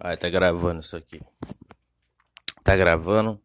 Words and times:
Ah, 0.00 0.16
tá 0.16 0.28
gravando 0.28 0.80
isso 0.80 0.96
aqui. 0.96 1.20
Tá 2.62 2.76
gravando. 2.76 3.40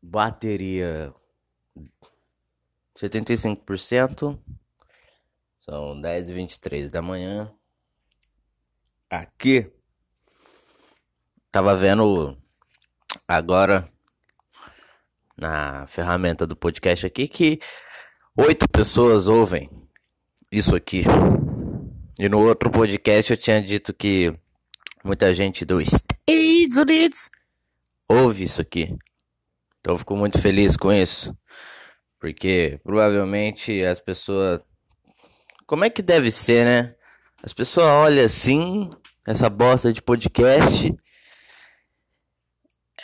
Bateria 0.00 1.12
75%. 2.96 4.38
São 5.58 6.00
10 6.00 6.28
e 6.28 6.32
23 6.34 6.90
da 6.90 7.02
manhã. 7.02 7.52
Aqui. 9.10 9.70
Tava 11.50 11.74
vendo 11.74 12.36
agora 13.26 13.90
na 15.36 15.86
ferramenta 15.86 16.46
do 16.46 16.54
podcast 16.54 17.06
aqui 17.06 17.26
que 17.26 17.58
oito 18.36 18.68
pessoas 18.68 19.26
ouvem 19.28 19.70
isso 20.52 20.76
aqui. 20.76 21.02
E 22.18 22.28
no 22.28 22.40
outro 22.46 22.70
podcast 22.70 23.30
eu 23.30 23.36
tinha 23.36 23.62
dito 23.62 23.94
que 23.94 24.32
muita 25.04 25.34
gente 25.34 25.64
dos 25.64 25.84
Estados 25.84 26.76
Unidos 26.76 27.30
ouve 28.08 28.44
isso 28.44 28.60
aqui. 28.60 28.88
Então 29.80 29.94
eu 29.94 29.98
fico 29.98 30.16
muito 30.16 30.40
feliz 30.40 30.76
com 30.76 30.92
isso. 30.92 31.36
Porque 32.18 32.80
provavelmente 32.82 33.84
as 33.84 34.00
pessoas. 34.00 34.60
Como 35.66 35.84
é 35.84 35.90
que 35.90 36.02
deve 36.02 36.30
ser, 36.30 36.64
né? 36.64 36.94
As 37.42 37.52
pessoas 37.52 37.86
olham 37.86 38.24
assim, 38.24 38.90
essa 39.26 39.48
bosta 39.48 39.92
de 39.92 40.02
podcast. 40.02 40.94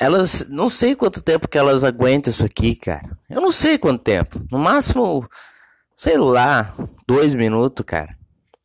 Elas. 0.01 0.49
Não 0.49 0.69
sei 0.69 0.97
quanto 0.97 1.23
tempo 1.23 1.47
que 1.47 1.59
elas 1.59 1.85
aguentam 1.85 2.31
isso 2.31 2.45
aqui, 2.45 2.75
cara. 2.75 3.17
Eu 3.31 3.41
não 3.41 3.53
sei 3.53 3.79
quanto 3.79 4.03
tempo. 4.03 4.45
No 4.51 4.59
máximo, 4.59 5.29
sei 5.97 6.19
lá, 6.19 6.75
dois 7.07 7.35
minutos, 7.35 7.85
cara. 7.87 8.19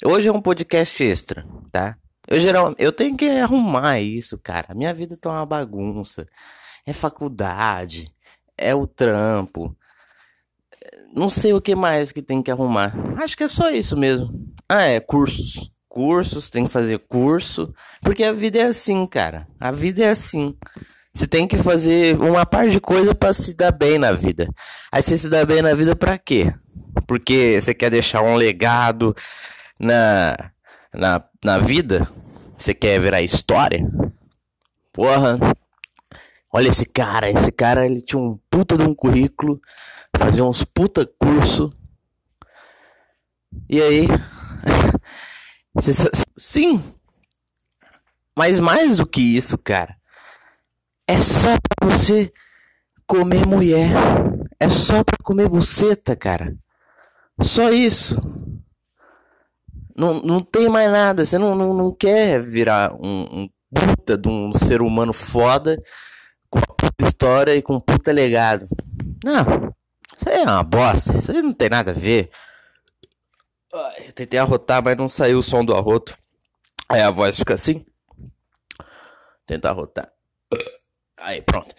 Hoje 0.03 0.29
é 0.29 0.31
um 0.31 0.41
podcast 0.41 1.03
extra, 1.03 1.45
tá? 1.71 1.95
Eu 2.29 2.39
geral, 2.39 2.75
eu 2.77 2.91
tenho 2.91 3.17
que 3.17 3.27
arrumar 3.27 3.99
isso, 3.99 4.37
cara. 4.37 4.75
Minha 4.75 4.93
vida 4.93 5.17
tá 5.17 5.31
uma 5.31 5.45
bagunça. 5.47 6.27
É 6.85 6.93
faculdade, 6.93 8.07
é 8.55 8.75
o 8.75 8.85
trampo. 8.85 9.75
Não 11.11 11.27
sei 11.27 11.53
o 11.53 11.61
que 11.61 11.73
mais 11.73 12.11
que 12.11 12.21
tem 12.21 12.43
que 12.43 12.51
arrumar. 12.51 12.93
Acho 13.17 13.35
que 13.35 13.43
é 13.43 13.47
só 13.47 13.71
isso 13.71 13.97
mesmo. 13.97 14.29
Ah, 14.69 14.83
é 14.83 14.99
cursos. 14.99 15.71
Cursos, 15.87 16.51
tem 16.51 16.65
que 16.65 16.71
fazer 16.71 16.99
curso, 16.99 17.73
porque 18.03 18.23
a 18.23 18.31
vida 18.31 18.59
é 18.59 18.65
assim, 18.65 19.07
cara. 19.07 19.47
A 19.59 19.71
vida 19.71 20.03
é 20.03 20.09
assim. 20.09 20.55
Você 21.11 21.25
tem 21.25 21.47
que 21.47 21.57
fazer 21.57 22.15
uma 22.21 22.45
parte 22.45 22.73
de 22.73 22.79
coisa 22.79 23.15
para 23.15 23.33
se 23.33 23.55
dar 23.55 23.71
bem 23.71 23.97
na 23.97 24.11
vida. 24.11 24.47
Aí 24.91 25.01
você 25.01 25.17
se 25.17 25.29
dá 25.29 25.43
bem 25.43 25.63
na 25.63 25.73
vida 25.73 25.95
para 25.95 26.15
quê? 26.19 26.53
Porque 27.07 27.59
você 27.59 27.73
quer 27.73 27.89
deixar 27.89 28.21
um 28.21 28.35
legado 28.35 29.15
na 29.79 30.51
na, 30.93 31.23
na 31.43 31.57
vida? 31.57 32.07
Você 32.59 32.73
quer 32.73 32.99
virar 32.99 33.21
história? 33.21 33.89
Porra. 34.91 35.37
Olha 36.51 36.67
esse 36.67 36.85
cara, 36.85 37.29
esse 37.29 37.53
cara 37.53 37.85
ele 37.85 38.01
tinha 38.01 38.19
um 38.21 38.37
puta 38.49 38.75
de 38.75 38.83
um 38.83 38.93
currículo, 38.93 39.61
fazia 40.17 40.43
uns 40.43 40.65
puta 40.65 41.09
curso. 41.17 41.71
E 43.69 43.81
aí? 43.81 44.07
Sim. 46.37 46.79
Mas 48.37 48.59
mais 48.59 48.97
do 48.97 49.07
que 49.07 49.21
isso, 49.21 49.57
cara. 49.57 49.95
É 51.07 51.21
só 51.21 51.55
pra 51.77 51.89
você 51.89 52.29
comer 53.07 53.47
mulher. 53.47 53.91
É 54.59 54.67
só 54.67 55.01
pra 55.01 55.15
comer 55.23 55.47
buceta, 55.47 56.13
cara. 56.13 56.53
Só 57.41 57.69
isso. 57.69 58.17
Não, 59.99 60.21
não 60.21 60.39
tem 60.39 60.69
mais 60.69 60.89
nada. 60.89 61.25
Você 61.25 61.37
não, 61.37 61.53
não, 61.53 61.73
não 61.73 61.91
quer 61.91 62.41
virar 62.41 62.93
um, 62.93 63.41
um 63.41 63.49
puta 63.73 64.17
de 64.17 64.29
um 64.29 64.53
ser 64.53 64.81
humano 64.81 65.11
foda 65.11 65.77
com 66.49 66.61
puta 66.61 67.05
história 67.05 67.53
e 67.53 67.61
com 67.61 67.81
puta 67.81 68.09
legado. 68.13 68.65
Não. 69.25 69.75
Isso 70.15 70.29
aí 70.29 70.37
é 70.37 70.43
uma 70.43 70.63
bosta. 70.63 71.17
Isso 71.17 71.29
aí 71.31 71.41
não 71.41 71.51
tem 71.51 71.67
nada 71.67 71.91
a 71.91 71.93
ver. 71.93 72.29
Eu 73.73 74.13
tentei 74.13 74.39
arrotar, 74.39 74.81
mas 74.81 74.95
não 74.95 75.09
saiu 75.09 75.39
o 75.39 75.43
som 75.43 75.65
do 75.65 75.75
arroto. 75.75 76.17
Aí 76.87 77.01
a 77.01 77.11
voz 77.11 77.37
fica 77.37 77.55
assim. 77.55 77.85
Tentar 79.45 79.71
arrotar. 79.71 80.09
Aí, 81.17 81.41
pronto. 81.41 81.75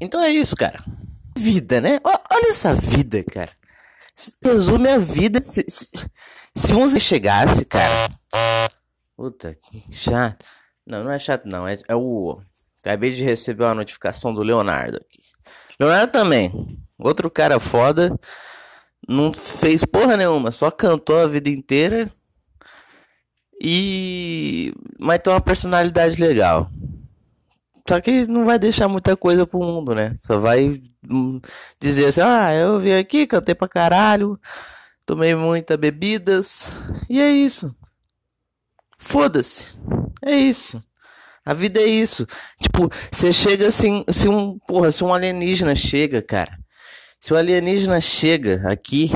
Então 0.00 0.22
é 0.22 0.30
isso, 0.30 0.56
cara. 0.56 0.82
Vida, 1.36 1.82
né? 1.82 1.98
Olha 2.02 2.48
essa 2.48 2.72
vida, 2.72 3.22
cara. 3.24 3.50
Resume 4.42 4.88
a 4.88 4.98
vida. 4.98 5.40
Se, 5.42 5.64
se, 5.68 5.90
se 6.56 6.74
um 6.74 6.88
chegasse, 7.00 7.64
cara. 7.64 8.08
Puta, 9.16 9.54
que 9.54 9.82
chato. 9.90 10.44
Não, 10.86 11.04
não 11.04 11.10
é 11.10 11.18
chato, 11.18 11.46
não. 11.46 11.66
É, 11.66 11.78
é 11.88 11.94
o. 11.94 12.40
Acabei 12.80 13.12
de 13.12 13.24
receber 13.24 13.64
uma 13.64 13.74
notificação 13.74 14.32
do 14.34 14.42
Leonardo 14.42 14.98
aqui. 14.98 15.22
Leonardo 15.80 16.12
também. 16.12 16.78
Outro 16.98 17.30
cara 17.30 17.58
foda. 17.58 18.18
Não 19.08 19.32
fez 19.32 19.84
porra 19.84 20.16
nenhuma. 20.16 20.50
Só 20.50 20.70
cantou 20.70 21.18
a 21.18 21.26
vida 21.26 21.48
inteira. 21.48 22.10
E. 23.60 24.72
Mas 24.98 25.20
tem 25.20 25.32
uma 25.32 25.40
personalidade 25.40 26.20
legal. 26.20 26.70
Só 27.88 28.00
que 28.00 28.26
não 28.26 28.44
vai 28.44 28.58
deixar 28.58 28.88
muita 28.88 29.16
coisa 29.16 29.46
pro 29.46 29.58
mundo, 29.58 29.94
né? 29.94 30.16
Só 30.20 30.38
vai 30.38 30.80
hum, 31.10 31.40
dizer 31.80 32.06
assim: 32.06 32.20
ah, 32.20 32.54
eu 32.54 32.78
vim 32.78 32.92
aqui, 32.92 33.26
cantei 33.26 33.54
pra 33.54 33.68
caralho 33.68 34.38
tomei 35.06 35.34
muitas 35.34 35.76
bebidas 35.76 36.70
e 37.08 37.20
é 37.20 37.30
isso. 37.30 37.74
Foda-se. 38.98 39.78
É 40.22 40.34
isso. 40.34 40.82
A 41.44 41.52
vida 41.52 41.80
é 41.80 41.86
isso. 41.86 42.26
Tipo, 42.60 42.88
você 43.10 43.32
chega 43.32 43.68
assim, 43.68 44.04
se 44.10 44.28
um, 44.28 44.58
porra, 44.60 44.90
se 44.90 45.04
um 45.04 45.12
alienígena 45.12 45.74
chega, 45.74 46.22
cara. 46.22 46.58
Se 47.20 47.32
o 47.32 47.36
alienígena 47.36 48.00
chega 48.00 48.62
aqui, 48.68 49.10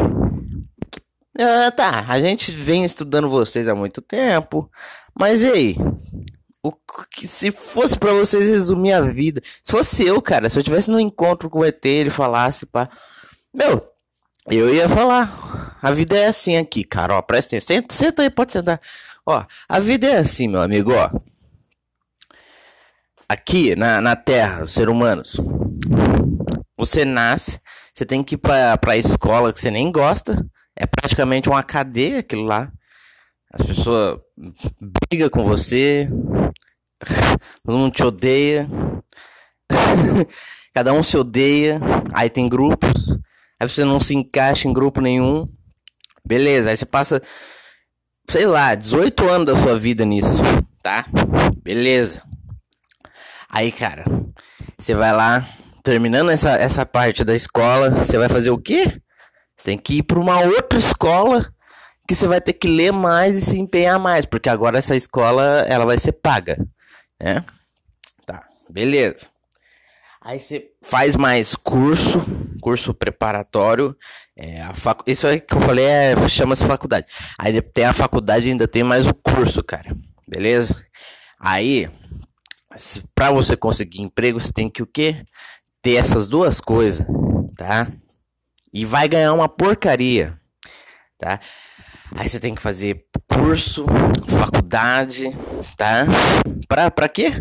ah, 1.38 1.70
tá, 1.70 2.04
a 2.08 2.20
gente 2.20 2.50
vem 2.50 2.84
estudando 2.84 3.30
vocês 3.30 3.68
há 3.68 3.74
muito 3.74 4.02
tempo, 4.02 4.70
mas 5.18 5.42
e 5.42 5.50
aí? 5.50 5.76
O 6.62 6.72
que 7.10 7.28
se 7.28 7.52
fosse 7.52 7.96
para 7.96 8.12
vocês 8.12 8.50
resumir 8.50 8.92
a 8.92 9.00
vida, 9.00 9.40
se 9.62 9.70
fosse 9.70 10.04
eu, 10.04 10.20
cara, 10.20 10.48
se 10.48 10.58
eu 10.58 10.62
tivesse 10.62 10.90
no 10.90 10.98
encontro 10.98 11.48
com 11.48 11.60
o 11.60 11.64
ET, 11.64 11.84
ele 11.84 12.10
falasse, 12.10 12.66
pá, 12.66 12.90
meu, 13.54 13.86
eu 14.56 14.72
ia 14.72 14.88
falar. 14.88 15.76
A 15.82 15.90
vida 15.92 16.16
é 16.16 16.26
assim 16.26 16.56
aqui, 16.56 16.82
cara. 16.84 17.14
Ó, 17.14 17.22
presta 17.22 17.56
atenção. 17.56 17.76
Senta, 17.76 17.94
senta 17.94 18.22
aí, 18.22 18.30
pode 18.30 18.52
sentar. 18.52 18.80
Ó, 19.26 19.44
a 19.68 19.78
vida 19.78 20.06
é 20.06 20.16
assim, 20.16 20.48
meu 20.48 20.62
amigo, 20.62 20.92
ó. 20.92 21.10
Aqui 23.28 23.76
na, 23.76 24.00
na 24.00 24.16
Terra, 24.16 24.62
os 24.62 24.72
seres 24.72 24.92
humanos. 24.92 25.36
Você 26.76 27.04
nasce, 27.04 27.60
você 27.92 28.06
tem 28.06 28.22
que 28.22 28.36
ir 28.36 28.38
pra, 28.38 28.78
pra 28.78 28.96
escola 28.96 29.52
que 29.52 29.60
você 29.60 29.70
nem 29.70 29.92
gosta. 29.92 30.44
É 30.74 30.86
praticamente 30.86 31.48
uma 31.48 31.62
cadeia 31.62 32.20
aquilo 32.20 32.44
lá. 32.44 32.72
As 33.52 33.66
pessoas 33.66 34.18
brigam 35.10 35.28
com 35.28 35.44
você. 35.44 36.08
Todo 37.64 37.78
mundo 37.78 37.92
te 37.92 38.02
odeia. 38.02 38.68
Cada 40.72 40.92
um 40.92 41.02
se 41.02 41.16
odeia. 41.16 41.80
Aí 42.14 42.30
tem 42.30 42.48
grupos 42.48 43.18
aí 43.58 43.68
você 43.68 43.84
não 43.84 43.98
se 43.98 44.14
encaixa 44.14 44.68
em 44.68 44.72
grupo 44.72 45.00
nenhum. 45.00 45.48
Beleza, 46.24 46.70
aí 46.70 46.76
você 46.76 46.84
passa, 46.84 47.22
sei 48.28 48.46
lá, 48.46 48.74
18 48.74 49.28
anos 49.28 49.46
da 49.46 49.56
sua 49.56 49.78
vida 49.78 50.04
nisso, 50.04 50.42
tá? 50.82 51.06
Beleza. 51.62 52.22
Aí, 53.48 53.72
cara, 53.72 54.04
você 54.78 54.94
vai 54.94 55.12
lá, 55.12 55.48
terminando 55.82 56.30
essa, 56.30 56.50
essa 56.50 56.84
parte 56.84 57.24
da 57.24 57.34
escola, 57.34 57.90
você 57.90 58.18
vai 58.18 58.28
fazer 58.28 58.50
o 58.50 58.58
quê? 58.58 59.00
Você 59.56 59.70
tem 59.70 59.78
que 59.78 59.98
ir 59.98 60.02
para 60.02 60.20
uma 60.20 60.40
outra 60.40 60.78
escola 60.78 61.52
que 62.06 62.14
você 62.14 62.26
vai 62.26 62.40
ter 62.40 62.52
que 62.52 62.68
ler 62.68 62.92
mais 62.92 63.36
e 63.36 63.40
se 63.40 63.58
empenhar 63.58 63.98
mais, 63.98 64.24
porque 64.24 64.48
agora 64.48 64.78
essa 64.78 64.94
escola 64.94 65.64
ela 65.68 65.84
vai 65.84 65.98
ser 65.98 66.12
paga, 66.12 66.56
né? 67.20 67.44
Tá, 68.24 68.46
beleza. 68.70 69.26
Aí 70.28 70.38
você 70.38 70.72
faz 70.82 71.16
mais 71.16 71.56
curso, 71.56 72.20
curso 72.60 72.92
preparatório. 72.92 73.96
É, 74.36 74.60
a 74.60 74.74
facu... 74.74 75.02
Isso 75.06 75.26
aí 75.26 75.40
que 75.40 75.54
eu 75.54 75.60
falei 75.60 75.86
é, 75.86 76.28
chama-se 76.28 76.66
faculdade. 76.66 77.06
Aí 77.38 77.62
tem 77.62 77.86
a 77.86 77.94
faculdade 77.94 78.46
ainda 78.46 78.68
tem 78.68 78.82
mais 78.82 79.06
o 79.06 79.14
curso, 79.14 79.62
cara. 79.64 79.96
Beleza? 80.28 80.84
Aí, 81.40 81.88
para 83.14 83.30
você 83.30 83.56
conseguir 83.56 84.02
emprego, 84.02 84.38
você 84.38 84.52
tem 84.52 84.68
que 84.68 84.82
o 84.82 84.86
quê? 84.86 85.24
Ter 85.80 85.94
essas 85.94 86.28
duas 86.28 86.60
coisas, 86.60 87.06
tá? 87.56 87.86
E 88.70 88.84
vai 88.84 89.08
ganhar 89.08 89.32
uma 89.32 89.48
porcaria, 89.48 90.38
tá? 91.18 91.40
Aí 92.14 92.28
você 92.28 92.38
tem 92.38 92.54
que 92.54 92.60
fazer 92.60 93.02
curso, 93.32 93.86
faculdade, 94.28 95.34
tá? 95.74 96.04
Pra, 96.68 96.90
pra 96.90 97.08
quê? 97.08 97.32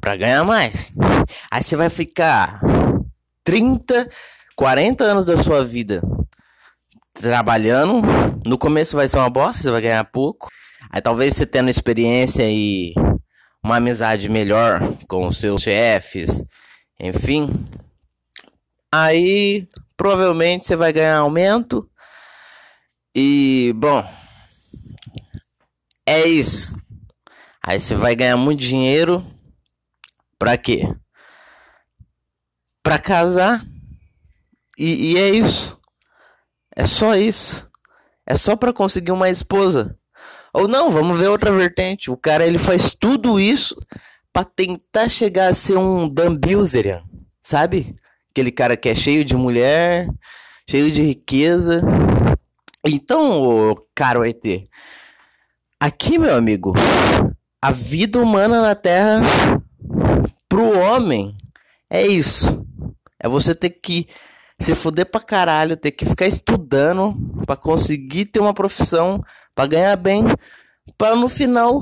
Para 0.00 0.16
ganhar 0.16 0.44
mais. 0.44 0.92
Aí 1.50 1.62
você 1.62 1.76
vai 1.76 1.88
ficar 1.88 2.60
30, 3.44 4.08
40 4.54 5.04
anos 5.04 5.24
da 5.24 5.36
sua 5.42 5.64
vida 5.64 6.02
trabalhando. 7.12 8.02
No 8.44 8.58
começo 8.58 8.96
vai 8.96 9.08
ser 9.08 9.18
uma 9.18 9.30
bosta, 9.30 9.62
você 9.62 9.70
vai 9.70 9.80
ganhar 9.80 10.04
pouco. 10.04 10.48
Aí 10.90 11.00
talvez 11.00 11.34
você 11.34 11.46
tendo 11.46 11.70
experiência 11.70 12.44
e 12.48 12.94
uma 13.62 13.76
amizade 13.76 14.28
melhor 14.28 14.80
com 15.08 15.26
os 15.26 15.38
seus 15.38 15.62
chefes, 15.62 16.44
enfim. 17.00 17.48
Aí 18.92 19.66
provavelmente 19.96 20.64
você 20.64 20.76
vai 20.76 20.92
ganhar 20.92 21.18
aumento. 21.18 21.88
E 23.14 23.72
bom, 23.76 24.06
é 26.06 26.26
isso. 26.26 26.76
Aí 27.62 27.80
você 27.80 27.94
vai 27.94 28.14
ganhar 28.14 28.36
muito 28.36 28.60
dinheiro. 28.60 29.24
Pra 30.38 30.56
quê? 30.56 30.88
Pra 32.82 32.98
casar. 32.98 33.64
E, 34.78 35.12
e 35.12 35.18
é 35.18 35.30
isso. 35.30 35.78
É 36.74 36.84
só 36.84 37.14
isso. 37.14 37.66
É 38.26 38.36
só 38.36 38.56
pra 38.56 38.72
conseguir 38.72 39.12
uma 39.12 39.30
esposa. 39.30 39.98
Ou 40.52 40.66
não, 40.66 40.90
vamos 40.90 41.18
ver 41.18 41.28
outra 41.28 41.52
vertente. 41.52 42.10
O 42.10 42.16
cara 42.16 42.46
ele 42.46 42.58
faz 42.58 42.94
tudo 42.94 43.38
isso 43.40 43.76
para 44.32 44.44
tentar 44.44 45.08
chegar 45.08 45.48
a 45.48 45.54
ser 45.54 45.78
um 45.78 46.08
Dan 46.08 46.34
Bilzerian, 46.34 47.02
sabe? 47.40 47.94
Aquele 48.30 48.52
cara 48.52 48.76
que 48.76 48.88
é 48.88 48.94
cheio 48.94 49.24
de 49.24 49.34
mulher, 49.34 50.06
cheio 50.68 50.90
de 50.90 51.02
riqueza. 51.02 51.82
Então, 52.84 53.74
caro 53.94 54.24
ET, 54.24 54.44
aqui, 55.80 56.18
meu 56.18 56.34
amigo, 56.36 56.74
a 57.62 57.70
vida 57.70 58.20
humana 58.20 58.60
na 58.60 58.74
Terra 58.74 59.20
pro 60.48 60.78
homem 60.78 61.36
é 61.90 62.06
isso. 62.06 62.66
É 63.18 63.28
você 63.28 63.54
ter 63.54 63.70
que 63.70 64.06
se 64.58 64.74
fuder 64.74 65.06
pra 65.06 65.20
caralho, 65.20 65.76
ter 65.76 65.90
que 65.90 66.04
ficar 66.04 66.26
estudando 66.26 67.14
para 67.44 67.56
conseguir 67.56 68.26
ter 68.26 68.40
uma 68.40 68.54
profissão 68.54 69.22
para 69.54 69.68
ganhar 69.68 69.96
bem, 69.96 70.24
para 70.96 71.14
no 71.14 71.28
final 71.28 71.80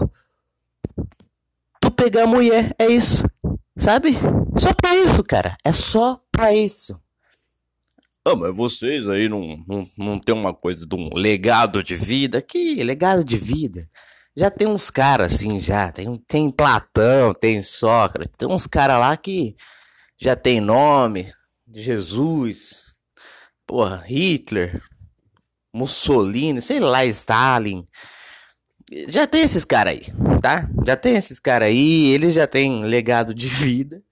tu 1.81 1.91
pegar 1.91 2.25
a 2.25 2.27
mulher. 2.27 2.75
É 2.79 2.87
isso. 2.87 3.25
Sabe? 3.77 4.15
Só 4.57 4.73
pra 4.73 4.97
isso, 4.97 5.23
cara. 5.23 5.57
É 5.65 5.73
só 5.73 6.21
pra 6.31 6.55
isso. 6.55 7.01
Ah, 8.27 8.35
mas 8.35 8.57
vocês 8.57 9.07
aí 9.07 9.29
não, 9.29 9.63
não, 9.69 9.87
não 9.99 10.19
tem 10.19 10.35
uma 10.35 10.55
coisa 10.55 10.87
de 10.87 10.95
um 10.95 11.11
legado 11.15 11.83
de 11.83 11.95
vida? 11.95 12.41
Que 12.41 12.83
legado 12.83 13.23
de 13.23 13.37
vida? 13.37 13.87
Já 14.37 14.51
tem 14.51 14.67
uns 14.67 14.91
caras 14.91 15.35
assim, 15.35 15.61
já. 15.61 15.93
Tem, 15.93 16.17
tem 16.27 16.51
Platão, 16.51 17.33
tem 17.33 17.63
Sócrates. 17.63 18.37
Tem 18.37 18.49
uns 18.49 18.67
caras 18.67 18.99
lá 18.99 19.17
que 19.17 19.57
já 20.19 20.35
tem 20.35 20.61
nome. 20.61 21.33
Jesus. 21.73 22.95
Porra, 23.67 24.03
Hitler. 24.07 24.83
Mussolini, 25.73 26.63
sei 26.63 26.79
lá, 26.79 27.05
Stalin. 27.05 27.85
Já 29.09 29.27
tem 29.27 29.43
esses 29.43 29.65
caras 29.65 29.95
aí, 29.95 30.03
tá? 30.41 30.67
Já 30.87 30.97
tem 30.97 31.17
esses 31.17 31.41
caras 31.41 31.69
aí, 31.69 32.11
eles 32.13 32.35
já 32.35 32.47
têm 32.47 32.85
legado 32.85 33.35
de 33.35 33.49
vida. 33.49 34.03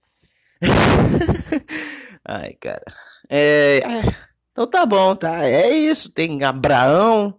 Ai, 2.25 2.53
cara. 2.59 2.83
É, 3.29 3.81
é, 3.85 4.15
então 4.51 4.67
tá 4.67 4.85
bom, 4.85 5.15
tá? 5.15 5.45
É 5.45 5.69
isso. 5.69 6.09
Tem 6.09 6.43
Abraão. 6.43 7.37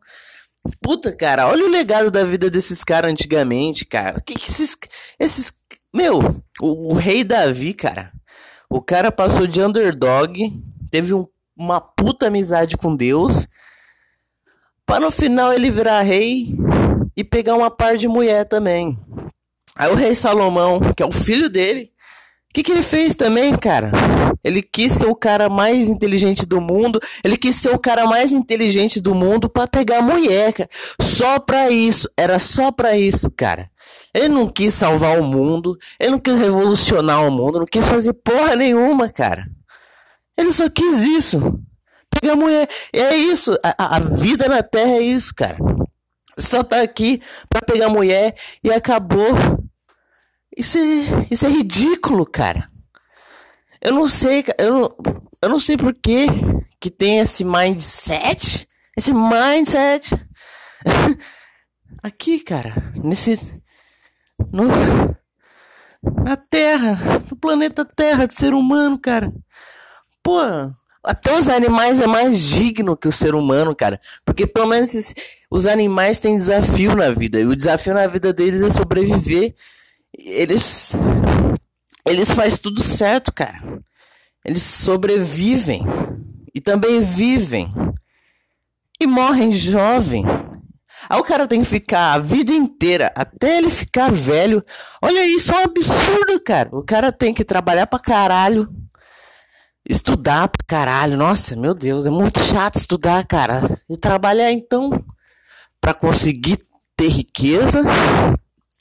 Puta, 0.80 1.14
cara, 1.14 1.48
olha 1.48 1.64
o 1.64 1.70
legado 1.70 2.10
da 2.10 2.24
vida 2.24 2.50
desses 2.50 2.82
caras 2.82 3.10
antigamente, 3.10 3.84
cara. 3.84 4.20
Que 4.20 4.34
que 4.34 4.50
esses. 4.50 4.76
Esses. 5.18 5.52
Meu, 5.94 6.42
o, 6.60 6.92
o 6.92 6.94
rei 6.94 7.22
Davi, 7.22 7.74
cara. 7.74 8.12
O 8.68 8.80
cara 8.80 9.12
passou 9.12 9.46
de 9.46 9.62
underdog, 9.62 10.50
teve 10.90 11.14
um, 11.14 11.26
uma 11.56 11.80
puta 11.80 12.26
amizade 12.26 12.76
com 12.76 12.96
Deus 12.96 13.46
Pra 14.86 15.00
no 15.00 15.10
final 15.10 15.52
ele 15.52 15.70
virar 15.70 16.02
rei 16.02 16.54
e 17.16 17.24
pegar 17.24 17.54
uma 17.54 17.70
par 17.70 17.96
de 17.96 18.06
mulher 18.06 18.44
também. 18.44 18.98
Aí 19.74 19.90
o 19.90 19.94
rei 19.94 20.14
Salomão, 20.14 20.78
que 20.94 21.02
é 21.02 21.06
o 21.06 21.12
filho 21.12 21.48
dele, 21.48 21.90
o 22.50 22.54
que, 22.54 22.62
que 22.62 22.70
ele 22.70 22.82
fez 22.82 23.14
também, 23.14 23.56
cara? 23.56 23.90
Ele 24.44 24.62
quis 24.62 24.92
ser 24.92 25.06
o 25.06 25.16
cara 25.16 25.48
mais 25.48 25.88
inteligente 25.88 26.44
do 26.44 26.60
mundo. 26.60 27.00
Ele 27.24 27.36
quis 27.36 27.56
ser 27.56 27.74
o 27.74 27.78
cara 27.78 28.06
mais 28.06 28.32
inteligente 28.32 29.00
do 29.00 29.14
mundo 29.14 29.48
para 29.48 29.66
pegar 29.66 29.98
a 29.98 30.02
mulher, 30.02 30.52
cara. 30.52 30.68
Só 31.00 31.38
pra 31.38 31.70
isso. 31.70 32.08
Era 32.16 32.38
só 32.38 32.70
pra 32.70 32.96
isso, 32.96 33.30
cara. 33.30 33.70
Ele 34.12 34.28
não 34.28 34.48
quis 34.48 34.74
salvar 34.74 35.18
o 35.18 35.24
mundo. 35.24 35.78
Ele 35.98 36.12
não 36.12 36.20
quis 36.20 36.38
revolucionar 36.38 37.26
o 37.26 37.30
mundo. 37.30 37.58
Não 37.58 37.66
quis 37.66 37.88
fazer 37.88 38.12
porra 38.12 38.54
nenhuma, 38.54 39.08
cara. 39.08 39.46
Ele 40.36 40.52
só 40.52 40.68
quis 40.68 41.02
isso 41.02 41.58
pegar 42.20 42.36
mulher. 42.36 42.68
É 42.92 43.16
isso. 43.16 43.58
A, 43.62 43.96
a 43.96 43.98
vida 43.98 44.48
na 44.48 44.62
Terra 44.62 44.92
é 44.92 45.02
isso, 45.02 45.34
cara. 45.34 45.56
Só 46.38 46.62
tá 46.62 46.82
aqui 46.82 47.20
pra 47.48 47.62
pegar 47.62 47.88
mulher 47.88 48.34
e 48.62 48.70
acabou. 48.70 49.28
Isso 50.56 50.78
é, 50.78 51.26
isso 51.30 51.46
é 51.46 51.48
ridículo, 51.48 52.24
cara. 52.24 52.70
Eu 53.84 53.92
não 53.92 54.08
sei, 54.08 54.44
eu 54.58 54.72
não, 54.72 54.96
eu 55.42 55.48
não 55.48 55.60
sei 55.60 55.76
por 55.76 55.92
que 55.92 56.26
que 56.80 56.90
tem 56.90 57.18
esse 57.18 57.44
mindset, 57.44 58.66
esse 58.96 59.12
mindset 59.12 60.10
aqui, 62.02 62.40
cara, 62.40 62.92
nesse 62.96 63.62
no 64.52 64.64
na 66.02 66.36
Terra, 66.36 66.98
no 67.30 67.36
planeta 67.36 67.84
Terra 67.84 68.26
de 68.26 68.34
ser 68.34 68.52
humano, 68.52 68.98
cara. 68.98 69.32
Pô, 70.22 70.38
até 71.04 71.38
os 71.38 71.48
animais 71.48 72.00
é 72.00 72.06
mais 72.06 72.40
digno 72.40 72.96
que 72.96 73.06
o 73.06 73.12
ser 73.12 73.34
humano, 73.34 73.74
cara. 73.76 74.00
Porque 74.24 74.46
pelo 74.46 74.66
menos 74.66 75.14
os 75.50 75.66
animais 75.66 76.18
têm 76.18 76.36
desafio 76.36 76.96
na 76.96 77.10
vida. 77.10 77.38
E 77.38 77.46
o 77.46 77.56
desafio 77.56 77.94
na 77.94 78.06
vida 78.06 78.32
deles 78.32 78.62
é 78.62 78.70
sobreviver. 78.70 79.54
Eles. 80.16 80.92
Eles 82.06 82.30
fazem 82.30 82.58
tudo 82.58 82.82
certo, 82.82 83.32
cara. 83.32 83.60
Eles 84.44 84.62
sobrevivem. 84.62 85.82
E 86.54 86.60
também 86.60 87.00
vivem. 87.00 87.68
E 89.00 89.06
morrem 89.06 89.52
jovem. 89.52 90.24
Aí 91.08 91.18
o 91.18 91.24
cara 91.24 91.46
tem 91.46 91.60
que 91.62 91.68
ficar 91.68 92.14
a 92.14 92.18
vida 92.18 92.52
inteira, 92.52 93.12
até 93.14 93.58
ele 93.58 93.70
ficar 93.70 94.10
velho. 94.10 94.62
Olha 95.02 95.26
isso, 95.26 95.52
é 95.52 95.56
um 95.56 95.64
absurdo, 95.64 96.40
cara. 96.40 96.70
O 96.72 96.82
cara 96.82 97.12
tem 97.12 97.34
que 97.34 97.44
trabalhar 97.44 97.86
pra 97.86 97.98
caralho 97.98 98.68
Estudar 99.86 100.48
pra 100.48 100.64
caralho, 100.66 101.14
nossa, 101.14 101.54
meu 101.54 101.74
Deus, 101.74 102.06
é 102.06 102.10
muito 102.10 102.42
chato 102.42 102.76
estudar, 102.76 103.22
cara. 103.26 103.60
E 103.90 103.98
trabalhar 103.98 104.50
então 104.50 104.90
para 105.78 105.92
conseguir 105.92 106.58
ter 106.96 107.08
riqueza. 107.08 107.82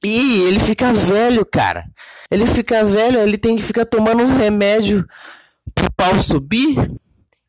E 0.03 0.41
ele 0.41 0.59
fica 0.59 0.91
velho, 0.91 1.45
cara. 1.45 1.85
Ele 2.29 2.45
fica 2.45 2.83
velho, 2.83 3.19
ele 3.19 3.37
tem 3.37 3.55
que 3.55 3.61
ficar 3.63 3.85
tomando 3.85 4.23
uns 4.23 4.31
remédios 4.31 5.05
pro 5.73 5.91
pau 5.95 6.21
subir. 6.21 6.91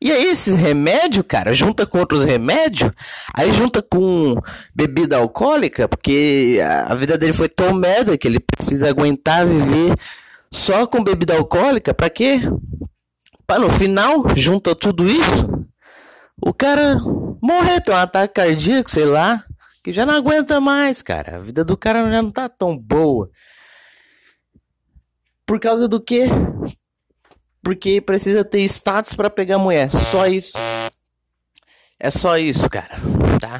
E 0.01 0.11
aí 0.11 0.25
esses 0.25 0.55
remédios, 0.55 1.25
cara, 1.27 1.53
junta 1.53 1.85
com 1.85 1.97
outros 1.97 2.23
remédios, 2.23 2.91
aí 3.33 3.51
junta 3.51 3.81
com 3.81 4.35
bebida 4.75 5.17
alcoólica, 5.17 5.87
porque 5.87 6.59
a 6.87 6.93
vida 6.93 7.17
dele 7.17 7.33
foi 7.33 7.49
tão 7.49 7.73
merda 7.73 8.17
que 8.17 8.27
ele 8.27 8.39
precisa 8.39 8.89
aguentar 8.89 9.47
viver 9.47 9.95
só 10.51 10.85
com 10.85 11.03
bebida 11.03 11.35
alcoólica, 11.35 11.93
para 11.93 12.09
quê? 12.09 12.39
Para 13.47 13.59
no 13.59 13.69
final, 13.69 14.23
junta 14.35 14.75
tudo 14.75 15.07
isso, 15.07 15.65
o 16.39 16.53
cara 16.53 16.97
morrer, 17.41 17.81
tem 17.81 17.95
um 17.95 17.97
ataque 17.97 18.33
cardíaco, 18.35 18.91
sei 18.91 19.05
lá, 19.05 19.43
que 19.85 19.93
já 19.93 20.03
não 20.03 20.15
aguenta 20.15 20.59
mais, 20.59 21.03
cara. 21.03 21.35
A 21.35 21.39
vida 21.39 21.63
do 21.63 21.77
cara 21.77 22.09
já 22.09 22.19
não 22.19 22.31
tá 22.31 22.49
tão 22.49 22.75
boa. 22.75 23.29
Por 25.45 25.59
causa 25.59 25.87
do 25.87 26.01
quê? 26.01 26.25
Porque 27.61 28.01
precisa 28.01 28.43
ter 28.43 28.61
status 28.61 29.13
para 29.13 29.29
pegar 29.29 29.59
mulher. 29.59 29.91
Só 29.91 30.25
isso. 30.25 30.53
É 31.99 32.09
só 32.09 32.35
isso, 32.35 32.67
cara. 32.67 32.95
Tá? 33.39 33.59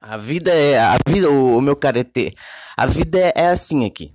A 0.00 0.16
vida 0.16 0.52
é. 0.52 0.76
A 0.76 0.96
vida, 1.06 1.30
o, 1.30 1.56
o 1.56 1.60
meu 1.60 1.76
caretê. 1.76 2.32
A 2.76 2.84
vida 2.84 3.16
é, 3.16 3.32
é 3.36 3.46
assim 3.46 3.86
aqui. 3.86 4.12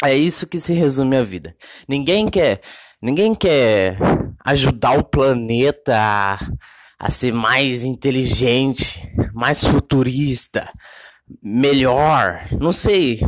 É 0.00 0.14
isso 0.14 0.46
que 0.46 0.60
se 0.60 0.74
resume 0.74 1.16
a 1.16 1.24
vida. 1.24 1.56
Ninguém 1.88 2.28
quer 2.28 2.60
Ninguém 3.02 3.34
quer 3.34 3.98
ajudar 4.46 4.96
o 4.96 5.04
planeta 5.04 5.92
a, 5.94 6.38
a 6.98 7.10
ser 7.10 7.32
mais 7.32 7.84
inteligente, 7.84 9.02
mais 9.32 9.62
futurista, 9.64 10.72
melhor. 11.42 12.46
Não 12.60 12.72
sei. 12.72 13.20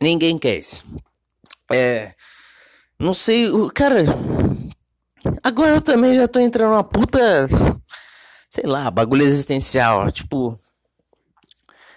Ninguém 0.00 0.38
quer 0.38 0.58
isso. 0.58 0.82
É. 1.72 2.14
Não 2.98 3.14
sei. 3.14 3.48
Cara. 3.74 4.04
Agora 5.42 5.76
eu 5.76 5.80
também 5.80 6.14
já 6.14 6.26
tô 6.26 6.40
entrando 6.40 6.70
numa 6.70 6.84
puta. 6.84 7.46
Sei 8.48 8.64
lá, 8.64 8.90
bagulho 8.90 9.22
existencial. 9.22 10.10
Tipo. 10.10 10.58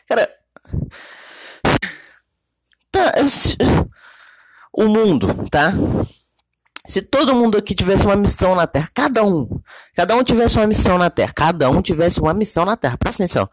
Cara. 0.08 0.30
Tá. 2.92 3.12
O 4.72 4.88
mundo, 4.88 5.48
tá? 5.50 5.72
Se 6.86 7.02
todo 7.02 7.34
mundo 7.34 7.58
aqui 7.58 7.74
tivesse 7.74 8.06
uma 8.06 8.16
missão 8.16 8.56
na 8.56 8.68
Terra, 8.68 8.90
cada 8.94 9.24
um, 9.24 9.48
cada 9.96 10.16
um 10.16 10.24
tivesse 10.24 10.58
uma 10.58 10.68
missão 10.68 10.98
na 10.98 11.10
Terra, 11.10 11.32
cada 11.34 11.70
um 11.70 11.82
tivesse 11.82 12.20
uma 12.20 12.34
missão 12.34 12.66
na 12.66 12.76
Terra, 12.76 12.98
presta 12.98 13.24
atenção. 13.24 13.50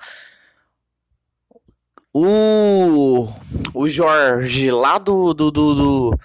O. 2.12 3.28
O 3.72 3.88
Jorge 3.88 4.70
lá 4.70 4.98
do. 4.98 5.32
Do. 5.32 5.50
Do. 5.50 5.74
Do, 5.74 6.18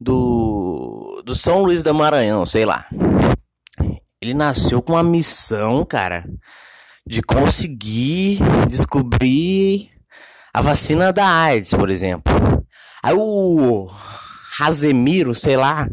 do, 0.00 1.22
do 1.24 1.34
São 1.34 1.62
Luís 1.62 1.82
da 1.82 1.92
Maranhão, 1.92 2.46
sei 2.46 2.64
lá. 2.64 2.86
Ele 4.20 4.32
nasceu 4.32 4.80
com 4.80 4.94
uma 4.94 5.02
missão, 5.02 5.84
cara, 5.84 6.24
de 7.06 7.22
conseguir 7.22 8.38
descobrir 8.68 9.90
a 10.52 10.62
vacina 10.62 11.12
da 11.12 11.26
AIDS, 11.26 11.70
por 11.70 11.90
exemplo. 11.90 12.32
Aí 13.02 13.14
o 13.14 13.88
Razemiro, 14.56 15.34
sei 15.34 15.56
lá, 15.56 15.86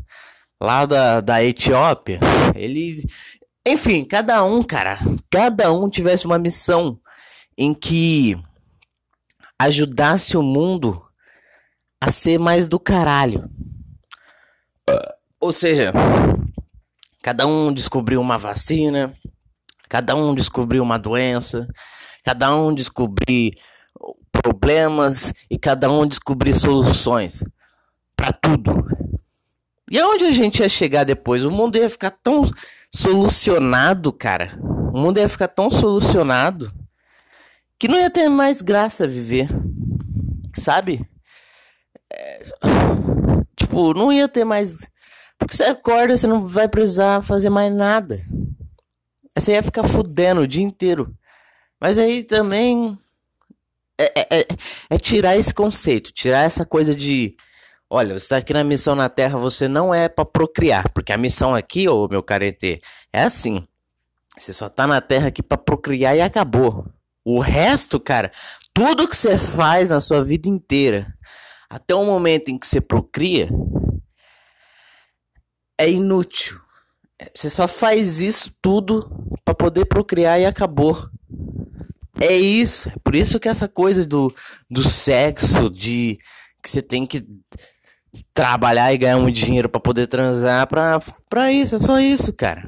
lá 0.63 0.85
da, 0.85 1.19
da 1.19 1.43
Etiópia, 1.43 2.21
ele. 2.55 3.05
Enfim, 3.67 4.05
cada 4.05 4.43
um, 4.45 4.63
cara, 4.63 4.97
cada 5.29 5.71
um 5.73 5.89
tivesse 5.89 6.25
uma 6.25 6.39
missão 6.39 6.99
em 7.57 7.73
que 7.73 8.37
ajudasse 9.59 10.37
o 10.37 10.41
mundo 10.41 11.05
a 12.01 12.09
ser 12.09 12.37
mais 12.39 12.67
do 12.67 12.79
caralho. 12.79 13.49
Ou 15.39 15.51
seja, 15.51 15.93
cada 17.21 17.45
um 17.45 17.73
descobriu 17.73 18.21
uma 18.21 18.37
vacina, 18.37 19.13
cada 19.89 20.15
um 20.15 20.33
descobriu 20.33 20.81
uma 20.81 20.97
doença, 20.97 21.67
cada 22.23 22.55
um 22.55 22.73
descobriu 22.73 23.51
problemas 24.31 25.33
e 25.49 25.57
cada 25.57 25.91
um 25.91 26.05
descobrir 26.05 26.55
soluções 26.55 27.43
para 28.15 28.31
tudo. 28.31 28.85
E 29.93 29.99
aonde 29.99 30.25
a 30.25 30.31
gente 30.31 30.61
ia 30.61 30.67
chegar 30.67 31.03
depois? 31.03 31.45
O 31.45 31.51
mundo 31.51 31.77
ia 31.77 31.87
ficar 31.87 32.09
tão 32.09 32.49
solucionado, 32.91 34.11
cara. 34.11 34.57
O 34.91 34.99
mundo 34.99 35.19
ia 35.19 35.29
ficar 35.29 35.47
tão 35.47 35.69
solucionado 35.69 36.73
que 37.77 37.87
não 37.87 37.99
ia 37.99 38.09
ter 38.09 38.27
mais 38.27 38.59
graça 38.59 39.05
viver. 39.05 39.47
Sabe? 40.57 41.07
É... 42.11 42.43
Tipo, 43.55 43.93
não 43.93 44.11
ia 44.11 44.27
ter 44.27 44.43
mais. 44.43 44.89
Porque 45.37 45.55
você 45.55 45.65
acorda, 45.65 46.17
você 46.17 46.25
não 46.25 46.47
vai 46.47 46.67
precisar 46.67 47.21
fazer 47.21 47.51
mais 47.51 47.71
nada. 47.71 48.19
Você 49.37 49.51
ia 49.51 49.61
ficar 49.61 49.83
fudendo 49.83 50.41
o 50.41 50.47
dia 50.47 50.63
inteiro. 50.63 51.15
Mas 51.79 51.99
aí 51.99 52.23
também. 52.23 52.97
É, 53.95 54.21
é, 54.21 54.39
é, 54.39 54.47
é 54.89 54.97
tirar 54.97 55.37
esse 55.37 55.53
conceito, 55.53 56.11
tirar 56.11 56.39
essa 56.39 56.65
coisa 56.65 56.95
de. 56.95 57.37
Olha, 57.95 58.19
você 58.19 58.25
está 58.25 58.37
aqui 58.37 58.53
na 58.53 58.63
missão 58.63 58.95
na 58.95 59.07
Terra, 59.07 59.37
você 59.37 59.67
não 59.67 59.93
é 59.93 60.09
para 60.09 60.25
procriar, 60.25 60.91
porque 60.93 61.13
a 61.13 61.17
missão 61.17 61.53
aqui, 61.53 61.87
ô 61.87 62.07
meu 62.07 62.23
carete, 62.23 62.79
é 63.13 63.21
assim. 63.21 63.67
Você 64.35 64.51
só 64.51 64.67
tá 64.67 64.87
na 64.87 64.99
Terra 64.99 65.27
aqui 65.27 65.43
para 65.43 65.59
procriar 65.59 66.17
e 66.17 66.21
acabou. 66.21 66.87
O 67.23 67.39
resto, 67.39 67.99
cara, 67.99 68.31
tudo 68.73 69.07
que 69.07 69.15
você 69.15 69.37
faz 69.37 69.91
na 69.91 70.01
sua 70.01 70.23
vida 70.23 70.49
inteira, 70.49 71.13
até 71.69 71.93
o 71.93 72.03
momento 72.03 72.49
em 72.49 72.57
que 72.57 72.65
você 72.65 72.81
procria, 72.81 73.47
é 75.77 75.87
inútil. 75.87 76.59
Você 77.31 77.47
só 77.47 77.67
faz 77.67 78.19
isso 78.19 78.51
tudo 78.59 79.07
para 79.45 79.53
poder 79.53 79.85
procriar 79.85 80.41
e 80.41 80.47
acabou. 80.47 80.97
É 82.19 82.35
isso. 82.35 82.89
É 82.89 82.95
por 83.03 83.13
isso 83.13 83.39
que 83.39 83.47
essa 83.47 83.67
coisa 83.67 84.03
do, 84.03 84.33
do 84.67 84.89
sexo, 84.89 85.69
de 85.69 86.17
que 86.63 86.69
você 86.71 86.81
tem 86.81 87.05
que 87.05 87.23
trabalhar 88.33 88.93
e 88.93 88.97
ganhar 88.97 89.17
muito 89.17 89.35
dinheiro 89.35 89.69
para 89.69 89.79
poder 89.79 90.07
transar, 90.07 90.67
pra, 90.67 90.99
pra 91.29 91.51
isso, 91.51 91.75
é 91.75 91.79
só 91.79 91.99
isso, 91.99 92.33
cara. 92.33 92.67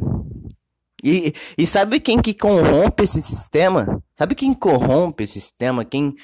E, 1.03 1.33
e 1.57 1.67
sabe 1.67 1.99
quem 1.99 2.21
que 2.21 2.33
corrompe 2.33 3.03
esse 3.03 3.21
sistema? 3.21 4.01
Sabe 4.17 4.33
quem 4.33 4.53
corrompe 4.53 5.23
esse 5.23 5.39
sistema? 5.39 5.85
Quem, 5.85 6.15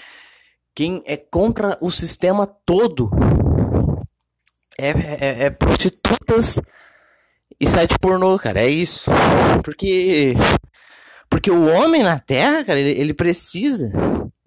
quem 0.75 1.03
é 1.05 1.17
contra 1.17 1.77
o 1.81 1.91
sistema 1.91 2.47
todo? 2.65 3.09
É, 4.79 4.89
é, 4.89 5.43
é 5.45 5.49
prostitutas 5.51 6.59
e 7.59 7.67
site 7.67 7.97
pornô, 7.99 8.37
cara. 8.39 8.61
É 8.61 8.69
isso. 8.69 9.11
Porque. 9.63 10.33
Porque 11.29 11.51
o 11.51 11.67
homem 11.67 12.01
na 12.01 12.19
Terra, 12.19 12.63
cara, 12.63 12.79
ele, 12.79 12.99
ele 12.99 13.13
precisa. 13.13 13.91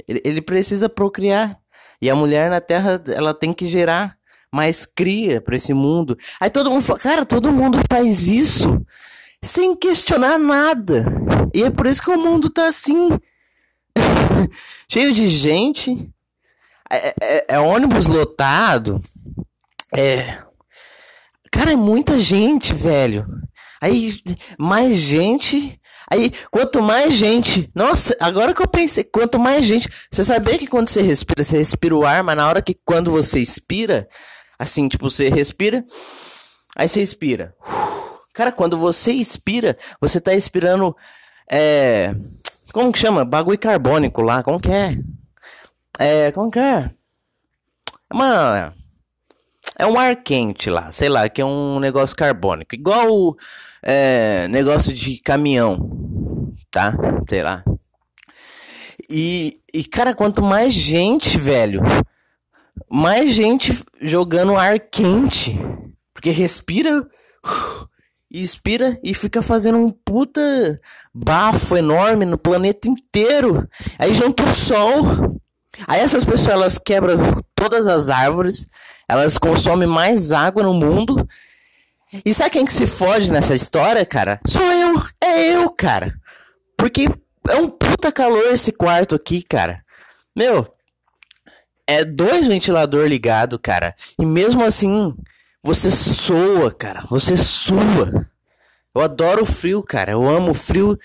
Ele, 0.09 0.21
ele 0.25 0.43
precisa 0.43 0.89
procriar. 0.89 1.57
E 2.03 2.11
a 2.11 2.15
mulher 2.17 2.51
na 2.51 2.61
Terra, 2.61 3.01
ela 3.15 3.33
tem 3.33 3.53
que 3.53 3.67
gerar 3.67 4.17
mais 4.55 4.87
cria 4.87 5.41
para 5.41 5.57
esse 5.57 5.75
mundo. 5.75 6.17
Aí 6.41 6.49
todo 6.49 6.71
mundo 6.71 6.83
fala, 6.83 7.01
cara, 7.01 7.27
todo 7.27 7.51
mundo 7.51 7.81
faz 7.91 8.29
isso 8.29 8.87
sem 9.43 9.75
questionar 9.75 10.39
nada. 10.39 11.05
E 11.53 11.65
é 11.65 11.71
por 11.71 11.87
isso 11.87 12.01
que 12.01 12.11
o 12.11 12.19
mundo 12.19 12.49
tá 12.49 12.69
assim. 12.69 13.11
cheio 14.89 15.13
de 15.13 15.29
gente. 15.29 16.09
É, 16.89 17.15
é, 17.21 17.45
é, 17.49 17.59
ônibus 17.59 18.07
lotado. 18.07 19.03
É. 19.93 20.39
Cara, 21.51 21.73
é 21.73 21.77
muita 21.77 22.17
gente, 22.17 22.73
velho. 22.73 23.27
Aí, 23.83 24.15
mais 24.57 24.97
gente. 24.97 25.81
Aí, 26.09 26.33
quanto 26.53 26.81
mais 26.81 27.15
gente. 27.15 27.69
Nossa, 27.75 28.17
agora 28.21 28.55
que 28.55 28.63
eu 28.63 28.69
pensei, 28.69 29.03
quanto 29.03 29.37
mais 29.37 29.67
gente. 29.67 29.89
Você 30.13 30.23
sabia 30.23 30.57
que 30.57 30.69
quando 30.69 30.89
você 30.89 31.03
respira, 31.03 31.43
você 31.43 31.59
respira 31.59 31.97
o 31.97 32.07
ar, 32.07 32.23
mas 32.23 32.37
na 32.37 32.49
hora 32.49 32.63
que 32.63 32.77
quando 32.85 33.11
você 33.11 33.41
expira, 33.41 34.09
assim, 34.59 34.89
tipo, 34.89 35.09
você 35.09 35.29
respira. 35.29 35.85
Aí 36.77 36.89
você 36.89 37.01
expira. 37.03 37.55
Cara, 38.33 38.51
quando 38.51 38.77
você 38.77 39.13
expira, 39.13 39.77
você 40.01 40.21
tá 40.21 40.35
expirando. 40.35 40.97
É. 41.51 42.15
Como 42.73 42.93
que 42.93 42.99
chama? 42.99 43.25
Bagulho 43.25 43.59
carbônico 43.59 44.21
lá. 44.23 44.43
Como 44.43 44.59
que 44.59 44.71
é? 44.71 44.99
É. 45.99 46.33
Como 46.33 46.51
que 46.51 46.59
é? 46.59 46.91
Uma. 48.13 48.75
É 49.77 49.87
um 49.87 49.99
ar 49.99 50.23
quente 50.23 50.71
lá, 50.71 50.93
sei 50.93 51.09
lá, 51.09 51.29
que 51.29 51.41
é 51.41 51.45
um 51.45 51.81
negócio 51.81 52.17
carbônico. 52.17 52.77
Igual 52.77 53.35
é, 53.83 54.47
negócio 54.49 54.93
de 54.93 55.21
caminhão, 55.21 56.55
tá? 56.71 56.95
Sei 57.29 57.43
lá. 57.43 57.65
E, 59.11 59.59
e, 59.73 59.85
cara, 59.85 60.15
quanto 60.15 60.43
mais 60.43 60.73
gente, 60.73 61.37
velho, 61.37 61.83
mais 62.91 63.33
gente 63.33 63.85
jogando 64.01 64.57
ar 64.57 64.79
quente. 64.79 65.59
Porque 66.13 66.31
respira. 66.31 67.07
Inspira 68.33 68.99
e 69.05 69.15
fica 69.15 69.41
fazendo 69.43 69.79
um 69.79 69.91
puta 69.91 70.41
bafo 71.15 71.77
enorme 71.77 72.25
no 72.25 72.37
planeta 72.37 72.89
inteiro. 72.89 73.69
Aí 73.97 74.13
junta 74.13 74.43
o 74.43 74.53
sol. 74.53 75.41
Aí 75.87 76.01
essas 76.01 76.25
pessoas 76.25 76.49
elas 76.49 76.79
quebram 76.79 77.17
todas 77.55 77.87
as 77.87 78.09
árvores, 78.09 78.67
elas 79.09 79.39
consomem 79.39 79.87
mais 79.87 80.33
água 80.33 80.65
no 80.65 80.75
mundo. 80.75 81.25
E 82.25 82.35
sabe 82.35 82.51
quem 82.51 82.65
que 82.65 82.73
se 82.73 82.87
foge 82.87 83.33
nessa 83.33 83.55
história, 83.55 84.05
cara? 84.05 84.41
Sou 84.47 84.63
eu, 84.63 85.01
é 85.23 85.55
eu, 85.55 85.71
cara. 85.71 86.15
Porque 86.77 87.09
é 87.49 87.57
um 87.57 87.69
puta 87.69 88.11
calor 88.11 88.53
esse 88.53 88.73
quarto 88.73 89.15
aqui, 89.15 89.43
cara. 89.43 89.85
Meu, 90.35 90.74
é 91.87 92.05
dois 92.05 92.47
ventilador 92.47 93.07
ligado, 93.07 93.59
cara. 93.59 93.95
E 94.19 94.25
mesmo 94.25 94.65
assim, 94.65 95.15
você 95.63 95.91
soa, 95.91 96.73
cara. 96.73 97.05
Você 97.09 97.37
sua. 97.37 98.29
Eu 98.95 99.03
adoro 99.03 99.43
o 99.43 99.47
frio, 99.47 99.83
cara. 99.83 100.13
Eu 100.13 100.29
amo 100.29 100.51
o 100.51 100.55
frio. 100.55 100.99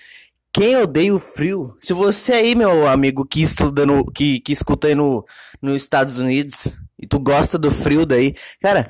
Quem 0.52 0.78
odeia 0.78 1.14
o 1.14 1.20
frio? 1.20 1.78
Se 1.80 1.94
você 1.94 2.34
aí, 2.34 2.56
meu 2.56 2.88
amigo, 2.88 3.26
que 3.26 3.42
estuda 3.42 3.86
no, 3.86 4.06
que, 4.12 4.40
que 4.40 4.52
escuta 4.52 4.88
aí 4.88 4.96
no, 4.96 5.26
nos 5.62 5.82
Estados 5.82 6.18
Unidos 6.18 6.68
e 6.98 7.08
tu 7.08 7.20
gosta 7.20 7.58
do 7.58 7.70
frio 7.70 8.06
daí, 8.06 8.36
cara, 8.62 8.90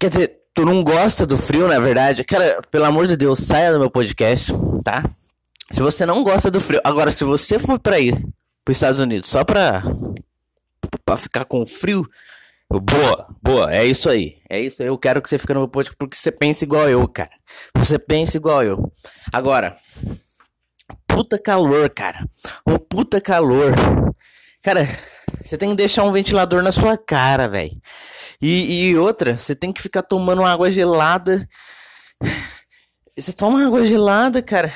quer 0.00 0.08
dizer, 0.08 0.40
tu 0.54 0.64
não 0.64 0.82
gosta 0.82 1.26
do 1.26 1.36
frio, 1.36 1.68
na 1.68 1.78
verdade, 1.78 2.24
cara, 2.24 2.60
pelo 2.70 2.86
amor 2.86 3.06
de 3.06 3.16
Deus, 3.16 3.40
saia 3.40 3.72
do 3.72 3.78
meu 3.78 3.90
podcast, 3.90 4.52
tá? 4.82 5.04
Se 5.70 5.80
você 5.80 6.06
não 6.06 6.24
gosta 6.24 6.50
do 6.50 6.60
frio, 6.60 6.80
agora 6.82 7.10
se 7.10 7.24
você 7.24 7.58
for 7.58 7.78
para 7.78 8.00
ir 8.00 8.14
para 8.64 8.72
os 8.72 8.76
Estados 8.76 9.00
Unidos 9.00 9.28
só 9.28 9.44
pra, 9.44 9.82
pra 11.04 11.16
ficar 11.16 11.44
com 11.44 11.66
frio, 11.66 12.08
Boa, 12.70 13.28
boa, 13.42 13.74
é 13.74 13.84
isso 13.84 14.08
aí. 14.08 14.38
É 14.48 14.60
isso 14.60 14.82
aí. 14.82 14.88
Eu 14.88 14.98
quero 14.98 15.22
que 15.22 15.28
você 15.28 15.38
fique 15.38 15.52
no 15.54 15.60
meu 15.60 15.68
podcast 15.68 15.96
porque 15.96 16.16
você 16.16 16.32
pensa 16.32 16.64
igual 16.64 16.88
eu, 16.88 17.06
cara. 17.06 17.30
Você 17.76 17.98
pensa 17.98 18.36
igual 18.36 18.62
eu. 18.62 18.92
Agora, 19.32 19.76
puta 21.06 21.38
calor, 21.38 21.88
cara. 21.90 22.26
Um 22.66 22.78
puta 22.78 23.20
calor. 23.20 23.72
Cara, 24.62 24.88
você 25.42 25.56
tem 25.56 25.70
que 25.70 25.76
deixar 25.76 26.04
um 26.04 26.12
ventilador 26.12 26.62
na 26.62 26.72
sua 26.72 26.96
cara, 26.96 27.46
velho. 27.48 27.78
E, 28.40 28.88
e 28.88 28.96
outra, 28.96 29.36
você 29.36 29.54
tem 29.54 29.72
que 29.72 29.82
ficar 29.82 30.02
tomando 30.02 30.44
água 30.44 30.70
gelada. 30.70 31.48
Você 33.16 33.32
toma 33.32 33.64
água 33.64 33.86
gelada, 33.86 34.42
cara. 34.42 34.72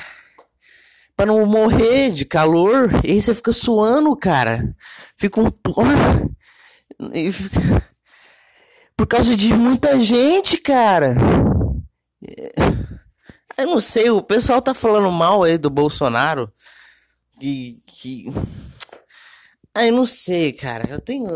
Pra 1.19 1.27
não 1.27 1.45
morrer 1.47 2.13
de 2.13 2.25
calor. 2.25 2.93
E 3.05 3.11
aí 3.11 3.21
você 3.21 3.35
fica 3.35 3.53
suando, 3.53 4.17
cara. 4.17 4.73
Fica 5.17 5.41
um. 5.41 5.51
E 7.13 7.33
fica... 7.33 7.85
Por 8.97 9.05
causa 9.05 9.37
de 9.37 9.53
muita 9.53 9.99
gente, 9.99 10.59
cara. 10.59 11.17
Eu 13.57 13.67
não 13.67 13.81
sei, 13.81 14.09
o 14.11 14.23
pessoal 14.23 14.63
tá 14.63 14.73
falando 14.73 15.11
mal 15.11 15.43
aí 15.43 15.59
do 15.59 15.69
Bolsonaro. 15.69 16.53
Que. 17.41 17.83
que... 17.85 18.33
Ai, 19.75 19.91
não 19.91 20.07
sei, 20.07 20.53
cara. 20.53 20.89
Eu 20.89 21.01
tenho. 21.01 21.27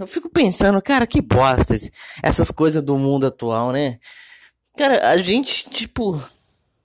Eu 0.00 0.06
fico 0.06 0.30
pensando, 0.30 0.80
cara, 0.80 1.06
que 1.06 1.20
bosta 1.20 1.76
essas 2.22 2.50
coisas 2.50 2.82
do 2.82 2.98
mundo 2.98 3.26
atual, 3.26 3.70
né? 3.70 3.98
Cara, 4.78 5.10
a 5.10 5.18
gente, 5.18 5.68
tipo. 5.68 6.18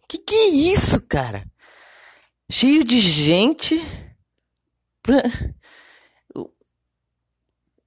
Que 0.06 0.18
que 0.18 0.36
é 0.36 0.48
isso, 0.50 1.00
cara? 1.08 1.50
Cheio 2.52 2.84
de 2.84 3.00
gente. 3.00 3.82
Pra... 5.02 5.24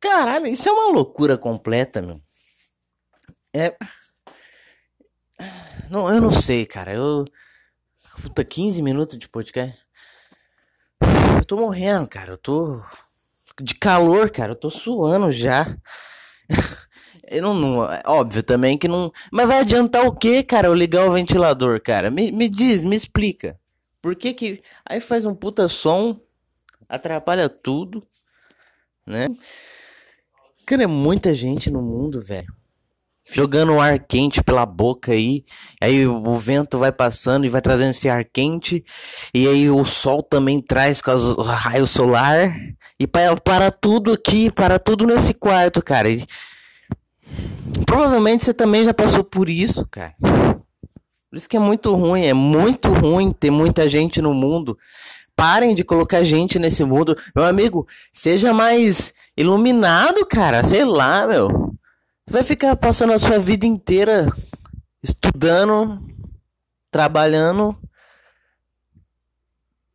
Caralho, 0.00 0.46
isso 0.46 0.66
é 0.66 0.72
uma 0.72 0.90
loucura 0.90 1.36
completa, 1.36 2.00
meu. 2.00 2.18
É. 3.54 3.76
Não, 5.90 6.08
eu 6.08 6.18
não 6.18 6.32
sei, 6.32 6.64
cara. 6.64 6.94
Eu. 6.94 7.26
Puta, 8.22 8.42
15 8.42 8.80
minutos 8.80 9.18
de 9.18 9.28
podcast. 9.28 9.78
Eu 11.38 11.44
tô 11.44 11.56
morrendo, 11.56 12.08
cara. 12.08 12.32
Eu 12.32 12.38
tô. 12.38 12.80
De 13.60 13.74
calor, 13.74 14.30
cara. 14.30 14.52
Eu 14.52 14.56
tô 14.56 14.70
suando 14.70 15.30
já. 15.30 15.76
Eu 17.26 17.42
não, 17.42 17.54
não, 17.54 17.92
é 17.92 18.02
óbvio 18.06 18.42
também 18.42 18.78
que 18.78 18.88
não. 18.88 19.12
Mas 19.30 19.46
vai 19.46 19.60
adiantar 19.60 20.06
o 20.06 20.14
que, 20.14 20.42
cara, 20.42 20.68
eu 20.68 20.74
ligar 20.74 21.06
o 21.06 21.12
ventilador, 21.12 21.80
cara? 21.82 22.10
Me, 22.10 22.30
me 22.30 22.48
diz, 22.48 22.82
me 22.82 22.96
explica. 22.96 23.58
Por 24.04 24.14
que 24.14 24.34
que. 24.34 24.60
Aí 24.84 25.00
faz 25.00 25.24
um 25.24 25.34
puta 25.34 25.66
som, 25.66 26.20
atrapalha 26.86 27.48
tudo, 27.48 28.06
né? 29.06 29.28
Cara, 30.66 30.82
é 30.82 30.86
muita 30.86 31.34
gente 31.34 31.70
no 31.70 31.80
mundo, 31.80 32.20
velho. 32.20 32.52
Jogando 33.24 33.80
ar 33.80 33.98
quente 33.98 34.44
pela 34.44 34.66
boca 34.66 35.12
aí. 35.12 35.46
Aí 35.80 36.06
o 36.06 36.36
vento 36.36 36.76
vai 36.76 36.92
passando 36.92 37.46
e 37.46 37.48
vai 37.48 37.62
trazendo 37.62 37.92
esse 37.92 38.06
ar 38.06 38.26
quente. 38.26 38.84
E 39.32 39.48
aí 39.48 39.70
o 39.70 39.82
sol 39.86 40.22
também 40.22 40.60
traz 40.60 41.00
com 41.00 41.10
o 41.10 41.40
raio 41.40 41.86
solar. 41.86 42.54
E 43.00 43.06
para, 43.06 43.34
para 43.40 43.70
tudo 43.70 44.12
aqui, 44.12 44.50
para 44.50 44.78
tudo 44.78 45.06
nesse 45.06 45.32
quarto, 45.32 45.82
cara. 45.82 46.10
E, 46.10 46.26
provavelmente 47.86 48.44
você 48.44 48.52
também 48.52 48.84
já 48.84 48.92
passou 48.92 49.24
por 49.24 49.48
isso, 49.48 49.88
cara. 49.90 50.14
Por 51.34 51.38
isso 51.38 51.48
que 51.48 51.56
é 51.56 51.60
muito 51.60 51.92
ruim, 51.96 52.26
é 52.26 52.32
muito 52.32 52.88
ruim 52.88 53.32
ter 53.32 53.50
muita 53.50 53.88
gente 53.88 54.22
no 54.22 54.32
mundo. 54.32 54.78
Parem 55.34 55.74
de 55.74 55.82
colocar 55.82 56.22
gente 56.22 56.60
nesse 56.60 56.84
mundo. 56.84 57.18
Meu 57.34 57.44
amigo, 57.44 57.88
seja 58.12 58.54
mais 58.54 59.12
iluminado, 59.36 60.24
cara. 60.26 60.62
Sei 60.62 60.84
lá, 60.84 61.26
meu. 61.26 61.74
Vai 62.30 62.44
ficar 62.44 62.76
passando 62.76 63.12
a 63.12 63.18
sua 63.18 63.40
vida 63.40 63.66
inteira 63.66 64.32
estudando, 65.02 66.06
trabalhando, 66.88 67.76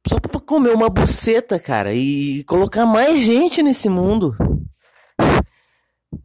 só 0.06 0.20
pra 0.20 0.42
comer 0.42 0.74
uma 0.74 0.90
buceta, 0.90 1.58
cara, 1.58 1.94
e 1.94 2.44
colocar 2.44 2.86
mais 2.86 3.20
gente 3.22 3.64
nesse 3.64 3.88
mundo. 3.88 4.36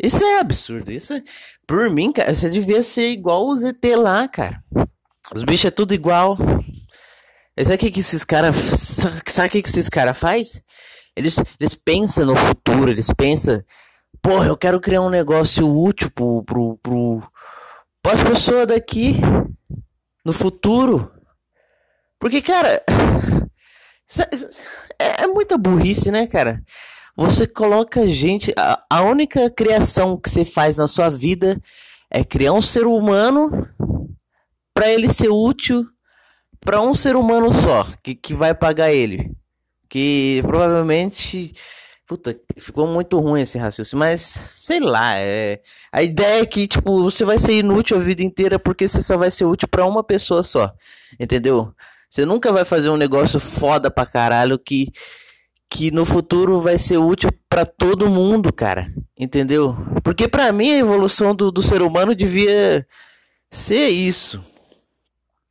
Isso 0.02 0.24
é 0.24 0.40
absurdo. 0.40 0.90
Isso 0.90 1.12
é... 1.12 1.22
Por 1.68 1.88
mim, 1.88 2.10
cara, 2.10 2.34
você 2.34 2.50
devia 2.50 2.82
ser 2.82 3.12
igual 3.12 3.46
os 3.46 3.62
ET 3.62 3.80
lá, 3.96 4.26
cara. 4.26 4.60
Os 5.32 5.44
bichos 5.44 5.66
é 5.66 5.70
tudo 5.70 5.94
igual. 5.94 6.36
Sabe 7.58 7.74
o 7.74 7.78
que, 7.78 7.90
que 7.90 8.00
esses 8.00 8.24
caras. 8.24 8.56
Sabe 9.26 9.48
o 9.48 9.50
que, 9.50 9.62
que 9.62 9.68
esses 9.68 9.88
caras 9.88 10.18
faz? 10.18 10.60
Eles, 11.16 11.38
eles 11.60 11.74
pensam 11.74 12.26
no 12.26 12.34
futuro, 12.34 12.90
eles 12.90 13.06
pensam, 13.16 13.62
porra, 14.20 14.48
eu 14.48 14.56
quero 14.56 14.80
criar 14.80 15.00
um 15.00 15.10
negócio 15.10 15.64
útil 15.68 16.10
pro, 16.10 16.42
pro, 16.42 16.76
pro, 16.82 17.22
as 18.04 18.24
pessoas 18.24 18.66
daqui 18.66 19.14
no 20.24 20.32
futuro. 20.32 21.12
Porque, 22.18 22.42
cara, 22.42 22.82
é, 24.98 25.22
é 25.22 25.26
muita 25.28 25.56
burrice, 25.56 26.10
né, 26.10 26.26
cara? 26.26 26.60
Você 27.16 27.46
coloca 27.46 28.06
gente. 28.08 28.52
A, 28.58 28.82
a 28.90 29.02
única 29.02 29.48
criação 29.48 30.16
que 30.18 30.28
você 30.28 30.44
faz 30.44 30.76
na 30.76 30.88
sua 30.88 31.08
vida 31.08 31.60
é 32.10 32.24
criar 32.24 32.52
um 32.52 32.62
ser 32.62 32.86
humano 32.86 33.68
para 34.74 34.88
ele 34.88 35.10
ser 35.12 35.28
útil 35.28 35.88
para 36.64 36.80
um 36.80 36.94
ser 36.94 37.14
humano 37.14 37.52
só, 37.52 37.86
que, 38.02 38.14
que 38.14 38.34
vai 38.34 38.54
pagar 38.54 38.92
ele. 38.92 39.30
Que 39.88 40.40
provavelmente. 40.42 41.52
Puta, 42.06 42.38
ficou 42.58 42.86
muito 42.86 43.18
ruim 43.18 43.40
esse 43.40 43.56
raciocínio, 43.56 44.00
mas 44.00 44.20
sei 44.20 44.78
lá, 44.78 45.16
é... 45.16 45.62
a 45.90 46.02
ideia 46.02 46.42
é 46.42 46.46
que, 46.46 46.66
tipo, 46.66 47.02
você 47.02 47.24
vai 47.24 47.38
ser 47.38 47.54
inútil 47.54 47.96
a 47.96 48.00
vida 48.00 48.22
inteira 48.22 48.58
porque 48.58 48.86
você 48.86 49.02
só 49.02 49.16
vai 49.16 49.30
ser 49.30 49.46
útil 49.46 49.66
para 49.66 49.86
uma 49.86 50.04
pessoa 50.04 50.42
só, 50.42 50.70
entendeu? 51.18 51.72
Você 52.10 52.26
nunca 52.26 52.52
vai 52.52 52.62
fazer 52.64 52.90
um 52.90 52.98
negócio 52.98 53.40
foda 53.40 53.90
pra 53.90 54.04
caralho 54.04 54.58
que, 54.58 54.92
que 55.70 55.90
no 55.90 56.04
futuro 56.04 56.60
vai 56.60 56.76
ser 56.76 56.98
útil 56.98 57.30
para 57.48 57.64
todo 57.64 58.10
mundo, 58.10 58.52
cara, 58.52 58.92
entendeu? 59.18 59.74
Porque 60.02 60.28
para 60.28 60.52
mim 60.52 60.72
a 60.72 60.78
evolução 60.80 61.34
do, 61.34 61.50
do 61.50 61.62
ser 61.62 61.80
humano 61.80 62.14
devia 62.14 62.86
ser 63.50 63.88
isso. 63.88 64.44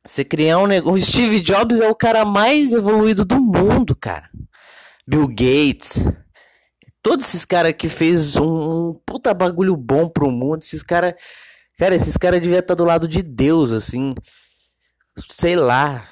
Você 0.06 0.24
criar 0.24 0.58
um 0.58 0.66
negócio. 0.66 1.00
Steve 1.00 1.40
Jobs 1.40 1.80
é 1.80 1.88
o 1.88 1.94
cara 1.94 2.24
mais 2.24 2.72
evoluído 2.72 3.24
do 3.24 3.40
mundo, 3.40 3.96
cara. 3.96 4.28
Bill 5.06 5.26
Gates. 5.28 6.04
Todos 7.02 7.26
esses 7.26 7.44
caras 7.44 7.74
que 7.76 7.88
fez 7.88 8.36
um, 8.36 8.90
um, 8.90 9.00
puta 9.06 9.32
bagulho 9.32 9.76
bom 9.76 10.08
pro 10.08 10.30
mundo. 10.30 10.62
Esses 10.62 10.82
caras. 10.82 11.14
Cara, 11.78 11.94
esses 11.94 12.16
caras 12.16 12.40
deviam 12.40 12.60
estar 12.60 12.74
do 12.74 12.84
lado 12.84 13.08
de 13.08 13.22
Deus, 13.22 13.72
assim. 13.72 14.10
Sei 15.30 15.56
lá. 15.56 16.06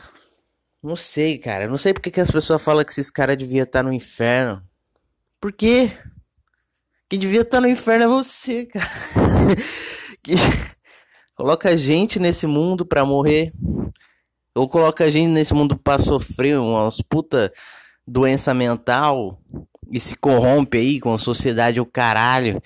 Não 0.82 0.96
sei, 0.96 1.38
cara. 1.38 1.68
Não 1.68 1.76
sei 1.76 1.92
porque 1.92 2.10
que 2.10 2.20
as 2.20 2.30
pessoas 2.30 2.62
falam 2.62 2.84
que 2.84 2.92
esses 2.92 3.10
caras 3.10 3.36
deviam 3.36 3.64
estar 3.64 3.82
no 3.82 3.92
inferno. 3.92 4.62
Por 5.40 5.52
quê? 5.52 5.92
Quem 7.08 7.18
devia 7.18 7.42
estar 7.42 7.60
no 7.60 7.68
inferno 7.68 8.04
é 8.04 8.08
você, 8.08 8.64
cara. 8.64 8.90
que... 10.24 10.32
Coloca 11.34 11.76
gente 11.76 12.20
nesse 12.20 12.46
mundo 12.46 12.86
pra 12.86 13.04
morrer. 13.04 13.52
Ou 14.54 14.68
coloca 14.68 15.10
gente 15.10 15.28
nesse 15.28 15.54
mundo 15.54 15.76
pra 15.76 15.98
sofrer 15.98 16.58
umas 16.58 17.00
puta 17.00 17.52
doença 18.06 18.52
mental 18.52 19.40
e 19.90 19.98
se 19.98 20.16
corrompe 20.16 20.78
aí 20.78 21.00
com 21.00 21.14
a 21.14 21.18
sociedade 21.18 21.80
o 21.80 21.86
caralho 21.86 22.60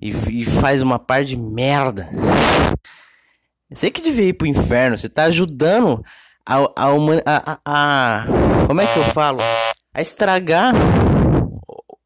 e, 0.00 0.10
e 0.10 0.44
faz 0.44 0.82
uma 0.82 0.98
par 0.98 1.24
de 1.24 1.36
merda. 1.36 2.08
Você 3.72 3.90
que 3.90 4.02
devia 4.02 4.28
ir 4.28 4.32
pro 4.34 4.46
inferno, 4.46 4.98
você 4.98 5.08
tá 5.08 5.24
ajudando 5.24 6.04
a, 6.44 6.56
a, 6.56 6.88
a, 7.26 7.52
a, 7.54 7.60
a. 7.64 8.26
Como 8.66 8.80
é 8.80 8.86
que 8.86 8.98
eu 8.98 9.04
falo? 9.04 9.38
A 9.94 10.00
estragar 10.02 10.74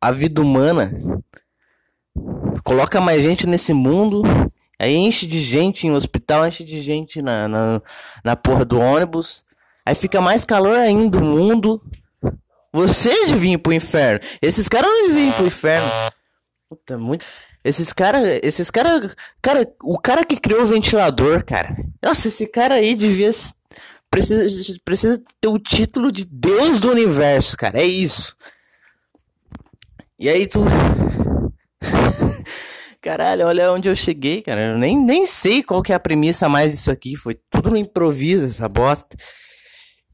a 0.00 0.10
vida 0.10 0.42
humana. 0.42 0.92
Coloca 2.62 3.00
mais 3.00 3.22
gente 3.22 3.46
nesse 3.46 3.72
mundo 3.72 4.22
Aí 4.84 4.96
enche 4.96 5.26
de 5.26 5.40
gente 5.40 5.86
em 5.86 5.92
hospital, 5.92 6.46
enche 6.46 6.62
de 6.62 6.82
gente 6.82 7.22
na, 7.22 7.48
na, 7.48 7.82
na 8.22 8.36
porra 8.36 8.66
do 8.66 8.78
ônibus. 8.78 9.42
Aí 9.86 9.94
fica 9.94 10.20
mais 10.20 10.44
calor 10.44 10.76
ainda 10.76 11.16
o 11.16 11.22
mundo. 11.22 11.82
Você 12.70 13.24
devia 13.24 13.54
ir 13.54 13.58
pro 13.58 13.72
inferno. 13.72 14.20
Esses 14.42 14.68
caras 14.68 14.90
não 14.90 15.08
deviam 15.08 15.32
pro 15.32 15.46
inferno. 15.46 15.88
Puta, 16.68 16.98
muito. 16.98 17.24
Esses 17.64 17.94
caras. 17.94 18.40
Esses 18.42 18.70
caras. 18.70 19.16
Cara, 19.40 19.66
o 19.82 19.98
cara 19.98 20.22
que 20.22 20.36
criou 20.36 20.60
o 20.60 20.66
ventilador, 20.66 21.42
cara. 21.46 21.74
Nossa, 22.02 22.28
esse 22.28 22.46
cara 22.46 22.74
aí 22.74 22.94
devia. 22.94 23.30
Precisa, 24.10 24.76
precisa 24.84 25.22
ter 25.40 25.48
o 25.48 25.58
título 25.58 26.12
de 26.12 26.26
Deus 26.26 26.78
do 26.78 26.90
universo, 26.90 27.56
cara. 27.56 27.80
É 27.80 27.84
isso. 27.84 28.36
E 30.18 30.28
aí 30.28 30.46
tu. 30.46 30.60
Caralho, 33.04 33.46
olha 33.46 33.70
onde 33.70 33.86
eu 33.86 33.94
cheguei, 33.94 34.40
cara. 34.40 34.68
Eu 34.68 34.78
nem, 34.78 34.96
nem 34.96 35.26
sei 35.26 35.62
qual 35.62 35.82
que 35.82 35.92
é 35.92 35.94
a 35.94 36.00
premissa 36.00 36.48
mais 36.48 36.70
disso 36.70 36.90
aqui. 36.90 37.14
Foi 37.14 37.38
tudo 37.50 37.68
no 37.68 37.76
improviso, 37.76 38.46
essa 38.46 38.66
bosta. 38.66 39.14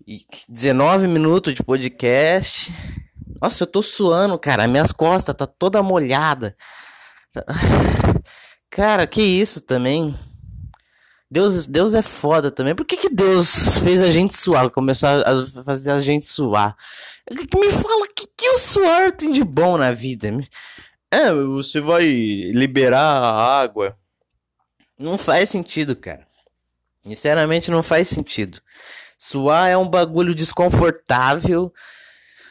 E 0.04 0.26
19 0.48 1.06
minutos 1.06 1.54
de 1.54 1.62
podcast. 1.62 2.72
Nossa, 3.40 3.62
eu 3.62 3.66
tô 3.68 3.80
suando, 3.80 4.36
cara. 4.36 4.66
Minhas 4.66 4.90
costas 4.90 5.36
tá 5.36 5.46
toda 5.46 5.84
molhada. 5.84 6.56
Cara, 8.68 9.06
que 9.06 9.22
isso 9.22 9.60
também. 9.60 10.12
Deus, 11.30 11.68
Deus 11.68 11.94
é 11.94 12.02
foda 12.02 12.50
também. 12.50 12.74
Por 12.74 12.84
que, 12.84 12.96
que 12.96 13.08
Deus 13.08 13.78
fez 13.84 14.02
a 14.02 14.10
gente 14.10 14.36
suar? 14.36 14.68
Começou 14.68 15.08
a 15.08 15.64
fazer 15.64 15.92
a 15.92 16.00
gente 16.00 16.26
suar? 16.26 16.76
Me 17.30 17.70
fala, 17.70 18.04
o 18.04 18.14
que, 18.16 18.26
que 18.36 18.48
o 18.48 18.58
suor 18.58 19.12
tem 19.12 19.30
de 19.30 19.44
bom 19.44 19.78
na 19.78 19.92
vida? 19.92 20.36
É, 21.10 21.32
você 21.32 21.80
vai 21.80 22.04
liberar 22.04 23.02
a 23.02 23.60
água. 23.60 23.98
Não 24.96 25.18
faz 25.18 25.50
sentido, 25.50 25.96
cara. 25.96 26.26
Sinceramente, 27.04 27.70
não 27.70 27.82
faz 27.82 28.08
sentido. 28.08 28.60
Suar 29.18 29.68
é 29.68 29.76
um 29.76 29.88
bagulho 29.88 30.34
desconfortável, 30.34 31.72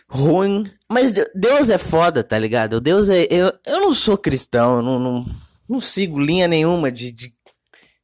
ruim. 0.09 0.69
Mas 0.91 1.13
Deus 1.33 1.69
é 1.69 1.77
foda, 1.77 2.23
tá 2.23 2.37
ligado? 2.37 2.81
Deus 2.81 3.07
é. 3.07 3.27
Eu, 3.29 3.53
eu 3.65 3.79
não 3.79 3.93
sou 3.93 4.17
cristão, 4.17 4.77
eu 4.77 4.81
não, 4.81 4.99
não, 4.99 5.25
não 5.67 5.79
sigo 5.79 6.19
linha 6.19 6.47
nenhuma 6.47 6.91
de, 6.91 7.11
de, 7.11 7.33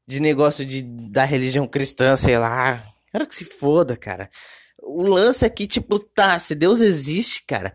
de 0.08 0.20
negócio 0.22 0.66
de, 0.66 0.84
da 0.84 1.26
religião 1.26 1.68
cristã, 1.68 2.16
sei 2.16 2.38
lá. 2.38 2.82
Quero 3.12 3.28
que 3.28 3.36
se 3.36 3.44
foda, 3.44 3.98
cara. 3.98 4.30
O 4.82 5.04
lance 5.04 5.46
aqui, 5.46 5.68
tipo, 5.68 6.00
tá, 6.00 6.40
se 6.40 6.56
Deus 6.56 6.80
existe, 6.80 7.44
cara 7.46 7.74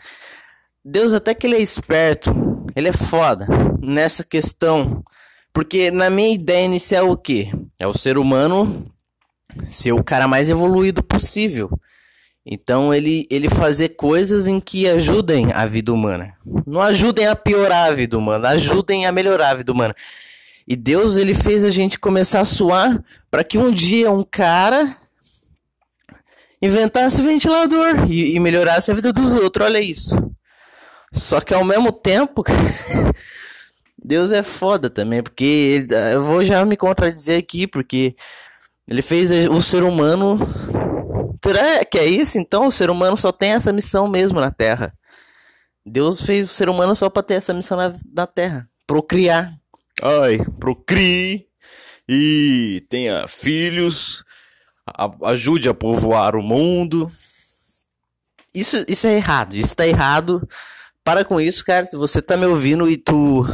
Deus 0.85 1.13
até 1.13 1.35
que 1.35 1.47
ele 1.47 1.57
é 1.57 1.61
esperto, 1.61 2.35
ele 2.75 2.89
é 2.89 2.93
foda 2.93 3.47
nessa 3.81 4.25
questão. 4.25 5.03
Porque 5.53 5.91
na 5.91 6.09
minha 6.09 6.33
ideia 6.33 6.65
inicial 6.65 7.11
o 7.11 7.17
quê? 7.17 7.51
É 7.79 7.87
o 7.87 7.97
ser 7.97 8.17
humano 8.17 8.85
ser 9.67 9.93
o 9.93 10.03
cara 10.03 10.29
mais 10.29 10.49
evoluído 10.49 11.03
possível. 11.03 11.71
Então 12.47 12.95
ele, 12.95 13.27
ele 13.31 13.49
fazer 13.49 13.91
coisas 13.91 14.47
em 14.47 14.61
que 14.61 14.89
ajudem 14.89 15.53
a 15.53 15.67
vida 15.67 15.93
humana. 15.93 16.35
Não 16.67 16.81
ajudem 16.81 17.27
a 17.27 17.37
piorar 17.37 17.91
a 17.91 17.95
vida 17.95 18.17
humana, 18.17 18.51
ajudem 18.51 19.07
a 19.07 19.13
melhorar 19.13 19.51
a 19.51 19.55
vida 19.55 19.73
humana. 19.73 19.95
E 20.67 20.77
Deus 20.77 21.17
ele 21.17 21.35
fez 21.35 21.65
a 21.65 21.71
gente 21.71 21.99
começar 21.99 22.41
a 22.41 22.45
suar 22.45 23.03
para 23.31 23.45
que 23.45 23.59
um 23.59 23.71
dia 23.71 24.11
um 24.11 24.23
cara 24.23 24.97
inventasse 26.63 27.21
ventilador 27.21 28.11
e, 28.11 28.35
e 28.35 28.41
melhorasse 28.41 28.91
a 28.91 28.95
vida 28.95 29.13
dos 29.13 29.35
outros. 29.35 29.67
Olha 29.67 29.81
isso. 29.81 30.17
Só 31.13 31.41
que 31.41 31.53
ao 31.53 31.65
mesmo 31.65 31.93
tempo, 31.93 32.45
Deus 34.03 34.31
é 34.31 34.43
foda 34.43 34.89
também, 34.89 35.23
porque 35.23 35.45
ele, 35.45 35.95
eu 36.13 36.25
vou 36.25 36.45
já 36.45 36.65
me 36.65 36.77
contradizer 36.77 37.39
aqui, 37.39 37.67
porque 37.67 38.15
ele 38.89 39.03
fez 39.03 39.31
o 39.49 39.61
ser 39.61 39.83
humano. 39.83 40.39
Que 41.91 41.99
é 41.99 42.07
isso? 42.07 42.39
Então 42.39 42.67
o 42.67 42.73
ser 42.73 42.91
humano 42.91 43.17
só 43.17 43.33
tem 43.33 43.53
essa 43.53 43.73
missão 43.73 44.07
mesmo 44.07 44.41
na 44.41 44.51
Terra. 44.51 44.93
Deus 45.85 46.21
fez 46.21 46.51
o 46.51 46.55
ser 46.55 46.69
humano 46.69 46.95
só 46.95 47.09
para 47.09 47.23
ter 47.23 47.35
essa 47.35 47.55
missão 47.55 47.77
na, 47.77 47.95
na 48.15 48.27
Terra, 48.27 48.69
procriar. 48.87 49.55
Ai, 50.03 50.39
procrie 50.59 51.47
e 52.09 52.85
tenha 52.89 53.27
filhos, 53.27 54.25
a, 54.87 55.11
ajude 55.31 55.69
a 55.69 55.75
povoar 55.75 56.37
o 56.37 56.43
mundo. 56.43 57.11
Isso, 58.55 58.85
isso 58.89 59.07
é 59.07 59.17
errado, 59.17 59.55
isso 59.55 59.75
tá 59.75 59.87
errado. 59.87 60.47
Para 61.11 61.25
com 61.25 61.41
isso, 61.41 61.65
cara. 61.65 61.87
Se 61.87 61.97
você 61.97 62.23
tá 62.23 62.37
me 62.37 62.47
ouvindo 62.47 62.89
e 62.89 62.97
tu. 62.97 63.45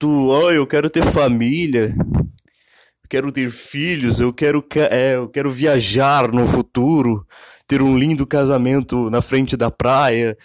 Tu, 0.00 0.48
ai, 0.48 0.56
eu 0.56 0.66
quero 0.66 0.90
ter 0.90 1.04
família. 1.04 1.94
Quero 3.08 3.30
ter 3.30 3.48
filhos, 3.52 4.18
eu 4.18 4.32
quero, 4.32 4.66
é, 4.90 5.14
eu 5.14 5.28
quero 5.28 5.48
viajar 5.48 6.32
no 6.32 6.48
futuro, 6.48 7.24
ter 7.68 7.80
um 7.80 7.96
lindo 7.96 8.26
casamento 8.26 9.08
na 9.10 9.22
frente 9.22 9.56
da 9.56 9.70
praia. 9.70 10.36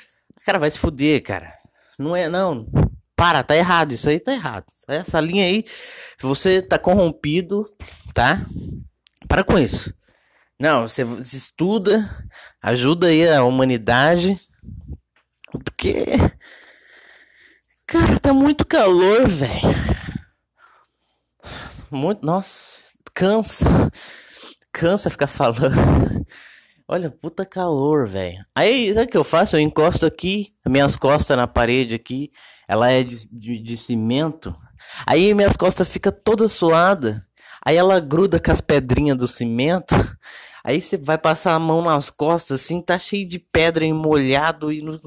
Cara, 0.46 0.60
vai 0.60 0.70
se 0.70 0.78
fuder, 0.78 1.24
cara. 1.24 1.52
Não 1.98 2.16
é, 2.16 2.30
não. 2.30 2.68
Para, 3.16 3.42
tá 3.42 3.58
errado. 3.58 3.92
Isso 3.92 4.08
aí 4.08 4.20
tá 4.20 4.32
errado. 4.32 4.66
Essa 4.88 5.20
linha 5.20 5.46
aí, 5.46 5.66
você 6.22 6.62
tá 6.62 6.78
corrompido, 6.78 7.66
tá? 8.14 8.46
Para 9.28 9.44
com 9.44 9.58
isso. 9.58 9.92
Não, 10.60 10.88
você 10.88 11.02
estuda, 11.34 12.08
ajuda 12.62 13.08
aí 13.08 13.28
a 13.28 13.44
humanidade. 13.44 14.40
Porque. 15.64 16.06
Cara, 17.88 18.20
tá 18.20 18.34
muito 18.34 18.66
calor, 18.66 19.28
velho. 19.28 19.76
Muito. 21.92 22.26
Nossa, 22.26 22.82
cansa. 23.14 23.66
Cansa 24.72 25.10
ficar 25.10 25.28
falando. 25.28 26.26
Olha, 26.88 27.10
puta 27.10 27.46
calor, 27.46 28.08
velho. 28.08 28.46
Aí, 28.54 28.94
sabe 28.94 29.08
o 29.08 29.10
que 29.10 29.18
eu 29.18 29.24
faço? 29.24 29.56
Eu 29.56 29.60
encosto 29.60 30.06
aqui, 30.06 30.54
minhas 30.68 30.96
costas 30.96 31.36
na 31.36 31.48
parede 31.48 31.96
aqui. 31.96 32.32
Ela 32.68 32.92
é 32.92 33.04
de, 33.04 33.16
de, 33.32 33.60
de 33.60 33.78
cimento. 33.78 34.56
Aí 35.08 35.34
minhas 35.34 35.56
costas 35.56 35.88
ficam 35.88 36.12
toda 36.12 36.48
suada. 36.48 37.26
Aí 37.66 37.76
ela 37.76 38.00
gruda 38.00 38.40
com 38.40 38.52
as 38.52 38.62
pedrinhas 38.62 39.18
do 39.18 39.28
cimento. 39.28 39.96
Aí 40.64 40.82
você 40.82 40.98
vai 40.98 41.18
passar 41.18 41.54
a 41.54 41.60
mão 41.60 41.84
nas 41.84 42.10
costas, 42.10 42.62
assim, 42.62 42.82
tá 42.82 42.98
cheio 42.98 43.28
de 43.28 43.38
pedra 43.38 43.86
molhado 43.94 44.72
e. 44.72 44.82
No... 44.82 45.00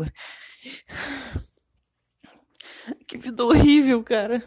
Que 3.07 3.19
vida 3.19 3.45
horrível, 3.45 4.03
cara. 4.03 4.43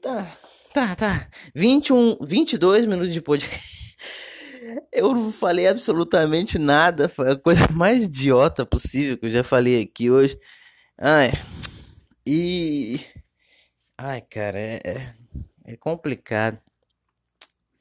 Tá, 0.00 0.36
tá, 0.72 0.94
tá. 0.94 1.30
21, 1.54 2.18
22 2.20 2.86
minutos 2.86 3.12
de 3.12 3.20
podcast. 3.20 3.76
Eu 4.92 5.12
não 5.12 5.32
falei 5.32 5.66
absolutamente 5.66 6.58
nada. 6.58 7.08
Foi 7.08 7.32
a 7.32 7.36
coisa 7.36 7.68
mais 7.72 8.04
idiota 8.04 8.66
possível 8.66 9.16
que 9.16 9.26
eu 9.26 9.30
já 9.30 9.44
falei 9.44 9.82
aqui 9.82 10.10
hoje. 10.10 10.38
Ai. 10.98 11.32
E. 12.26 13.00
Ai, 13.96 14.20
cara, 14.20 14.58
é, 14.58 14.80
é, 14.84 15.14
é 15.64 15.76
complicado. 15.76 16.58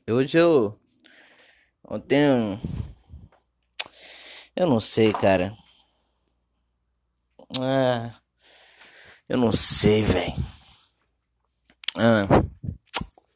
Hoje 0.09 0.37
eu. 0.37 0.79
Ontem. 1.83 2.59
Eu 4.55 4.67
não 4.67 4.79
sei, 4.79 5.11
cara. 5.11 5.55
Ah. 7.61 8.13
Eu 9.27 9.37
não 9.37 9.51
sei, 9.51 10.03
velho. 10.03 10.35
Ah. 11.95 12.27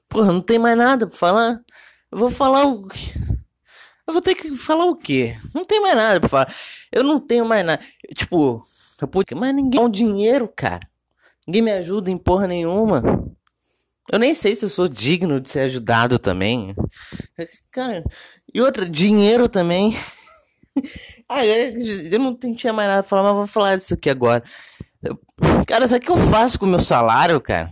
Porra, 0.07 0.33
não 0.33 0.41
tem 0.41 0.59
mais 0.59 0.77
nada 0.77 1.07
pra 1.07 1.17
falar. 1.17 1.61
Eu 2.11 2.17
vou 2.17 2.31
falar 2.31 2.65
o. 2.65 2.87
Eu 4.07 4.13
vou 4.13 4.21
ter 4.21 4.35
que 4.35 4.55
falar 4.55 4.85
o 4.85 4.95
quê? 4.95 5.37
Não 5.53 5.63
tem 5.63 5.79
mais 5.81 5.95
nada 5.95 6.19
pra 6.19 6.29
falar. 6.29 6.55
Eu 6.91 7.03
não 7.03 7.19
tenho 7.19 7.45
mais 7.45 7.65
nada. 7.65 7.83
Tipo, 8.15 8.65
eu 8.99 9.07
pude... 9.07 9.35
mas 9.35 9.53
ninguém 9.53 9.79
dá 9.79 9.85
um 9.85 9.89
dinheiro, 9.89 10.51
cara. 10.55 10.87
Ninguém 11.45 11.61
me 11.61 11.71
ajuda 11.71 12.09
em 12.09 12.17
porra 12.17 12.47
nenhuma. 12.47 13.03
Eu 14.11 14.17
nem 14.17 14.33
sei 14.33 14.55
se 14.55 14.65
eu 14.65 14.69
sou 14.69 14.87
digno 14.87 15.39
de 15.39 15.49
ser 15.49 15.61
ajudado 15.61 16.17
também. 16.17 16.75
Cara, 17.71 18.03
e 18.53 18.59
outra, 18.61 18.89
dinheiro 18.89 19.47
também. 19.47 19.95
ah, 21.29 21.45
eu, 21.45 22.19
não 22.19 22.35
tinha 22.55 22.73
mais 22.73 22.89
nada 22.89 23.03
pra 23.03 23.09
falar, 23.09 23.23
mas 23.29 23.35
vou 23.35 23.47
falar 23.47 23.75
disso 23.75 23.93
aqui 23.93 24.09
agora. 24.09 24.43
Eu, 25.03 25.17
cara, 25.67 25.87
sabe 25.87 26.01
o 26.01 26.05
que 26.05 26.11
eu 26.11 26.17
faço 26.17 26.59
com 26.59 26.65
o 26.65 26.69
meu 26.69 26.79
salário, 26.79 27.39
cara? 27.39 27.71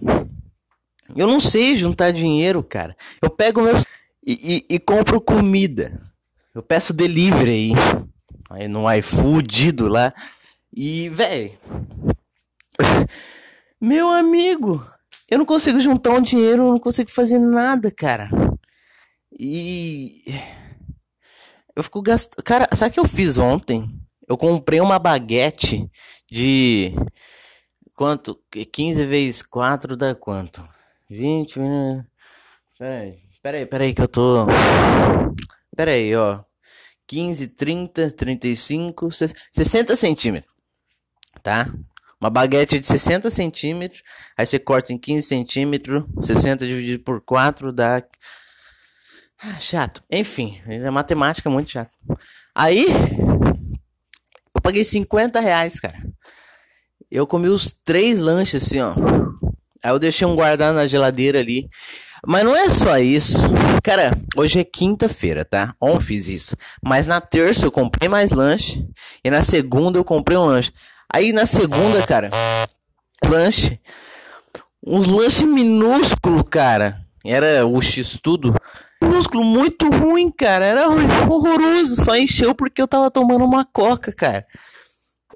Eu 1.15 1.25
não 1.27 1.39
sei 1.39 1.73
juntar 1.75 2.11
dinheiro, 2.11 2.61
cara. 2.61 2.95
Eu 3.21 3.29
pego 3.29 3.61
meu. 3.61 3.75
E, 4.25 4.65
e, 4.69 4.75
e 4.75 4.79
compro 4.79 5.19
comida. 5.19 5.99
Eu 6.53 6.61
peço 6.61 6.93
delivery 6.93 7.49
aí. 7.49 7.71
Aí 8.49 8.67
no 8.67 8.91
iFood 8.93 9.71
lá. 9.81 10.13
E, 10.75 11.09
velho. 11.09 11.51
Meu 13.81 14.09
amigo. 14.09 14.85
Eu 15.29 15.39
não 15.39 15.45
consigo 15.45 15.79
juntar 15.79 16.11
um 16.11 16.21
dinheiro, 16.21 16.63
eu 16.63 16.71
não 16.71 16.79
consigo 16.79 17.09
fazer 17.09 17.39
nada, 17.39 17.91
cara. 17.91 18.29
E. 19.37 20.23
Eu 21.77 21.83
fico 21.83 22.01
gastando. 22.01 22.41
Cara, 22.43 22.67
sabe 22.75 22.89
o 22.89 22.93
que 22.95 22.99
eu 22.99 23.07
fiz 23.07 23.37
ontem? 23.37 23.87
Eu 24.27 24.35
comprei 24.35 24.81
uma 24.81 24.97
baguete 24.97 25.87
de. 26.27 26.91
Quanto? 27.93 28.41
15 28.49 29.05
vezes 29.05 29.41
4 29.43 29.95
dá 29.95 30.15
quanto? 30.15 30.67
20. 31.07 31.59
Peraí, 32.79 33.19
peraí, 33.43 33.65
peraí 33.67 33.93
que 33.93 34.01
eu 34.01 34.07
tô. 34.07 34.47
Peraí, 35.75 36.15
ó. 36.15 36.39
15, 37.05 37.49
30, 37.49 38.09
35, 38.09 39.09
60 39.51 39.95
centímetros. 39.95 40.51
Tá? 41.43 41.71
Uma 42.19 42.31
baguete 42.31 42.79
de 42.79 42.87
60 42.87 43.29
centímetros. 43.29 44.01
Aí 44.35 44.47
você 44.47 44.57
corta 44.57 44.91
em 44.91 44.97
15 44.97 45.27
centímetros. 45.27 46.03
60 46.25 46.65
dividido 46.65 47.03
por 47.03 47.21
4 47.21 47.71
dá. 47.71 48.03
Ah, 49.41 49.59
chato. 49.59 50.01
Enfim, 50.11 50.59
é 50.67 50.89
matemática 50.89 51.49
muito 51.49 51.71
chato. 51.71 51.91
Aí. 52.55 52.87
Eu 54.55 54.61
paguei 54.61 54.83
50 54.83 55.39
reais, 55.39 55.79
cara. 55.79 55.97
Eu 57.09 57.27
comi 57.27 57.47
os 57.47 57.73
três 57.85 58.19
lanches 58.19 58.63
assim, 58.63 58.81
ó. 58.81 58.95
Aí 59.83 59.91
eu 59.91 59.99
deixei 59.99 60.27
um 60.27 60.35
guardado 60.35 60.75
na 60.75 60.87
geladeira 60.87 61.39
ali. 61.39 61.69
Mas 62.25 62.43
não 62.43 62.55
é 62.55 62.67
só 62.67 62.97
isso. 62.97 63.37
Cara, 63.83 64.11
hoje 64.35 64.59
é 64.59 64.63
quinta-feira, 64.63 65.45
tá? 65.45 65.75
Ontem 65.79 66.05
fiz 66.05 66.27
isso. 66.27 66.57
Mas 66.83 67.07
na 67.07 67.21
terça 67.21 67.65
eu 67.65 67.71
comprei 67.71 68.09
mais 68.09 68.31
lanche. 68.31 68.85
E 69.23 69.29
na 69.29 69.43
segunda 69.43 69.97
eu 69.99 70.03
comprei 70.03 70.37
um 70.37 70.45
lanche. 70.45 70.73
Aí 71.13 71.31
na 71.31 71.45
segunda, 71.45 72.01
cara, 72.05 72.29
lanche. 73.25 73.79
Uns 74.85 75.05
lanches 75.05 75.43
minúsculos, 75.43 76.43
cara. 76.49 76.99
Era 77.23 77.65
o 77.65 77.81
X-Tudo. 77.81 78.55
Minúsculo 79.01 79.43
muito 79.43 79.89
ruim, 79.89 80.31
cara. 80.31 80.65
Era 80.65 80.89
horroroso. 81.29 81.95
Só 82.03 82.15
encheu 82.15 82.55
porque 82.55 82.81
eu 82.81 82.87
tava 82.87 83.11
tomando 83.11 83.45
uma 83.45 83.65
coca, 83.65 84.11
cara. 84.11 84.45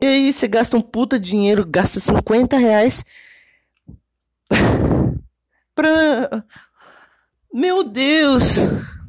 E 0.02 0.06
aí 0.06 0.34
você 0.34 0.48
gasta 0.48 0.76
um 0.76 0.82
puta 0.82 1.20
dinheiro, 1.20 1.66
gasta 1.66 2.00
50 2.00 2.58
reais. 2.58 3.04
pra 5.76 6.44
meu 7.54 7.84
Deus! 7.84 8.56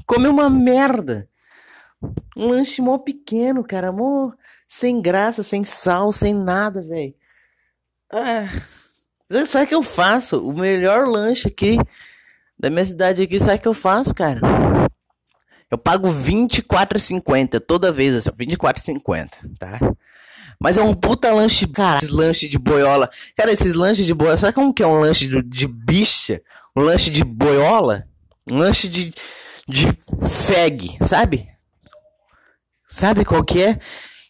Come 0.04 0.26
uma 0.26 0.50
merda! 0.50 1.28
Um 2.36 2.48
lanche 2.48 2.82
mó 2.82 2.98
pequeno, 2.98 3.62
cara. 3.62 3.92
Mó 3.92 4.32
sem 4.66 5.00
graça, 5.00 5.44
sem 5.44 5.64
sal, 5.64 6.12
sem 6.12 6.34
nada, 6.34 6.82
velho. 6.82 7.14
Ah, 8.10 8.48
que 9.64 9.74
eu 9.74 9.82
faço? 9.84 10.44
O 10.44 10.52
melhor 10.52 11.06
lanche 11.06 11.46
aqui 11.46 11.78
da 12.62 12.70
minha 12.70 12.84
cidade 12.84 13.20
aqui, 13.20 13.40
sabe 13.40 13.56
o 13.56 13.60
que 13.60 13.66
eu 13.66 13.74
faço, 13.74 14.14
cara? 14.14 14.40
Eu 15.68 15.76
pago 15.76 16.08
R$24,50 16.08 17.58
toda 17.58 17.90
vez, 17.90 18.14
assim, 18.14 18.30
R$24,50, 18.38 19.58
tá? 19.58 19.80
Mas 20.60 20.78
é 20.78 20.82
um 20.82 20.94
puta 20.94 21.32
lanche, 21.32 21.66
cara, 21.66 21.98
esses 21.98 22.10
lanches 22.10 22.48
de 22.48 22.58
boiola. 22.58 23.10
Cara, 23.36 23.50
esses 23.50 23.74
lanches 23.74 24.06
de 24.06 24.14
boiola, 24.14 24.36
sabe 24.36 24.52
como 24.52 24.72
que 24.72 24.80
é 24.80 24.86
um 24.86 25.00
lanche 25.00 25.26
de, 25.26 25.42
de 25.42 25.66
bicha? 25.66 26.40
Um 26.76 26.82
lanche 26.82 27.10
de 27.10 27.24
boiola? 27.24 28.06
Um 28.48 28.58
lanche 28.58 28.86
de, 28.86 29.12
de 29.68 29.88
feg, 30.28 30.96
sabe? 31.04 31.48
Sabe 32.86 33.24
qual 33.24 33.42
que 33.42 33.60
é? 33.60 33.78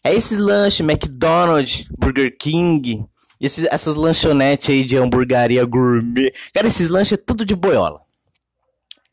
É 0.03 0.11
esses 0.11 0.39
lanches, 0.39 0.79
McDonald's, 0.79 1.85
Burger 1.99 2.35
King, 2.35 3.05
esses, 3.39 3.65
essas 3.65 3.93
lanchonetes 3.93 4.71
aí 4.71 4.83
de 4.83 4.97
hamburgueria 4.97 5.63
gourmet. 5.65 6.33
Cara, 6.51 6.65
esses 6.65 6.89
lanches 6.89 7.13
é 7.13 7.17
tudo 7.17 7.45
de 7.45 7.55
boiola. 7.55 8.02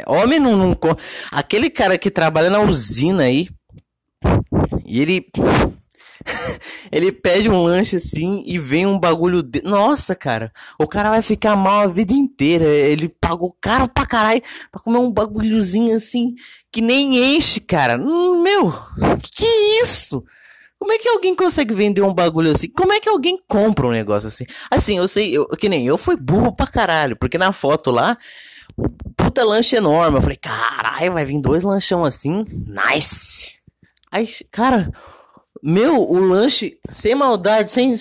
Homem 0.07 0.41
não, 0.41 0.57
não. 0.57 0.77
Aquele 1.31 1.71
cara 1.71 1.99
que 1.99 2.11
trabalha 2.11 2.51
na 2.51 2.61
usina 2.61 3.25
aí. 3.25 3.49
E 4.87 5.01
ele. 5.01 5.27
ele 6.93 7.11
pede 7.11 7.49
um 7.49 7.63
lanche 7.63 7.97
assim 7.97 8.43
e 8.47 8.59
vem 8.59 8.87
um 8.87 8.99
bagulho. 8.99 9.43
De... 9.43 9.63
Nossa, 9.63 10.15
cara. 10.15 10.53
O 10.79 10.87
cara 10.87 11.11
vai 11.11 11.23
ficar 11.23 11.57
mal 11.57 11.81
a 11.83 11.87
vida 11.87 12.13
inteira. 12.13 12.65
Ele 12.65 13.09
pagou 13.09 13.57
caro 13.61 13.89
pra 13.89 14.07
caralho 14.07 14.43
pra 14.71 14.81
comer 14.81 14.99
um 14.99 15.13
bagulhozinho 15.13 15.97
assim 15.97 16.35
que 16.73 16.81
nem 16.81 17.37
enche, 17.37 17.61
cara. 17.61 17.99
Hum, 17.99 18.43
meu, 18.43 18.73
que 19.23 19.31
que 19.33 19.45
é 19.45 19.83
isso? 19.83 20.25
Como 20.79 20.93
é 20.93 20.99
que 20.99 21.09
alguém 21.09 21.35
consegue 21.35 21.75
vender 21.75 22.01
um 22.01 22.15
bagulho 22.15 22.53
assim? 22.53 22.69
Como 22.69 22.93
é 22.93 23.01
que 23.01 23.09
alguém 23.09 23.39
compra 23.47 23.87
um 23.87 23.91
negócio 23.91 24.29
assim? 24.29 24.47
Assim, 24.71 24.97
eu 24.97 25.07
sei, 25.07 25.37
eu, 25.37 25.47
que 25.49 25.69
nem 25.69 25.87
eu 25.87 25.99
fui 25.99 26.17
burro 26.17 26.57
pra 26.57 26.67
caralho, 26.67 27.17
porque 27.17 27.37
na 27.37 27.53
foto 27.53 27.91
lá, 27.91 28.17
puta 29.17 29.45
lanche 29.45 29.77
enorme. 29.77 30.19
Eu 30.19 30.23
falei, 30.23 30.37
caralho, 30.37 31.13
vai 31.13 31.25
vir 31.25 31.41
dois 31.41 31.63
lanchão 31.63 32.05
assim? 32.05 32.45
Nice! 32.67 33.61
Aí, 34.13 34.29
cara, 34.51 34.91
meu, 35.63 36.03
o 36.03 36.19
lanche, 36.19 36.79
sem 36.93 37.15
maldade, 37.15 37.71
sem. 37.71 37.97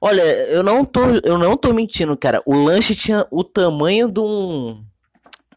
Olha, 0.00 0.22
eu 0.22 0.62
não 0.62 0.84
tô, 0.84 1.00
eu 1.24 1.38
não 1.38 1.56
tô 1.56 1.72
mentindo, 1.72 2.16
cara. 2.16 2.42
O 2.44 2.54
lanche 2.54 2.94
tinha 2.94 3.26
o 3.30 3.44
tamanho 3.44 4.10
de 4.10 4.20
um. 4.20 4.84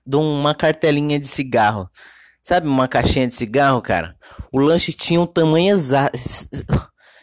de 0.05 0.15
uma 0.15 0.53
cartelinha 0.53 1.19
de 1.19 1.27
cigarro. 1.27 1.89
Sabe 2.41 2.67
uma 2.67 2.87
caixinha 2.87 3.27
de 3.27 3.33
cigarro, 3.33 3.81
cara? 3.81 4.15
O 4.51 4.59
lanche 4.59 4.93
tinha 4.93 5.19
um 5.19 5.25
tamanho 5.25 5.75
exato. 5.75 6.17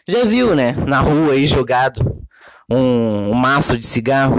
Já 0.05 0.25
viu, 0.25 0.53
né? 0.53 0.73
Na 0.85 0.99
rua 0.99 1.31
aí 1.31 1.47
jogado 1.47 2.27
um, 2.69 3.31
um 3.31 3.33
maço 3.33 3.77
de 3.77 3.85
cigarro. 3.87 4.35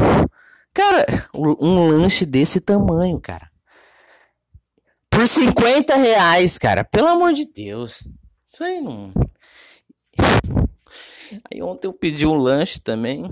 Cara, 0.74 1.06
um 1.32 1.87
lanche 1.87 2.26
desse 2.26 2.60
tamanho, 2.60 3.20
cara. 3.20 3.48
Por 5.08 5.26
50 5.28 5.94
reais, 5.94 6.58
cara. 6.58 6.84
Pelo 6.84 7.06
amor 7.06 7.32
de 7.32 7.46
Deus. 7.46 8.00
Isso 8.44 8.64
aí 8.64 8.80
não. 8.80 9.12
Aí 11.50 11.62
ontem 11.62 11.87
eu 11.87 11.92
pedi 11.92 12.26
um 12.26 12.34
lanche 12.34 12.80
também. 12.80 13.30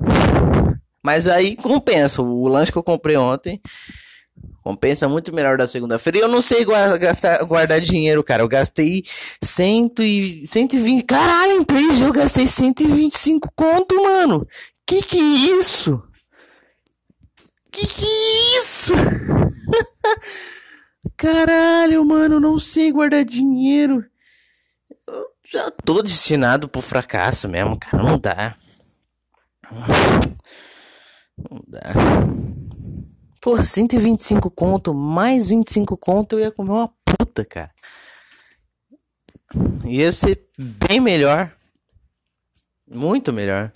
Mas 1.03 1.27
aí 1.27 1.57
compensa. 1.57 2.23
O 2.23 2.47
lanche 2.47 2.71
que 2.71 2.79
eu 2.79 2.83
comprei 2.83 3.17
ontem 3.17 3.61
Compensa 4.63 5.09
muito 5.09 5.35
melhor 5.35 5.59
da 5.59 5.67
segunda-feira. 5.67 6.19
E 6.19 6.21
eu 6.21 6.29
não 6.29 6.41
sei 6.41 6.65
gastar, 7.01 7.43
guardar 7.45 7.81
dinheiro, 7.81 8.23
cara. 8.23 8.43
Eu 8.43 8.49
gastei 8.49 9.03
cento 9.43 10.03
e, 10.03 10.47
120. 10.47 11.05
Caralho, 11.05 11.53
em 11.53 11.65
três 11.65 11.97
dias 11.97 12.07
eu 12.07 12.13
gastei 12.13 12.47
125 12.47 13.51
conto, 13.57 14.01
mano. 14.03 14.47
Que 14.87 15.03
que 15.03 15.19
é 15.19 15.59
isso? 15.59 16.03
Que 17.73 17.87
que 17.87 18.05
é 18.05 18.59
isso? 18.59 18.93
Caralho, 21.17 22.05
mano, 22.05 22.39
não 22.39 22.59
sei 22.59 22.93
guardar 22.93 23.25
dinheiro. 23.25 24.05
Eu 25.09 25.27
já 25.51 25.71
tô 25.71 26.03
destinado 26.03 26.69
pro 26.69 26.83
fracasso 26.83 27.49
mesmo, 27.49 27.79
cara. 27.79 28.03
Não 28.03 28.19
dá. 28.19 28.55
Não 31.39 31.61
dá. 31.67 31.81
Pô, 33.41 33.61
125 33.61 34.51
conto, 34.51 34.93
mais 34.93 35.49
25 35.49 35.97
conto, 35.97 36.37
eu 36.39 36.41
ia 36.41 36.53
comer 36.53 36.71
uma 36.71 36.93
puta, 37.05 37.45
cara. 37.45 37.71
Ia 39.85 40.13
ser 40.13 40.47
bem 40.59 41.01
melhor. 41.01 41.51
Muito 42.87 43.33
melhor. 43.33 43.73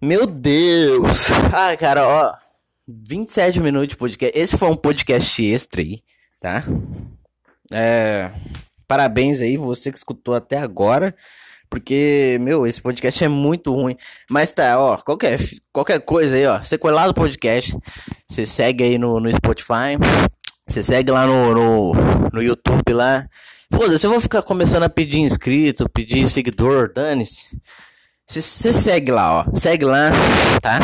Meu 0.00 0.26
Deus. 0.26 1.30
Ah, 1.52 1.74
cara, 1.76 2.06
ó. 2.06 2.45
27 2.88 3.60
minutos 3.60 3.88
de 3.88 3.96
podcast. 3.96 4.38
Esse 4.38 4.56
foi 4.56 4.68
um 4.68 4.76
podcast 4.76 5.44
extra 5.44 5.80
aí, 5.80 6.00
tá? 6.40 6.62
É. 7.72 8.30
Parabéns 8.86 9.40
aí, 9.40 9.56
você 9.56 9.90
que 9.90 9.98
escutou 9.98 10.34
até 10.34 10.58
agora. 10.58 11.14
Porque, 11.68 12.38
meu, 12.40 12.64
esse 12.64 12.80
podcast 12.80 13.24
é 13.24 13.28
muito 13.28 13.74
ruim. 13.74 13.96
Mas 14.30 14.52
tá, 14.52 14.78
ó, 14.78 14.96
qualquer, 14.98 15.40
qualquer 15.72 16.00
coisa 16.00 16.36
aí, 16.36 16.46
ó. 16.46 16.58
Você 16.58 16.78
colar 16.78 17.08
do 17.08 17.14
podcast, 17.14 17.76
você 18.28 18.46
segue 18.46 18.84
aí 18.84 18.98
no, 18.98 19.18
no 19.18 19.32
Spotify. 19.32 19.98
Você 20.68 20.82
segue 20.82 21.10
lá 21.10 21.26
no, 21.26 21.54
no, 21.54 21.92
no 22.32 22.42
YouTube 22.42 22.92
lá. 22.92 23.26
Foda-se, 23.72 24.06
eu 24.06 24.10
vou 24.12 24.20
ficar 24.20 24.42
começando 24.42 24.84
a 24.84 24.88
pedir 24.88 25.18
inscrito, 25.18 25.88
pedir 25.90 26.28
seguidor, 26.28 26.92
dane-se. 26.94 27.42
Você 28.28 28.72
segue 28.72 29.10
lá, 29.10 29.40
ó. 29.40 29.56
Segue 29.56 29.84
lá, 29.84 30.10
tá? 30.62 30.78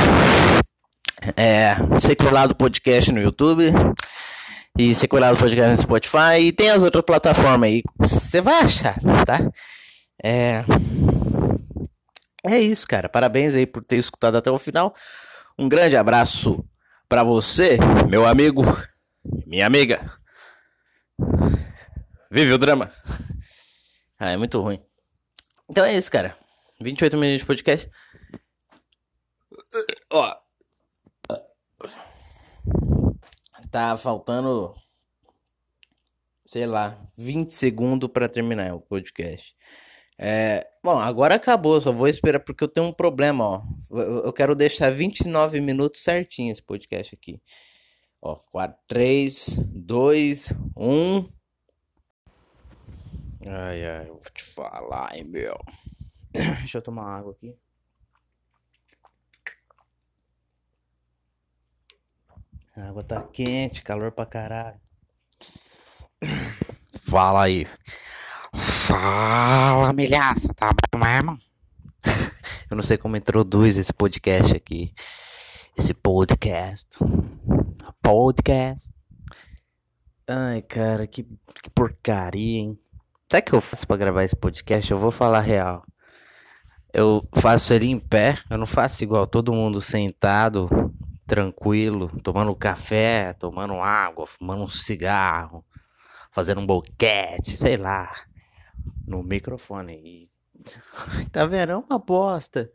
É, 1.37 1.75
secular 2.01 2.49
do 2.49 2.55
podcast 2.55 3.13
no 3.13 3.21
YouTube. 3.21 3.73
E 4.79 4.95
secular 4.95 5.35
do 5.35 5.39
podcast 5.39 5.71
no 5.71 5.83
Spotify. 5.83 6.41
E 6.41 6.53
tem 6.53 6.71
as 6.71 6.83
outras 6.83 7.05
plataformas 7.05 7.69
aí. 7.69 7.83
Você 7.99 8.41
vai 8.41 8.63
achar, 8.63 8.99
tá? 9.27 9.41
É. 10.23 10.65
É 12.45 12.59
isso, 12.59 12.87
cara. 12.87 13.09
Parabéns 13.09 13.55
aí 13.55 13.67
por 13.67 13.85
ter 13.85 13.97
escutado 13.97 14.37
até 14.37 14.51
o 14.51 14.59
final. 14.59 14.95
Um 15.59 15.69
grande 15.69 15.97
abraço 15.97 16.65
para 17.09 17.23
você, 17.23 17.79
meu 18.09 18.27
amigo, 18.27 18.63
minha 19.47 19.67
amiga. 19.67 20.11
Vive 22.31 22.53
o 22.53 22.59
drama. 22.59 22.91
Ah, 24.19 24.31
é 24.31 24.37
muito 24.37 24.61
ruim. 24.61 24.81
Então 25.69 25.85
é 25.85 25.97
isso, 25.97 26.11
cara. 26.11 26.37
28 26.81 27.17
minutos 27.19 27.41
de 27.41 27.47
podcast. 27.47 27.91
Ó. 30.11 30.42
Tá 33.71 33.97
faltando 33.97 34.75
sei 36.53 36.67
lá, 36.67 36.99
20 37.17 37.55
segundos 37.55 38.11
para 38.11 38.29
terminar 38.29 38.75
o 38.75 38.81
podcast. 38.81 39.57
É, 40.19 40.67
bom, 40.85 40.99
agora 40.99 41.37
acabou, 41.37 41.81
só 41.81 41.91
vou 41.91 42.07
esperar 42.07 42.41
porque 42.41 42.63
eu 42.63 42.69
tenho 42.69 42.89
um 42.89 42.93
problema, 42.93 43.43
ó. 43.43 43.63
Eu 43.91 44.31
quero 44.35 44.55
deixar 44.55 44.91
29 44.91 45.63
minutos 45.63 46.03
certinho 46.03 46.53
esse 46.53 46.63
podcast 46.63 47.15
aqui. 47.15 47.41
Ó, 48.21 48.37
4, 48.37 48.79
3, 48.87 49.57
2, 49.67 50.53
1. 50.77 51.29
Ai, 53.49 53.87
ai, 53.87 54.09
eu 54.09 54.15
vou 54.15 54.33
te 54.35 54.43
falar, 54.43 55.17
hein, 55.17 55.25
meu. 55.25 55.59
Deixa 56.61 56.77
eu 56.77 56.83
tomar 56.83 57.17
água 57.17 57.33
aqui. 57.33 57.57
A 62.75 62.89
água 62.89 63.05
tá 63.05 63.21
quente, 63.21 63.83
calor 63.83 64.13
pra 64.13 64.25
caralho. 64.25 64.81
Fala 66.99 67.43
aí. 67.43 67.67
Fala, 68.55 69.93
milhaça, 69.93 70.55
tá 70.55 70.71
bom 70.91 70.99
mesmo? 70.99 71.39
Eu 72.71 72.77
não 72.77 72.83
sei 72.83 72.97
como 72.97 73.17
introduz 73.17 73.77
esse 73.77 73.93
podcast 73.93 74.57
aqui. 74.57 74.95
Esse 75.77 75.93
podcast. 75.93 76.97
Podcast. 78.03 78.91
Ai, 80.27 80.63
cara, 80.63 81.07
que, 81.07 81.25
que 81.25 81.71
porcaria, 81.75 82.61
hein? 82.61 82.79
O 83.35 83.43
que 83.43 83.53
eu 83.55 83.61
faço 83.61 83.87
pra 83.87 83.99
gravar 83.99 84.25
esse 84.25 84.37
podcast? 84.37 84.91
Eu 84.91 84.99
vou 84.99 85.11
falar 85.11 85.41
real. 85.41 85.85
Eu 86.93 87.27
faço 87.35 87.75
ele 87.75 87.91
em 87.91 87.99
pé, 87.99 88.39
eu 88.49 88.57
não 88.57 88.67
faço 88.67 89.03
igual 89.03 89.27
todo 89.27 89.53
mundo 89.53 89.81
sentado, 89.81 90.69
tranquilo, 91.27 92.11
tomando 92.23 92.55
café, 92.55 93.33
tomando 93.35 93.75
água, 93.75 94.27
fumando 94.27 94.63
um 94.63 94.67
cigarro, 94.67 95.65
fazendo 96.31 96.61
um 96.61 96.67
boquete, 96.67 97.57
sei 97.57 97.77
lá 97.77 98.11
no 99.07 99.23
microfone. 99.23 99.95
E... 99.95 100.29
tá 101.31 101.45
vendo? 101.45 101.73
É 101.73 101.77
uma 101.77 101.99
bosta. 101.99 102.71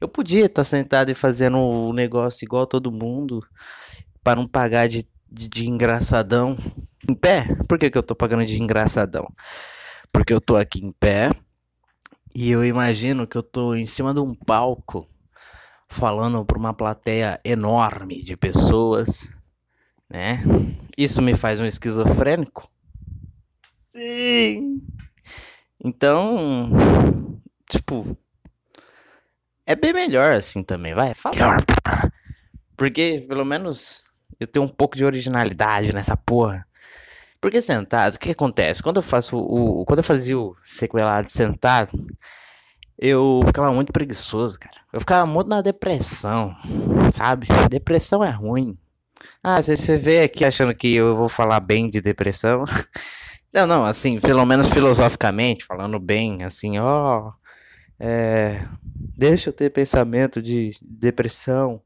Eu 0.00 0.08
podia 0.08 0.46
estar 0.46 0.60
tá 0.60 0.64
sentado 0.64 1.10
e 1.10 1.14
fazendo 1.14 1.58
o 1.58 1.90
um 1.90 1.92
negócio 1.92 2.44
igual 2.44 2.66
todo 2.66 2.92
mundo 2.92 3.40
para 4.22 4.36
não 4.36 4.46
pagar 4.46 4.88
de, 4.88 5.06
de, 5.30 5.48
de, 5.48 5.66
engraçadão 5.68 6.56
em 7.08 7.14
pé. 7.14 7.46
Por 7.68 7.78
que, 7.78 7.90
que 7.90 7.96
eu 7.96 8.02
tô 8.02 8.14
pagando 8.14 8.44
de 8.44 8.60
engraçadão? 8.60 9.26
Porque 10.12 10.32
eu 10.32 10.40
tô 10.40 10.56
aqui 10.56 10.84
em 10.84 10.92
pé 10.92 11.30
e 12.34 12.50
eu 12.50 12.64
imagino 12.64 13.26
que 13.26 13.36
eu 13.36 13.42
tô 13.42 13.74
em 13.74 13.86
cima 13.86 14.12
de 14.12 14.20
um 14.20 14.34
palco 14.34 15.08
falando 15.88 16.44
para 16.44 16.58
uma 16.58 16.74
plateia 16.74 17.40
enorme 17.44 18.22
de 18.22 18.36
pessoas, 18.36 19.36
né? 20.08 20.42
Isso 20.96 21.20
me 21.22 21.34
faz 21.34 21.60
um 21.60 21.66
esquizofrênico? 21.66 22.70
Sim. 23.74 24.82
Então, 25.82 26.70
tipo, 27.70 28.16
é 29.64 29.74
bem 29.74 29.92
melhor 29.92 30.32
assim 30.32 30.62
também, 30.62 30.94
vai. 30.94 31.14
Fala. 31.14 31.56
Porque, 32.76 33.24
pelo 33.28 33.44
menos, 33.44 34.04
eu 34.38 34.46
tenho 34.46 34.64
um 34.64 34.68
pouco 34.68 34.96
de 34.96 35.04
originalidade 35.04 35.94
nessa 35.94 36.16
porra. 36.16 36.66
Porque 37.40 37.62
sentado, 37.62 38.14
o 38.14 38.18
que 38.18 38.30
acontece? 38.30 38.82
Quando 38.82 38.96
eu 38.96 39.02
faço 39.02 39.36
o. 39.36 39.84
Quando 39.84 40.00
eu 40.00 40.04
fazia 40.04 40.38
o 40.38 40.56
sequelado 40.62 41.30
sentado, 41.30 41.92
eu 42.98 43.40
ficava 43.46 43.72
muito 43.72 43.92
preguiçoso, 43.92 44.58
cara. 44.58 44.76
Eu 44.92 45.00
ficava 45.00 45.26
muito 45.26 45.48
na 45.48 45.60
depressão, 45.60 46.56
sabe? 47.12 47.46
Depressão 47.70 48.24
é 48.24 48.30
ruim. 48.30 48.76
Ah, 49.42 49.60
você 49.60 49.96
vê 49.96 50.22
aqui 50.22 50.44
achando 50.44 50.74
que 50.74 50.94
eu 50.94 51.14
vou 51.16 51.28
falar 51.28 51.60
bem 51.60 51.88
de 51.88 52.00
depressão. 52.00 52.64
Não, 53.52 53.66
não, 53.66 53.86
assim, 53.86 54.20
pelo 54.20 54.44
menos 54.44 54.68
filosoficamente, 54.68 55.64
falando 55.64 55.98
bem, 55.98 56.42
assim, 56.44 56.78
ó. 56.78 57.32
É, 57.98 58.66
deixa 59.16 59.48
eu 59.48 59.52
ter 59.52 59.70
pensamento 59.70 60.42
de 60.42 60.72
depressão. 60.82 61.80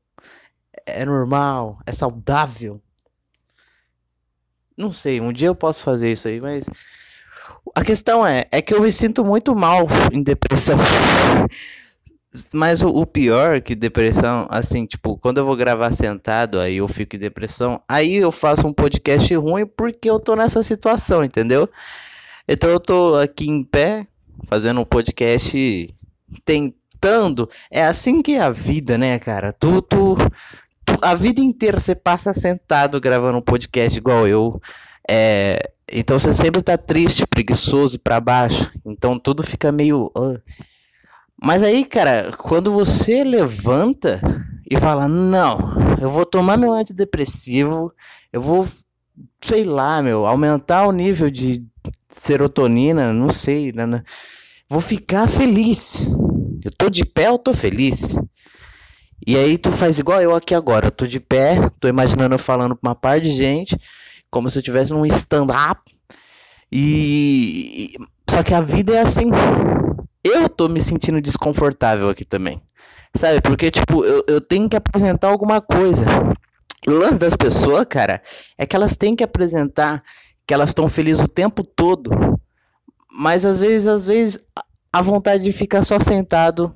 É 0.84 1.04
normal, 1.04 1.78
é 1.86 1.92
saudável. 1.92 2.82
Não 4.76 4.92
sei, 4.92 5.20
um 5.20 5.32
dia 5.32 5.46
eu 5.46 5.54
posso 5.54 5.84
fazer 5.84 6.10
isso 6.10 6.26
aí, 6.26 6.40
mas 6.40 6.64
a 7.74 7.84
questão 7.84 8.26
é, 8.26 8.46
é 8.50 8.60
que 8.60 8.74
eu 8.74 8.80
me 8.80 8.90
sinto 8.90 9.24
muito 9.24 9.54
mal 9.54 9.86
em 10.12 10.22
depressão. 10.22 10.76
Mas 12.52 12.80
o, 12.80 12.88
o, 12.88 13.04
pior 13.04 13.60
que 13.60 13.74
depressão, 13.74 14.46
assim, 14.48 14.86
tipo, 14.86 15.16
quando 15.18 15.38
eu 15.38 15.44
vou 15.44 15.56
gravar 15.56 15.92
sentado, 15.92 16.60
aí 16.60 16.76
eu 16.76 16.86
fico 16.86 17.16
em 17.16 17.18
depressão, 17.18 17.82
aí 17.88 18.14
eu 18.14 18.30
faço 18.30 18.68
um 18.68 18.72
podcast 18.72 19.34
ruim 19.34 19.66
porque 19.66 20.08
eu 20.08 20.20
tô 20.20 20.36
nessa 20.36 20.62
situação, 20.62 21.24
entendeu? 21.24 21.68
Então 22.46 22.70
eu 22.70 22.78
tô 22.78 23.16
aqui 23.16 23.48
em 23.48 23.64
pé, 23.64 24.06
fazendo 24.48 24.80
um 24.80 24.84
podcast, 24.84 25.92
tentando. 26.44 27.48
É 27.70 27.84
assim 27.84 28.22
que 28.22 28.32
é 28.36 28.40
a 28.40 28.50
vida, 28.50 28.96
né, 28.96 29.18
cara? 29.18 29.52
Tu, 29.52 29.82
tu, 29.82 30.14
tu 30.84 30.94
a 31.02 31.14
vida 31.14 31.40
inteira 31.40 31.80
você 31.80 31.96
passa 31.96 32.32
sentado 32.32 33.00
gravando 33.00 33.38
um 33.38 33.42
podcast 33.42 33.98
igual 33.98 34.28
eu. 34.28 34.60
É, 35.08 35.70
então 35.90 36.18
você 36.18 36.32
sempre 36.32 36.62
tá 36.62 36.76
triste, 36.78 37.26
preguiçoso 37.26 37.96
e 37.96 37.98
pra 37.98 38.20
baixo. 38.20 38.70
Então 38.84 39.18
tudo 39.18 39.42
fica 39.42 39.72
meio. 39.72 40.10
Mas 41.42 41.62
aí, 41.62 41.84
cara, 41.84 42.30
quando 42.36 42.72
você 42.72 43.24
levanta 43.24 44.20
e 44.70 44.76
fala: 44.78 45.08
Não, 45.08 45.76
eu 46.00 46.08
vou 46.08 46.24
tomar 46.24 46.56
meu 46.56 46.72
antidepressivo, 46.72 47.92
eu 48.32 48.40
vou, 48.40 48.66
sei 49.40 49.64
lá, 49.64 50.02
meu, 50.02 50.26
aumentar 50.26 50.86
o 50.86 50.92
nível 50.92 51.30
de 51.30 51.64
serotonina, 52.08 53.12
não 53.12 53.28
sei, 53.28 53.72
né, 53.72 53.86
né? 53.86 54.02
vou 54.70 54.80
ficar 54.80 55.28
feliz. 55.28 56.06
Eu 56.64 56.70
tô 56.70 56.88
de 56.88 57.04
pé, 57.04 57.26
eu 57.26 57.36
tô 57.36 57.52
feliz. 57.52 58.16
E 59.26 59.36
aí 59.36 59.58
tu 59.58 59.72
faz 59.72 59.98
igual 59.98 60.22
eu 60.22 60.34
aqui 60.34 60.54
agora, 60.54 60.86
eu 60.86 60.90
tô 60.92 61.06
de 61.06 61.18
pé, 61.18 61.56
tô 61.80 61.88
imaginando 61.88 62.36
eu 62.36 62.38
falando 62.38 62.76
pra 62.76 62.90
uma 62.90 62.94
par 62.94 63.20
de 63.20 63.30
gente, 63.32 63.76
como 64.30 64.48
se 64.48 64.58
eu 64.58 64.62
tivesse 64.62 64.92
num 64.92 65.06
stand-up. 65.06 65.80
E 66.70 67.94
só 68.28 68.42
que 68.42 68.54
a 68.54 68.60
vida 68.60 68.94
é 68.94 69.00
assim 69.00 69.30
eu 70.22 70.48
tô 70.48 70.68
me 70.68 70.80
sentindo 70.80 71.20
desconfortável 71.20 72.08
aqui 72.08 72.24
também. 72.24 72.60
Sabe? 73.14 73.40
Porque, 73.40 73.70
tipo, 73.70 74.04
eu, 74.04 74.24
eu 74.28 74.40
tenho 74.40 74.68
que 74.68 74.76
apresentar 74.76 75.28
alguma 75.28 75.60
coisa. 75.60 76.04
O 76.86 76.92
lance 76.92 77.18
das 77.18 77.34
pessoas, 77.34 77.84
cara, 77.86 78.22
é 78.56 78.64
que 78.64 78.76
elas 78.76 78.96
têm 78.96 79.16
que 79.16 79.24
apresentar 79.24 80.02
que 80.46 80.54
elas 80.54 80.70
estão 80.70 80.88
felizes 80.88 81.24
o 81.24 81.28
tempo 81.28 81.64
todo. 81.64 82.10
Mas 83.10 83.44
às 83.44 83.60
vezes, 83.60 83.86
às 83.86 84.06
vezes, 84.06 84.38
a 84.92 85.02
vontade 85.02 85.42
de 85.42 85.52
ficar 85.52 85.84
só 85.84 85.98
sentado 85.98 86.74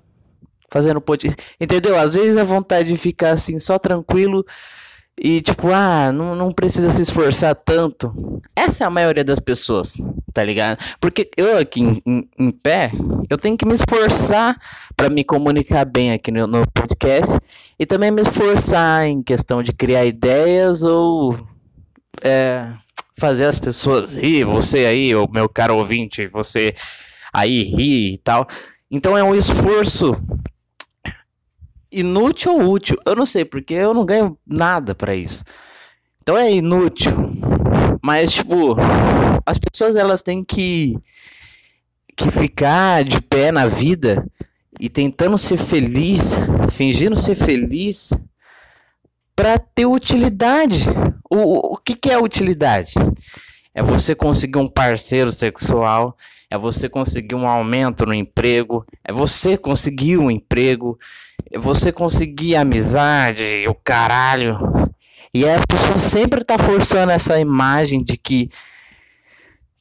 fazendo 0.70 1.00
podcast. 1.00 1.40
Entendeu? 1.60 1.96
Às 1.98 2.14
vezes 2.14 2.36
a 2.36 2.44
vontade 2.44 2.88
de 2.88 2.96
ficar 2.96 3.30
assim, 3.30 3.58
só 3.60 3.78
tranquilo 3.78 4.44
e 5.16 5.40
tipo, 5.40 5.68
ah, 5.70 6.10
não, 6.12 6.34
não 6.34 6.52
precisa 6.52 6.90
se 6.90 7.02
esforçar 7.02 7.54
tanto. 7.54 8.40
Essa 8.54 8.84
é 8.84 8.86
a 8.86 8.90
maioria 8.90 9.24
das 9.24 9.38
pessoas, 9.38 9.94
tá 10.32 10.42
ligado? 10.42 10.78
Porque 11.00 11.30
eu 11.36 11.56
aqui 11.56 11.80
em, 11.80 12.02
em, 12.04 12.28
em 12.38 12.50
pé, 12.50 12.90
eu 13.30 13.38
tenho 13.38 13.56
que 13.56 13.64
me 13.64 13.74
esforçar 13.74 14.56
para 14.96 15.08
me 15.08 15.22
comunicar 15.22 15.84
bem 15.84 16.12
aqui 16.12 16.32
no, 16.32 16.46
no, 16.46 16.64
podcast 16.72 17.38
e 17.78 17.86
também 17.86 18.10
me 18.10 18.22
esforçar 18.22 19.06
em 19.06 19.22
questão 19.22 19.62
de 19.62 19.72
criar 19.72 20.04
ideias 20.04 20.82
ou 20.82 21.38
é, 22.22 22.68
fazer 23.16 23.44
as 23.44 23.58
pessoas 23.58 24.16
rir, 24.16 24.44
você 24.44 24.84
aí, 24.84 25.14
o 25.14 25.28
meu 25.28 25.48
caro 25.48 25.76
ouvinte, 25.76 26.26
você 26.26 26.74
aí 27.32 27.62
rir 27.62 28.14
e 28.14 28.18
tal. 28.18 28.46
Então 28.90 29.16
é 29.16 29.22
um 29.22 29.34
esforço 29.34 30.16
inútil 31.94 32.52
ou 32.52 32.72
útil? 32.72 32.96
Eu 33.06 33.14
não 33.14 33.24
sei, 33.24 33.44
porque 33.44 33.74
eu 33.74 33.94
não 33.94 34.04
ganho 34.04 34.36
nada 34.46 34.94
para 34.94 35.14
isso. 35.14 35.44
Então 36.20 36.36
é 36.36 36.50
inútil. 36.52 37.12
Mas, 38.02 38.32
tipo, 38.32 38.76
as 39.46 39.58
pessoas 39.58 39.96
elas 39.96 40.22
têm 40.22 40.44
que, 40.44 40.96
que 42.16 42.30
ficar 42.30 43.04
de 43.04 43.20
pé 43.22 43.52
na 43.52 43.66
vida 43.66 44.26
e 44.80 44.88
tentando 44.88 45.38
ser 45.38 45.56
feliz, 45.56 46.36
fingindo 46.72 47.16
ser 47.16 47.34
feliz, 47.34 48.10
para 49.36 49.58
ter 49.58 49.86
utilidade. 49.86 50.86
O, 51.30 51.74
o 51.74 51.76
que, 51.76 51.94
que 51.94 52.10
é 52.10 52.18
utilidade? 52.18 52.94
É 53.74 53.82
você 53.82 54.14
conseguir 54.14 54.58
um 54.58 54.68
parceiro 54.68 55.32
sexual, 55.32 56.16
é 56.48 56.56
você 56.56 56.88
conseguir 56.88 57.34
um 57.34 57.48
aumento 57.48 58.06
no 58.06 58.14
emprego, 58.14 58.86
é 59.04 59.12
você 59.12 59.56
conseguir 59.56 60.18
um 60.18 60.30
emprego, 60.30 60.98
você 61.56 61.90
conseguir 61.90 62.54
amizade, 62.54 63.64
o 63.68 63.74
caralho. 63.74 64.58
E 65.32 65.48
as 65.48 65.64
pessoas 65.66 66.00
sempre 66.00 66.44
tá 66.44 66.56
forçando 66.56 67.10
essa 67.10 67.40
imagem 67.40 68.04
de 68.04 68.16
que 68.16 68.48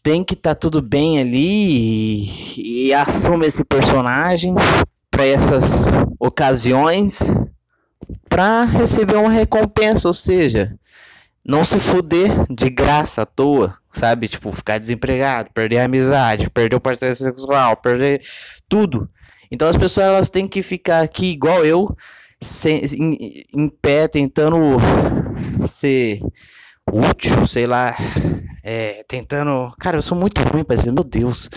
tem 0.01 0.23
que 0.23 0.35
tá 0.35 0.55
tudo 0.55 0.81
bem 0.81 1.19
ali 1.19 2.25
e, 2.57 2.87
e 2.87 2.93
assume 2.93 3.45
esse 3.45 3.63
personagem 3.63 4.55
para 5.11 5.25
essas 5.25 5.85
ocasiões 6.19 7.31
para 8.27 8.63
receber 8.63 9.15
uma 9.15 9.29
recompensa, 9.29 10.07
ou 10.07 10.13
seja, 10.13 10.75
não 11.45 11.63
se 11.63 11.77
fuder 11.77 12.31
de 12.49 12.69
graça 12.69 13.21
à 13.21 13.25
toa, 13.25 13.77
sabe? 13.93 14.27
Tipo, 14.27 14.51
ficar 14.51 14.79
desempregado, 14.79 15.51
perder 15.53 15.79
a 15.79 15.85
amizade, 15.85 16.49
perder 16.49 16.75
o 16.75 16.81
parceiro 16.81 17.15
sexual, 17.15 17.77
perder 17.77 18.21
tudo. 18.67 19.09
Então 19.51 19.67
as 19.67 19.77
pessoas 19.77 20.07
elas 20.07 20.29
têm 20.29 20.47
que 20.47 20.63
ficar 20.63 21.01
aqui 21.01 21.27
igual 21.27 21.63
eu, 21.63 21.87
sem, 22.41 22.83
em, 22.85 23.43
em 23.53 23.69
pé, 23.69 24.07
tentando 24.07 24.57
ser 25.67 26.19
útil, 26.91 27.45
sei 27.45 27.65
lá, 27.65 27.95
é, 28.63 29.03
tentando. 29.07 29.69
Cara, 29.79 29.97
eu 29.97 30.01
sou 30.01 30.17
muito 30.17 30.41
ruim 30.41 30.63
para 30.63 30.75
meu 30.91 31.03
Deus. 31.03 31.49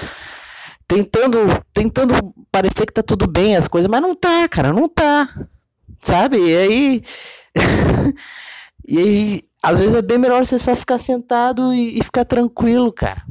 Tentando, 0.87 1.39
tentando 1.75 2.15
parecer 2.51 2.87
que 2.87 2.93
tá 2.93 3.03
tudo 3.03 3.27
bem 3.27 3.57
as 3.57 3.67
coisas, 3.67 3.91
mas 3.91 4.01
não 4.01 4.15
tá, 4.15 4.49
cara, 4.49 4.73
não 4.73 4.89
tá. 4.89 5.29
Sabe? 6.03 6.37
E 6.39 6.57
aí. 6.57 7.03
e 8.87 8.99
aí, 8.99 9.43
às 9.67 9.79
vezes 9.79 9.95
é 9.97 10.03
bem 10.03 10.17
melhor 10.17 10.47
você 10.47 10.61
só 10.61 10.77
ficar 10.77 10.97
sentado 10.97 11.75
e, 11.75 11.99
e 11.99 12.05
ficar 12.05 12.25
tranquilo, 12.25 12.93
cara. 12.93 13.25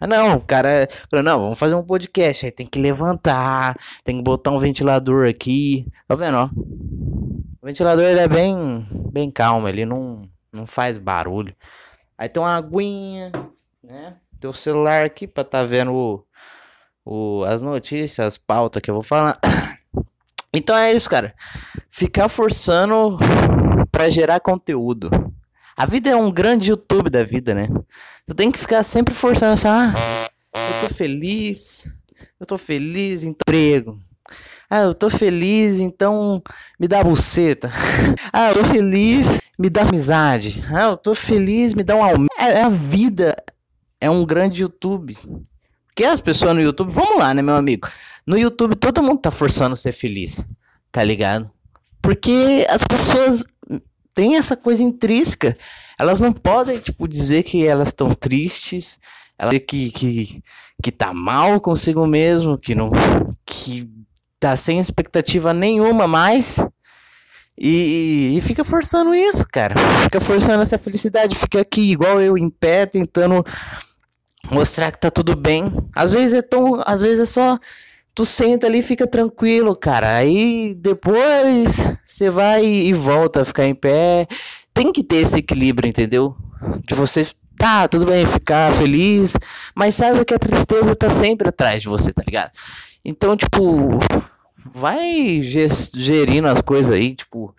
Ah, 0.00 0.06
não, 0.06 0.38
o 0.38 0.40
cara 0.40 0.88
falou, 1.08 1.24
não, 1.24 1.40
vamos 1.40 1.58
fazer 1.58 1.76
um 1.76 1.82
podcast. 1.84 2.44
Aí 2.44 2.50
tem 2.50 2.66
que 2.66 2.80
levantar, 2.80 3.76
tem 4.02 4.16
que 4.16 4.22
botar 4.22 4.50
um 4.50 4.58
ventilador 4.58 5.28
aqui. 5.28 5.86
Tá 6.08 6.16
vendo, 6.16 6.38
ó? 6.38 6.50
O 7.62 7.66
ventilador 7.66 8.02
ele 8.04 8.18
é 8.18 8.26
bem, 8.26 8.84
bem 9.12 9.30
calmo, 9.30 9.68
ele 9.68 9.86
não, 9.86 10.22
não 10.52 10.66
faz 10.66 10.98
barulho. 10.98 11.54
Aí 12.18 12.28
tem 12.28 12.42
uma 12.42 12.56
aguinha, 12.56 13.30
né? 13.80 14.16
Tem 14.40 14.50
o 14.50 14.52
celular 14.52 15.04
aqui 15.04 15.26
pra 15.28 15.44
tá 15.44 15.62
vendo 15.62 15.94
o, 15.94 16.24
o, 17.04 17.44
as 17.44 17.62
notícias, 17.62 18.26
as 18.26 18.36
pautas 18.36 18.82
que 18.82 18.90
eu 18.90 18.94
vou 18.94 19.04
falar. 19.04 19.38
Então 20.54 20.74
é 20.74 20.90
isso, 20.90 21.10
cara. 21.10 21.34
Ficar 21.90 22.30
forçando 22.30 23.18
para 23.92 24.08
gerar 24.08 24.40
conteúdo. 24.40 25.10
A 25.76 25.84
vida 25.84 26.08
é 26.08 26.16
um 26.16 26.32
grande 26.32 26.70
YouTube 26.70 27.10
da 27.10 27.22
vida, 27.22 27.54
né? 27.54 27.68
Tu 28.26 28.34
tem 28.34 28.50
que 28.50 28.58
ficar 28.58 28.82
sempre 28.82 29.14
forçando 29.14 29.52
essa. 29.52 29.68
Ah, 29.68 30.28
eu 30.54 30.88
tô 30.88 30.94
feliz. 30.94 31.94
Eu 32.40 32.46
tô 32.46 32.56
feliz, 32.56 33.22
então. 33.22 33.42
Emprego. 33.46 34.00
Ah, 34.70 34.80
eu 34.80 34.94
tô 34.94 35.10
feliz, 35.10 35.78
então 35.78 36.42
me 36.80 36.88
dá 36.88 37.04
buceta. 37.04 37.70
ah, 38.32 38.48
eu 38.48 38.54
tô 38.54 38.64
feliz, 38.64 39.38
me 39.58 39.68
dá 39.68 39.82
amizade. 39.82 40.64
Ah, 40.74 40.84
eu 40.84 40.96
tô 40.96 41.14
feliz, 41.14 41.74
me 41.74 41.84
dá 41.84 41.94
um 41.94 42.02
aumento. 42.02 42.32
É, 42.38 42.62
a 42.62 42.70
vida 42.70 43.36
é 44.00 44.08
um 44.08 44.24
grande 44.24 44.62
YouTube. 44.62 45.14
Porque 45.88 46.04
as 46.04 46.22
pessoas 46.22 46.54
no 46.54 46.62
YouTube, 46.62 46.90
vamos 46.90 47.18
lá, 47.18 47.34
né, 47.34 47.42
meu 47.42 47.54
amigo? 47.54 47.86
No 48.26 48.38
YouTube 48.38 48.76
todo 48.76 49.02
mundo 49.02 49.20
tá 49.20 49.30
forçando 49.30 49.76
ser 49.76 49.92
feliz, 49.92 50.42
tá 50.90 51.04
ligado? 51.04 51.50
Porque 52.00 52.66
as 52.70 52.82
pessoas 52.82 53.44
tem 54.16 54.36
essa 54.36 54.56
coisa 54.56 54.82
intrínseca. 54.82 55.56
Elas 56.00 56.20
não 56.20 56.32
podem, 56.32 56.78
tipo, 56.78 57.06
dizer 57.06 57.42
que 57.44 57.64
elas 57.64 57.88
estão 57.88 58.12
tristes, 58.14 58.98
que, 59.68 59.90
que, 59.90 60.42
que 60.82 60.90
tá 60.90 61.12
mal 61.12 61.60
consigo 61.60 62.06
mesmo, 62.06 62.58
que 62.58 62.74
não. 62.74 62.90
que 63.44 63.88
tá 64.40 64.56
sem 64.56 64.80
expectativa 64.80 65.52
nenhuma 65.52 66.08
mais. 66.08 66.58
E, 67.58 68.36
e, 68.36 68.40
fica 68.40 68.64
forçando 68.64 69.14
isso, 69.14 69.46
cara. 69.52 69.74
Fica 70.02 70.20
forçando 70.20 70.62
essa 70.62 70.78
felicidade. 70.78 71.34
Fica 71.34 71.60
aqui, 71.60 71.92
igual 71.92 72.20
eu, 72.20 72.36
em 72.38 72.50
pé, 72.50 72.86
tentando 72.86 73.44
mostrar 74.50 74.90
que 74.92 75.00
tá 75.00 75.10
tudo 75.10 75.36
bem. 75.36 75.64
Às 75.94 76.12
vezes 76.12 76.32
é 76.34 76.42
tão. 76.42 76.82
Às 76.86 77.02
vezes 77.02 77.20
é 77.20 77.26
só. 77.26 77.58
Tu 78.16 78.24
senta 78.24 78.66
ali 78.66 78.80
fica 78.80 79.06
tranquilo, 79.06 79.76
cara. 79.76 80.16
Aí 80.16 80.74
depois 80.74 81.84
você 82.02 82.30
vai 82.30 82.64
e 82.64 82.90
volta 82.94 83.42
a 83.42 83.44
ficar 83.44 83.66
em 83.66 83.74
pé. 83.74 84.26
Tem 84.72 84.90
que 84.90 85.04
ter 85.04 85.16
esse 85.16 85.36
equilíbrio, 85.36 85.86
entendeu? 85.86 86.34
De 86.86 86.94
você 86.94 87.26
tá, 87.58 87.86
tudo 87.86 88.06
bem, 88.06 88.26
ficar 88.26 88.72
feliz, 88.72 89.36
mas 89.74 89.96
sabe 89.96 90.24
que 90.24 90.32
a 90.32 90.38
tristeza 90.38 90.94
tá 90.94 91.10
sempre 91.10 91.50
atrás 91.50 91.82
de 91.82 91.88
você, 91.88 92.10
tá 92.10 92.22
ligado? 92.26 92.52
Então, 93.04 93.36
tipo, 93.36 94.00
vai 94.64 95.42
gerindo 95.42 96.48
as 96.48 96.62
coisas 96.62 96.92
aí, 96.92 97.14
tipo. 97.14 97.54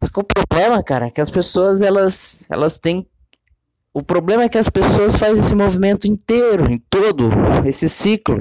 O 0.00 0.24
problema, 0.24 0.82
cara, 0.82 1.08
é 1.08 1.10
que 1.10 1.20
as 1.20 1.30
pessoas 1.30 1.82
elas 1.82 2.46
elas 2.50 2.78
têm 2.78 3.06
o 3.94 4.02
problema 4.02 4.44
é 4.44 4.48
que 4.48 4.56
as 4.56 4.70
pessoas 4.70 5.14
fazem 5.14 5.44
esse 5.44 5.54
movimento 5.54 6.06
inteiro, 6.06 6.72
em 6.72 6.78
todo 6.88 7.28
esse 7.66 7.86
ciclo. 7.90 8.38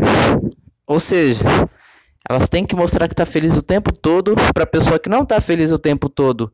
Ou 0.92 1.00
seja, 1.00 1.44
elas 2.30 2.50
têm 2.50 2.66
que 2.66 2.76
mostrar 2.76 3.08
que 3.08 3.16
tá 3.16 3.26
feliz 3.26 3.56
o 3.56 3.62
tempo 3.62 3.92
todo 3.92 4.36
para 4.54 4.66
pessoa 4.66 5.00
que 5.00 5.10
não 5.10 5.26
tá 5.26 5.40
feliz 5.40 5.72
o 5.72 5.80
tempo 5.80 6.10
todo 6.10 6.52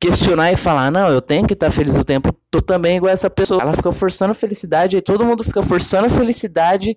questionar 0.00 0.52
e 0.52 0.56
falar, 0.56 0.90
não, 0.90 1.08
eu 1.08 1.22
tenho 1.22 1.46
que 1.46 1.54
estar 1.54 1.66
tá 1.66 1.72
feliz 1.72 1.96
o 1.96 2.04
tempo 2.04 2.30
tô 2.50 2.60
também 2.60 2.98
igual 2.98 3.10
essa 3.10 3.30
pessoa. 3.30 3.62
Ela 3.62 3.72
fica 3.72 3.90
forçando 3.90 4.34
felicidade, 4.34 4.98
e 4.98 5.00
todo 5.00 5.24
mundo 5.24 5.42
fica 5.42 5.62
forçando 5.62 6.10
felicidade 6.10 6.94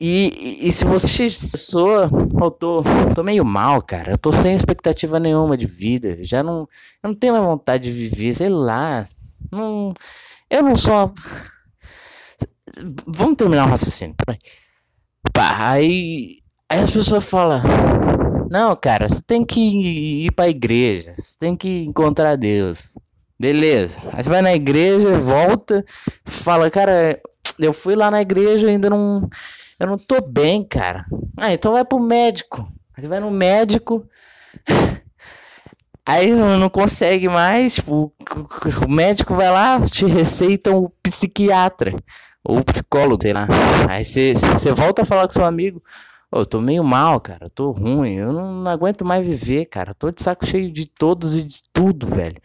e, 0.00 0.68
e, 0.68 0.70
se 0.70 0.84
você 0.84 1.24
pessoa, 1.24 2.08
eu 2.40 2.50
tô, 2.52 2.84
tô 3.16 3.24
meio 3.24 3.44
mal, 3.44 3.82
cara. 3.82 4.12
Eu 4.12 4.18
tô 4.18 4.30
sem 4.30 4.54
expectativa 4.54 5.18
nenhuma 5.18 5.56
de 5.56 5.66
vida. 5.66 6.18
Já 6.22 6.40
não, 6.40 6.68
eu 7.02 7.08
não 7.08 7.14
tenho 7.14 7.32
mais 7.32 7.44
vontade 7.44 7.84
de 7.84 7.90
viver, 7.90 8.32
sei 8.34 8.48
lá. 8.48 9.08
Não, 9.50 9.92
eu 10.48 10.62
não 10.62 10.76
sou. 10.76 11.12
Vamos 13.06 13.36
terminar 13.36 13.66
o 13.66 13.70
raciocínio. 13.70 14.14
Pá, 15.32 15.70
aí, 15.70 16.38
aí 16.68 16.80
as 16.80 16.90
pessoas 16.90 17.24
falam: 17.24 17.62
Não, 18.50 18.74
cara, 18.76 19.08
você 19.08 19.22
tem 19.22 19.44
que 19.44 20.26
ir 20.26 20.32
pra 20.32 20.48
igreja. 20.48 21.14
Você 21.16 21.38
tem 21.38 21.56
que 21.56 21.84
encontrar 21.84 22.36
Deus. 22.36 22.84
Beleza. 23.38 23.98
Aí 24.12 24.24
você 24.24 24.30
vai 24.30 24.42
na 24.42 24.54
igreja, 24.54 25.18
volta, 25.18 25.84
fala: 26.24 26.70
Cara, 26.70 27.20
eu 27.58 27.72
fui 27.72 27.94
lá 27.94 28.10
na 28.10 28.20
igreja 28.20 28.66
e 28.66 28.70
ainda 28.70 28.90
não 28.90 29.28
eu 29.78 29.86
não 29.86 29.96
tô 29.96 30.20
bem, 30.20 30.64
cara. 30.64 31.06
Ah, 31.36 31.52
então 31.52 31.72
vai 31.72 31.84
pro 31.84 32.00
médico. 32.00 32.68
Você 32.96 33.06
vai 33.06 33.20
no 33.20 33.30
médico. 33.30 34.04
Aí 36.04 36.32
não, 36.32 36.58
não 36.58 36.68
consegue 36.68 37.28
mais. 37.28 37.76
Tipo, 37.76 38.12
o 38.84 38.90
médico 38.90 39.34
vai 39.34 39.50
lá, 39.50 39.80
te 39.86 40.04
receita 40.04 40.72
um 40.72 40.90
psiquiatra. 41.00 41.94
Ou 42.48 42.64
psicólogo, 42.64 43.20
sei 43.20 43.34
lá. 43.34 43.46
Aí 43.90 44.02
você, 44.02 44.32
volta 44.74 45.02
a 45.02 45.04
falar 45.04 45.26
com 45.26 45.34
seu 45.34 45.44
amigo. 45.44 45.82
Oh, 46.32 46.38
eu 46.38 46.46
tô 46.46 46.62
meio 46.62 46.82
mal, 46.82 47.20
cara. 47.20 47.44
Eu 47.44 47.50
tô 47.50 47.70
ruim. 47.72 48.14
Eu 48.14 48.32
não, 48.32 48.62
não, 48.62 48.70
aguento 48.70 49.04
mais 49.04 49.26
viver, 49.26 49.66
cara. 49.66 49.90
Eu 49.90 49.94
tô 49.94 50.10
de 50.10 50.22
saco 50.22 50.46
cheio 50.46 50.72
de 50.72 50.88
todos 50.88 51.36
e 51.36 51.42
de 51.42 51.60
tudo, 51.74 52.06
velho. 52.06 52.40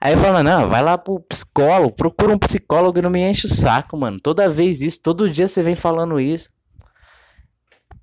Aí 0.00 0.16
fala, 0.16 0.42
não, 0.42 0.68
vai 0.68 0.82
lá 0.82 0.98
pro 0.98 1.20
psicólogo. 1.20 1.94
Procura 1.94 2.34
um 2.34 2.38
psicólogo 2.38 2.98
e 2.98 3.02
não 3.02 3.10
me 3.10 3.20
enche 3.20 3.46
o 3.46 3.48
saco, 3.48 3.96
mano. 3.96 4.18
Toda 4.20 4.48
vez 4.48 4.82
isso. 4.82 5.00
Todo 5.00 5.30
dia 5.30 5.46
você 5.46 5.62
vem 5.62 5.76
falando 5.76 6.18
isso. 6.18 6.50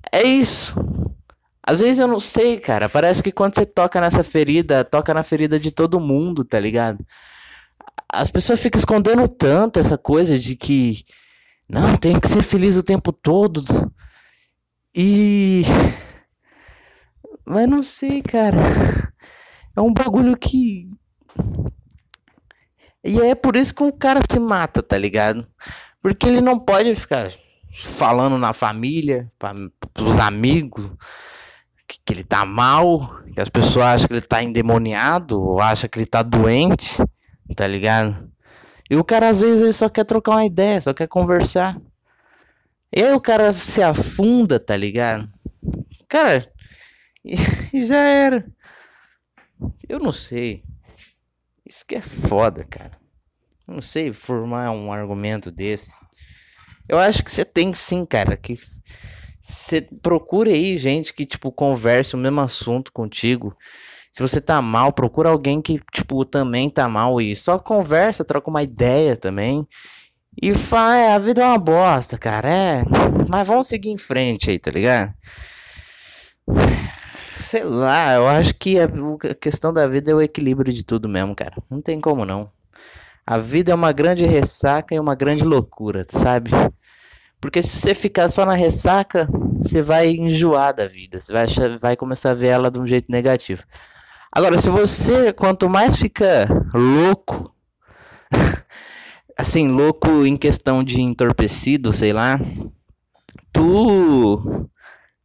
É 0.09 0.23
isso. 0.23 0.73
Às 1.61 1.81
vezes 1.81 1.99
eu 1.99 2.07
não 2.07 2.21
sei, 2.21 2.61
cara. 2.61 2.87
Parece 2.87 3.21
que 3.21 3.31
quando 3.31 3.55
você 3.55 3.65
toca 3.65 3.99
nessa 3.99 4.23
ferida, 4.23 4.85
toca 4.85 5.13
na 5.13 5.21
ferida 5.21 5.59
de 5.59 5.71
todo 5.71 5.99
mundo, 5.99 6.45
tá 6.45 6.61
ligado? 6.61 7.05
As 8.07 8.31
pessoas 8.31 8.61
ficam 8.61 8.79
escondendo 8.79 9.27
tanto 9.27 9.81
essa 9.81 9.97
coisa 9.97 10.39
de 10.39 10.55
que 10.55 11.03
não, 11.71 11.95
tem 11.95 12.19
que 12.19 12.27
ser 12.27 12.43
feliz 12.43 12.75
o 12.75 12.83
tempo 12.83 13.13
todo. 13.13 13.63
E. 14.93 15.63
Mas 17.45 17.65
não 17.65 17.81
sei, 17.81 18.21
cara. 18.21 18.57
É 19.73 19.79
um 19.79 19.93
bagulho 19.93 20.35
que. 20.35 20.89
E 23.01 23.21
é 23.21 23.33
por 23.33 23.55
isso 23.55 23.73
que 23.73 23.83
um 23.83 23.91
cara 23.91 24.19
se 24.29 24.37
mata, 24.37 24.83
tá 24.83 24.97
ligado? 24.97 25.47
Porque 26.01 26.27
ele 26.27 26.41
não 26.41 26.59
pode 26.59 26.93
ficar 26.93 27.31
falando 27.73 28.37
na 28.37 28.51
família, 28.51 29.31
para 29.39 29.55
os 30.03 30.19
amigos, 30.19 30.91
que, 31.87 31.97
que, 32.05 32.13
ele 32.13 32.23
tá 32.25 32.45
mal, 32.45 33.23
que 33.33 33.39
as 33.39 33.47
pessoas 33.47 33.85
acham 33.85 34.07
que 34.07 34.13
ele 34.15 34.21
tá 34.21 34.43
endemoniado, 34.43 35.41
ou 35.41 35.61
acham 35.61 35.89
que 35.89 35.97
ele 35.97 36.05
tá 36.05 36.21
doente, 36.21 36.97
tá 37.55 37.65
ligado? 37.65 38.29
E 38.91 38.95
o 38.97 39.05
cara 39.05 39.29
às 39.29 39.39
vezes 39.39 39.61
ele 39.61 39.71
só 39.71 39.87
quer 39.87 40.03
trocar 40.03 40.31
uma 40.31 40.45
ideia, 40.45 40.81
só 40.81 40.93
quer 40.93 41.07
conversar. 41.07 41.79
E 42.93 43.01
aí 43.01 43.13
o 43.13 43.21
cara 43.21 43.53
se 43.53 43.81
afunda, 43.81 44.59
tá 44.59 44.75
ligado? 44.75 45.31
Cara, 46.09 46.51
e 47.23 47.85
já 47.85 47.95
era. 47.95 48.45
Eu 49.87 49.97
não 49.97 50.11
sei. 50.11 50.61
Isso 51.65 51.85
que 51.85 51.95
é 51.95 52.01
foda, 52.01 52.65
cara. 52.65 52.99
Eu 53.65 53.75
não 53.75 53.81
sei 53.81 54.11
formar 54.11 54.71
um 54.71 54.91
argumento 54.91 55.49
desse. 55.49 55.93
Eu 56.85 56.97
acho 56.97 57.23
que 57.23 57.31
você 57.31 57.45
tem 57.45 57.73
sim, 57.73 58.05
cara. 58.05 58.35
Que 58.35 58.53
você 59.41 59.87
procure 60.01 60.51
aí 60.51 60.75
gente 60.75 61.13
que, 61.13 61.25
tipo, 61.25 61.49
converse 61.49 62.13
o 62.13 62.17
mesmo 62.19 62.41
assunto 62.41 62.91
contigo. 62.91 63.55
Se 64.11 64.21
você 64.21 64.41
tá 64.41 64.61
mal, 64.61 64.91
procura 64.91 65.29
alguém 65.29 65.61
que, 65.61 65.79
tipo, 65.91 66.25
também 66.25 66.69
tá 66.69 66.87
mal 66.87 67.21
e 67.21 67.35
só 67.35 67.57
conversa, 67.57 68.25
troca 68.25 68.49
uma 68.49 68.61
ideia 68.61 69.15
também. 69.15 69.65
E 70.41 70.53
fala, 70.53 70.97
é, 70.97 71.13
a 71.13 71.19
vida 71.19 71.41
é 71.41 71.45
uma 71.45 71.57
bosta, 71.57 72.17
cara. 72.17 72.49
É. 72.49 72.83
Mas 73.29 73.47
vamos 73.47 73.67
seguir 73.67 73.89
em 73.89 73.97
frente 73.97 74.49
aí, 74.49 74.59
tá 74.59 74.69
ligado? 74.71 75.13
Sei 77.35 77.63
lá, 77.63 78.13
eu 78.13 78.27
acho 78.27 78.53
que 78.55 78.77
a, 78.79 78.87
questão 79.35 79.73
da 79.73 79.87
vida 79.87 80.11
é 80.11 80.13
o 80.13 80.21
equilíbrio 80.21 80.73
de 80.73 80.85
tudo 80.85 81.07
mesmo, 81.07 81.35
cara. 81.35 81.55
Não 81.69 81.81
tem 81.81 81.99
como 81.99 82.25
não. 82.25 82.51
A 83.25 83.37
vida 83.37 83.71
é 83.71 83.75
uma 83.75 83.91
grande 83.91 84.25
ressaca 84.25 84.93
e 84.93 84.99
uma 84.99 85.15
grande 85.15 85.43
loucura, 85.43 86.05
sabe? 86.07 86.51
Porque 87.39 87.61
se 87.61 87.79
você 87.79 87.93
ficar 87.93 88.29
só 88.29 88.45
na 88.45 88.53
ressaca, 88.53 89.27
você 89.57 89.81
vai 89.81 90.09
enjoar 90.09 90.73
da 90.73 90.87
vida, 90.87 91.19
você 91.19 91.31
vai, 91.31 91.45
vai 91.79 91.95
começar 91.95 92.31
a 92.31 92.35
ver 92.35 92.47
ela 92.47 92.69
de 92.69 92.79
um 92.79 92.87
jeito 92.87 93.11
negativo. 93.11 93.63
Agora, 94.31 94.57
se 94.57 94.69
você, 94.69 95.33
quanto 95.33 95.69
mais 95.69 95.95
fica 95.95 96.47
louco, 96.73 97.53
assim, 99.37 99.67
louco 99.67 100.25
em 100.25 100.37
questão 100.37 100.83
de 100.83 101.01
entorpecido, 101.01 101.91
sei 101.91 102.13
lá, 102.13 102.39
tu. 103.51 104.69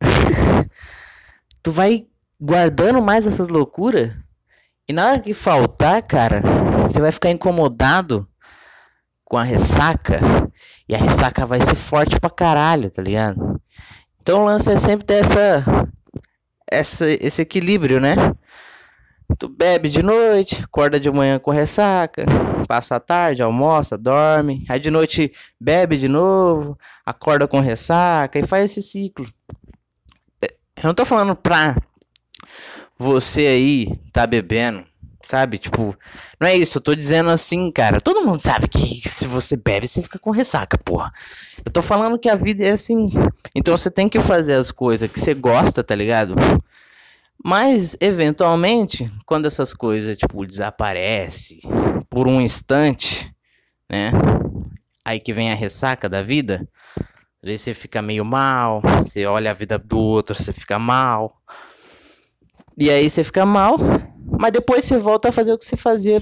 tu 1.63 1.73
vai 1.73 2.07
guardando 2.41 3.01
mais 3.01 3.27
essas 3.27 3.49
loucuras 3.49 4.13
e 4.89 4.93
na 4.93 5.09
hora 5.09 5.21
que 5.21 5.35
faltar, 5.35 6.01
cara, 6.03 6.41
você 6.83 7.01
vai 7.01 7.11
ficar 7.11 7.31
incomodado 7.31 8.29
com 9.25 9.37
a 9.37 9.43
ressaca. 9.43 10.21
E 10.89 10.95
a 10.95 10.99
ressaca 10.99 11.45
vai 11.45 11.61
ser 11.65 11.75
forte 11.75 12.21
pra 12.21 12.31
caralho, 12.31 12.89
tá 12.89 13.03
ligado? 13.03 13.61
Então 14.23 14.43
o 14.43 14.45
lance 14.45 14.71
é 14.71 14.79
sempre 14.79 15.05
ter 15.05 15.25
essa, 15.25 15.89
essa, 16.71 17.05
esse 17.11 17.43
equilíbrio, 17.43 18.01
né? 18.01 18.15
Tu 19.39 19.49
bebe 19.49 19.89
de 19.89 20.03
noite, 20.03 20.63
acorda 20.63 20.99
de 20.99 21.11
manhã 21.11 21.39
com 21.39 21.51
ressaca, 21.51 22.25
passa 22.67 22.97
a 22.97 23.01
tarde, 23.01 23.43
almoça, 23.43 23.99
dorme, 23.99 24.65
aí 24.69 24.81
de 24.81 24.91
noite 24.91 25.31
bebe 25.61 25.99
de 25.99 26.09
novo, 26.09 26.79
acorda 27.05 27.47
com 27.47 27.61
ressaca 27.61 28.39
e 28.39 28.47
faz 28.47 28.71
esse 28.71 28.83
ciclo. 28.83 29.27
Eu 30.43 30.85
não 30.85 30.95
tô 30.95 31.05
falando 31.05 31.37
pra 31.37 31.77
você 32.99 33.47
aí 33.47 33.93
tá 34.11 34.27
bebendo, 34.27 34.85
sabe? 35.27 35.59
Tipo, 35.59 35.95
não 36.41 36.49
é 36.49 36.57
isso, 36.57 36.79
eu 36.79 36.83
tô 36.83 36.95
dizendo 36.95 37.29
assim, 37.29 37.71
cara. 37.71 38.01
Todo 38.01 38.25
mundo 38.25 38.41
sabe 38.41 38.69
que 38.69 39.07
se 39.07 39.27
você 39.27 39.57
bebe, 39.57 39.87
você 39.87 40.01
fica 40.01 40.19
com 40.19 40.31
ressaca, 40.31 40.79
porra. 40.79 41.13
Eu 41.65 41.71
tô 41.71 41.83
falando 41.83 42.19
que 42.19 42.29
a 42.29 42.35
vida 42.35 42.65
é 42.65 42.71
assim. 42.71 43.09
Então 43.55 43.77
você 43.77 43.91
tem 43.91 44.09
que 44.09 44.21
fazer 44.21 44.55
as 44.55 44.71
coisas 44.71 45.11
que 45.11 45.21
você 45.21 45.35
gosta, 45.35 45.85
tá 45.85 45.95
ligado? 45.95 46.35
Mas, 47.49 47.97
eventualmente, 48.01 49.09
quando 49.25 49.47
essas 49.47 49.73
coisas, 49.73 50.19
tipo, 50.19 50.45
desaparece 50.45 51.61
por 52.11 52.27
um 52.27 52.41
instante, 52.41 53.33
né? 53.89 54.11
Aí 55.05 55.21
que 55.21 55.33
vem 55.33 55.53
a 55.53 55.55
ressaca 55.55 56.09
da 56.09 56.21
vida. 56.21 56.69
Às 57.41 57.49
vezes 57.49 57.61
você 57.61 57.73
fica 57.73 58.03
meio 58.03 58.25
mal, 58.25 58.83
você 59.01 59.27
olha 59.27 59.53
a 59.53 59.55
vida 59.55 59.79
do 59.79 59.97
outro, 59.97 60.35
você 60.35 60.53
fica 60.53 60.77
mal. 60.77 61.41
E 62.77 62.91
aí 62.91 63.09
você 63.09 63.23
fica 63.23 63.47
mal, 63.47 63.77
mas 64.41 64.51
depois 64.51 64.85
você 64.85 64.99
volta 64.99 65.29
a 65.29 65.33
fazer 65.33 65.53
o 65.53 65.59
que 65.59 65.65
você 65.65 65.77
fazia 65.77 66.21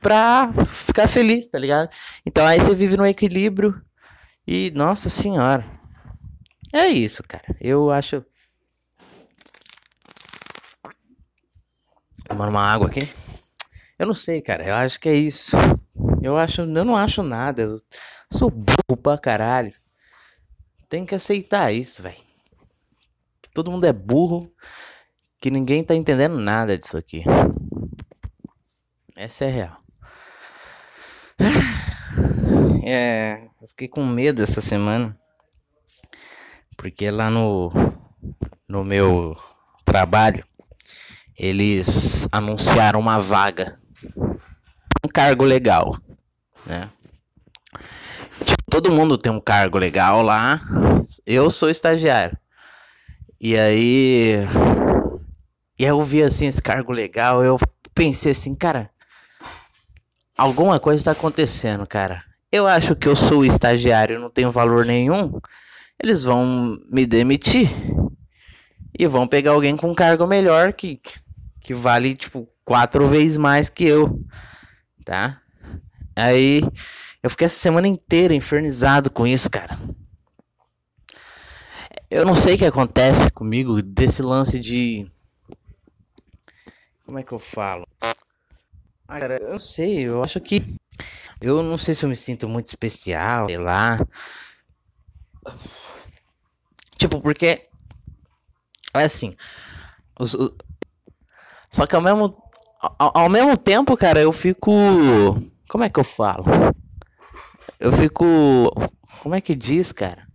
pra 0.00 0.52
ficar 0.66 1.06
feliz, 1.06 1.48
tá 1.48 1.60
ligado? 1.60 1.90
Então 2.26 2.44
aí 2.44 2.58
você 2.58 2.74
vive 2.74 2.96
no 2.96 3.06
equilíbrio 3.06 3.80
e, 4.44 4.72
nossa 4.74 5.08
senhora, 5.08 5.64
É 6.72 6.88
isso, 6.88 7.22
cara. 7.22 7.56
Eu 7.60 7.88
acho. 7.92 8.24
Tomando 12.28 12.50
uma 12.50 12.62
água 12.62 12.88
aqui. 12.88 13.08
Eu 13.98 14.06
não 14.06 14.14
sei, 14.14 14.42
cara. 14.42 14.64
Eu 14.64 14.74
acho 14.74 14.98
que 15.00 15.08
é 15.08 15.14
isso. 15.14 15.56
Eu 16.20 16.36
acho. 16.36 16.62
Eu 16.62 16.84
não 16.84 16.96
acho 16.96 17.22
nada. 17.22 17.62
Eu 17.62 17.80
sou 18.30 18.50
burro 18.50 18.96
pra 19.00 19.16
caralho. 19.16 19.72
Tem 20.88 21.06
que 21.06 21.14
aceitar 21.14 21.72
isso, 21.72 22.02
velho. 22.02 22.16
Todo 23.54 23.70
mundo 23.70 23.84
é 23.86 23.92
burro. 23.92 24.52
Que 25.40 25.50
ninguém 25.50 25.84
tá 25.84 25.94
entendendo 25.94 26.38
nada 26.38 26.76
disso 26.76 26.96
aqui. 26.96 27.24
Essa 29.14 29.44
é 29.44 29.50
real. 29.50 29.80
É. 32.88 33.48
Eu 33.60 33.66
fiquei 33.68 33.88
com 33.88 34.04
medo 34.06 34.40
essa 34.40 34.60
semana. 34.60 35.18
Porque 36.76 37.10
lá 37.10 37.28
no. 37.28 37.72
No 38.68 38.84
meu 38.84 39.36
trabalho. 39.84 40.44
Eles 41.38 42.26
anunciaram 42.32 42.98
uma 42.98 43.18
vaga. 43.18 43.78
Um 45.04 45.08
cargo 45.12 45.44
legal. 45.44 45.96
Né? 46.64 46.88
Tipo, 48.44 48.62
todo 48.70 48.92
mundo 48.92 49.18
tem 49.18 49.30
um 49.30 49.40
cargo 49.40 49.78
legal 49.78 50.22
lá. 50.22 50.60
Eu 51.26 51.50
sou 51.50 51.68
estagiário. 51.68 52.36
E 53.40 53.56
aí. 53.56 54.46
E 55.78 55.84
aí 55.84 55.90
eu 55.90 56.00
vi 56.00 56.22
assim 56.22 56.46
esse 56.46 56.62
cargo 56.62 56.92
legal. 56.92 57.44
Eu 57.44 57.58
pensei 57.94 58.32
assim, 58.32 58.54
cara. 58.54 58.90
Alguma 60.36 60.80
coisa 60.80 61.00
está 61.00 61.12
acontecendo, 61.12 61.86
cara. 61.86 62.22
Eu 62.50 62.66
acho 62.66 62.94
que 62.94 63.08
eu 63.08 63.16
sou 63.16 63.44
estagiário, 63.44 64.20
não 64.20 64.30
tenho 64.30 64.50
valor 64.50 64.84
nenhum. 64.84 65.38
Eles 66.02 66.22
vão 66.22 66.78
me 66.90 67.06
demitir 67.06 67.70
e 68.98 69.06
vão 69.06 69.26
pegar 69.26 69.52
alguém 69.52 69.76
com 69.76 69.90
um 69.90 69.94
cargo 69.94 70.26
melhor 70.26 70.72
que, 70.72 71.00
que 71.66 71.74
vale 71.74 72.14
tipo 72.14 72.48
quatro 72.64 73.08
vezes 73.08 73.36
mais 73.36 73.68
que 73.68 73.82
eu, 73.82 74.24
tá? 75.04 75.42
Aí 76.14 76.62
eu 77.20 77.28
fiquei 77.28 77.46
essa 77.46 77.58
semana 77.58 77.88
inteira 77.88 78.32
infernizado 78.32 79.10
com 79.10 79.26
isso, 79.26 79.50
cara. 79.50 79.76
Eu 82.08 82.24
não 82.24 82.36
sei 82.36 82.54
o 82.54 82.58
que 82.58 82.64
acontece 82.64 83.28
comigo 83.32 83.82
desse 83.82 84.22
lance 84.22 84.60
de. 84.60 85.10
Como 87.04 87.18
é 87.18 87.24
que 87.24 87.32
eu 87.32 87.38
falo? 87.40 87.84
Ah, 88.00 89.18
cara, 89.18 89.38
eu 89.42 89.50
não 89.50 89.58
sei, 89.58 90.06
eu 90.06 90.22
acho 90.22 90.40
que. 90.40 90.62
Eu 91.40 91.64
não 91.64 91.76
sei 91.76 91.96
se 91.96 92.04
eu 92.04 92.08
me 92.08 92.16
sinto 92.16 92.48
muito 92.48 92.66
especial, 92.66 93.48
sei 93.48 93.58
lá. 93.58 93.98
Tipo, 96.96 97.20
porque. 97.20 97.68
É 98.94 99.02
assim. 99.02 99.34
Os, 100.18 100.36
só 101.76 101.86
que 101.86 101.94
ao 101.94 102.00
mesmo. 102.00 102.34
Ao, 102.80 103.18
ao 103.18 103.28
mesmo 103.28 103.54
tempo, 103.54 103.94
cara, 103.98 104.18
eu 104.18 104.32
fico. 104.32 104.72
Como 105.68 105.84
é 105.84 105.90
que 105.90 106.00
eu 106.00 106.04
falo? 106.04 106.46
Eu 107.78 107.92
fico. 107.92 108.24
Como 109.22 109.34
é 109.34 109.42
que 109.42 109.54
diz, 109.54 109.92
cara? 109.92 110.26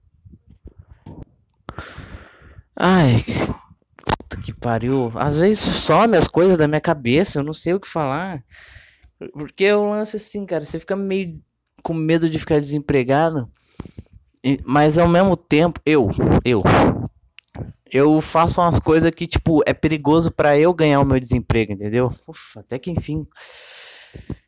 Ai, 2.75 3.15
puta 4.05 4.37
que 4.37 4.53
pariu. 4.53 5.11
Às 5.15 5.37
vezes 5.37 5.59
some 5.59 6.15
as 6.15 6.27
coisas 6.27 6.59
da 6.59 6.67
minha 6.67 6.79
cabeça, 6.79 7.39
eu 7.39 7.43
não 7.43 7.53
sei 7.53 7.73
o 7.73 7.79
que 7.79 7.87
falar. 7.87 8.43
Porque 9.33 9.63
eu 9.63 9.89
lanço 9.89 10.17
assim, 10.17 10.45
cara, 10.45 10.63
você 10.63 10.79
fica 10.79 10.95
meio 10.95 11.41
com 11.81 11.95
medo 11.95 12.29
de 12.29 12.37
ficar 12.37 12.59
desempregado. 12.59 13.49
Mas 14.63 14.99
ao 14.99 15.07
mesmo 15.07 15.35
tempo, 15.35 15.79
eu, 15.83 16.07
eu, 16.45 16.61
eu 17.91 18.21
faço 18.21 18.61
umas 18.61 18.79
coisas 18.79 19.11
que, 19.11 19.27
tipo, 19.27 19.61
é 19.65 19.73
perigoso 19.73 20.31
para 20.31 20.57
eu 20.57 20.73
ganhar 20.73 21.01
o 21.01 21.05
meu 21.05 21.19
desemprego, 21.19 21.73
entendeu? 21.73 22.07
Ufa, 22.27 22.61
até 22.61 22.79
que 22.79 22.89
enfim. 22.89 23.27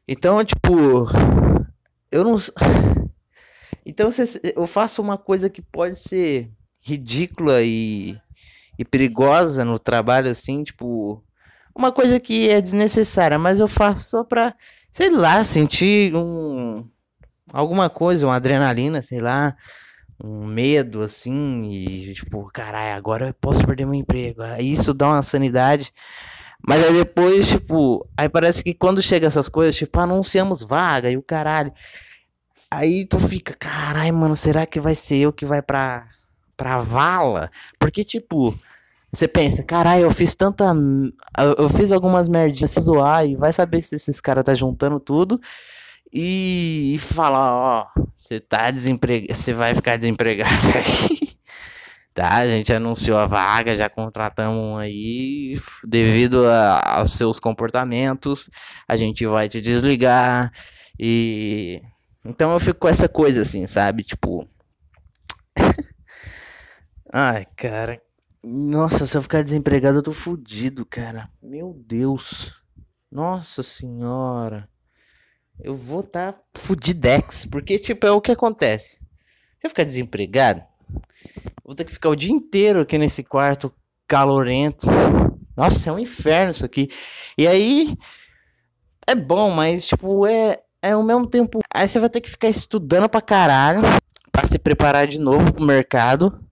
Então, 0.07 0.43
tipo, 0.43 1.07
eu 2.11 2.23
não. 2.23 2.35
Então, 3.85 4.07
eu 4.55 4.65
faço 4.65 5.01
uma 5.01 5.17
coisa 5.17 5.49
que 5.49 5.61
pode 5.61 5.99
ser 5.99 6.49
ridícula 6.81 7.61
e, 7.61 8.17
e 8.79 8.85
perigosa 8.85 9.65
no 9.65 9.77
trabalho, 9.77 10.31
assim, 10.31 10.63
tipo, 10.63 11.21
uma 11.75 11.91
coisa 11.91 12.17
que 12.17 12.47
é 12.47 12.61
desnecessária, 12.61 13.37
mas 13.37 13.59
eu 13.59 13.67
faço 13.67 14.09
só 14.09 14.23
pra, 14.23 14.55
sei 14.89 15.09
lá, 15.09 15.43
sentir 15.43 16.15
um. 16.15 16.87
alguma 17.51 17.89
coisa, 17.89 18.25
uma 18.25 18.37
adrenalina, 18.37 19.01
sei 19.01 19.19
lá 19.19 19.53
um 20.23 20.45
medo 20.45 21.01
assim 21.01 21.69
e 21.69 22.13
tipo, 22.13 22.49
caralho, 22.53 22.95
agora 22.95 23.27
eu 23.27 23.33
posso 23.33 23.65
perder 23.65 23.85
meu 23.85 23.93
emprego. 23.93 24.41
Isso 24.59 24.93
dá 24.93 25.07
uma 25.09 25.21
sanidade. 25.21 25.91
Mas 26.65 26.81
aí 26.81 26.93
depois, 26.93 27.49
tipo, 27.49 28.07
aí 28.17 28.29
parece 28.29 28.63
que 28.63 28.73
quando 28.73 29.01
chega 29.01 29.27
essas 29.27 29.49
coisas, 29.49 29.75
tipo, 29.75 29.99
anunciamos 29.99 30.63
vaga 30.63 31.11
e 31.11 31.17
o 31.17 31.21
caralho. 31.21 31.73
Aí 32.71 33.05
tu 33.05 33.19
fica, 33.19 33.53
caralho, 33.53 34.13
mano, 34.13 34.35
será 34.35 34.65
que 34.65 34.79
vai 34.79 34.95
ser 34.95 35.17
eu 35.17 35.33
que 35.33 35.45
vai 35.45 35.61
pra, 35.61 36.07
pra 36.55 36.77
vala? 36.79 37.51
Porque, 37.77 38.03
tipo, 38.03 38.57
você 39.11 39.27
pensa, 39.27 39.61
caralho, 39.61 40.03
eu 40.03 40.11
fiz 40.13 40.33
tanta. 40.33 40.73
Eu 41.57 41.67
fiz 41.69 41.91
algumas 41.91 42.29
merdinhas 42.29 42.71
se 42.71 42.79
zoar 42.79 43.27
e 43.27 43.35
vai 43.35 43.51
saber 43.51 43.81
se 43.83 43.95
esses 43.95 44.21
caras 44.21 44.43
tá 44.45 44.53
juntando 44.53 44.99
tudo 44.99 45.39
e, 46.15 46.97
falar, 46.99 47.55
ó, 47.55 47.87
você 48.13 48.39
tá 48.39 48.69
desempregado, 48.69 49.33
você 49.33 49.51
vai 49.51 49.73
ficar 49.73 49.97
desempregado 49.97 50.51
aí. 50.75 51.29
tá, 52.13 52.35
a 52.35 52.47
gente 52.47 52.71
anunciou 52.71 53.17
a 53.17 53.25
vaga, 53.25 53.75
já 53.75 53.89
contratamos 53.89 54.79
aí, 54.79 55.59
devido 55.83 56.45
a, 56.47 56.97
aos 56.99 57.13
seus 57.13 57.39
comportamentos, 57.39 58.47
a 58.87 58.95
gente 58.95 59.25
vai 59.25 59.49
te 59.49 59.59
desligar 59.59 60.51
e 60.99 61.81
então 62.23 62.53
eu 62.53 62.59
fico 62.59 62.81
com 62.81 62.87
essa 62.87 63.09
coisa 63.09 63.41
assim, 63.41 63.65
sabe? 63.65 64.03
Tipo 64.03 64.47
Ai, 67.11 67.45
cara. 67.57 67.99
Nossa, 68.45 69.07
se 69.07 69.17
eu 69.17 69.21
ficar 69.21 69.41
desempregado 69.41 69.97
eu 69.97 70.03
tô 70.03 70.11
fudido, 70.11 70.85
cara. 70.85 71.29
Meu 71.41 71.73
Deus. 71.73 72.53
Nossa 73.11 73.63
senhora 73.63 74.69
eu 75.63 75.73
vou 75.73 76.01
estar 76.01 76.33
tá 76.33 76.39
fudidex. 76.55 77.45
Porque, 77.45 77.79
tipo, 77.79 78.05
é 78.05 78.11
o 78.11 78.21
que 78.21 78.31
acontece. 78.31 78.97
Se 79.59 79.65
eu 79.65 79.69
ficar 79.69 79.85
desempregado, 79.85 80.61
vou 81.63 81.73
ter 81.73 81.85
que 81.85 81.91
ficar 81.91 82.09
o 82.09 82.15
dia 82.15 82.31
inteiro 82.31 82.81
aqui 82.81 82.97
nesse 82.97 83.23
quarto 83.23 83.73
calorento. 84.07 84.87
Nossa, 85.55 85.89
é 85.89 85.93
um 85.93 85.99
inferno 85.99 86.51
isso 86.51 86.65
aqui. 86.65 86.89
E 87.37 87.47
aí, 87.47 87.95
é 89.07 89.15
bom, 89.15 89.49
mas, 89.51 89.87
tipo, 89.87 90.27
é, 90.27 90.59
é 90.81 90.91
ao 90.91 91.03
mesmo 91.03 91.25
tempo. 91.25 91.59
Aí 91.73 91.87
você 91.87 91.99
vai 91.99 92.09
ter 92.09 92.21
que 92.21 92.29
ficar 92.29 92.49
estudando 92.49 93.07
pra 93.07 93.21
caralho. 93.21 93.81
Pra 94.31 94.45
se 94.45 94.59
preparar 94.59 95.07
de 95.07 95.19
novo 95.19 95.53
pro 95.53 95.63
mercado. 95.63 96.43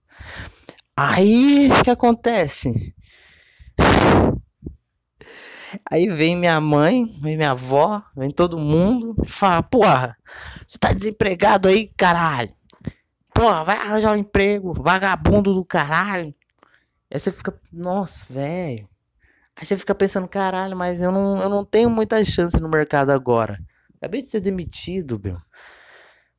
Aí, 0.96 1.70
o 1.70 1.82
que 1.82 1.90
acontece? 1.90 2.94
Aí 5.90 6.08
vem 6.08 6.36
minha 6.36 6.60
mãe, 6.60 7.06
vem 7.20 7.36
minha 7.36 7.52
avó, 7.52 8.02
vem 8.16 8.30
todo 8.30 8.58
mundo 8.58 9.14
e 9.24 9.28
fala: 9.28 9.62
Porra, 9.62 10.16
você 10.66 10.78
tá 10.78 10.92
desempregado 10.92 11.68
aí, 11.68 11.88
caralho. 11.96 12.54
Porra, 13.34 13.64
vai 13.64 13.76
arranjar 13.76 14.12
um 14.12 14.16
emprego, 14.16 14.72
vagabundo 14.74 15.54
do 15.54 15.64
caralho. 15.64 16.34
Aí 17.12 17.18
você 17.18 17.32
fica, 17.32 17.54
nossa, 17.72 18.24
velho. 18.28 18.88
Aí 19.56 19.66
você 19.66 19.76
fica 19.76 19.94
pensando, 19.94 20.28
caralho, 20.28 20.76
mas 20.76 21.02
eu 21.02 21.12
não, 21.12 21.42
eu 21.42 21.48
não 21.48 21.64
tenho 21.64 21.90
muita 21.90 22.22
chance 22.24 22.60
no 22.60 22.68
mercado 22.68 23.10
agora. 23.10 23.58
Acabei 23.96 24.22
de 24.22 24.28
ser 24.28 24.40
demitido, 24.40 25.20
meu. 25.22 25.36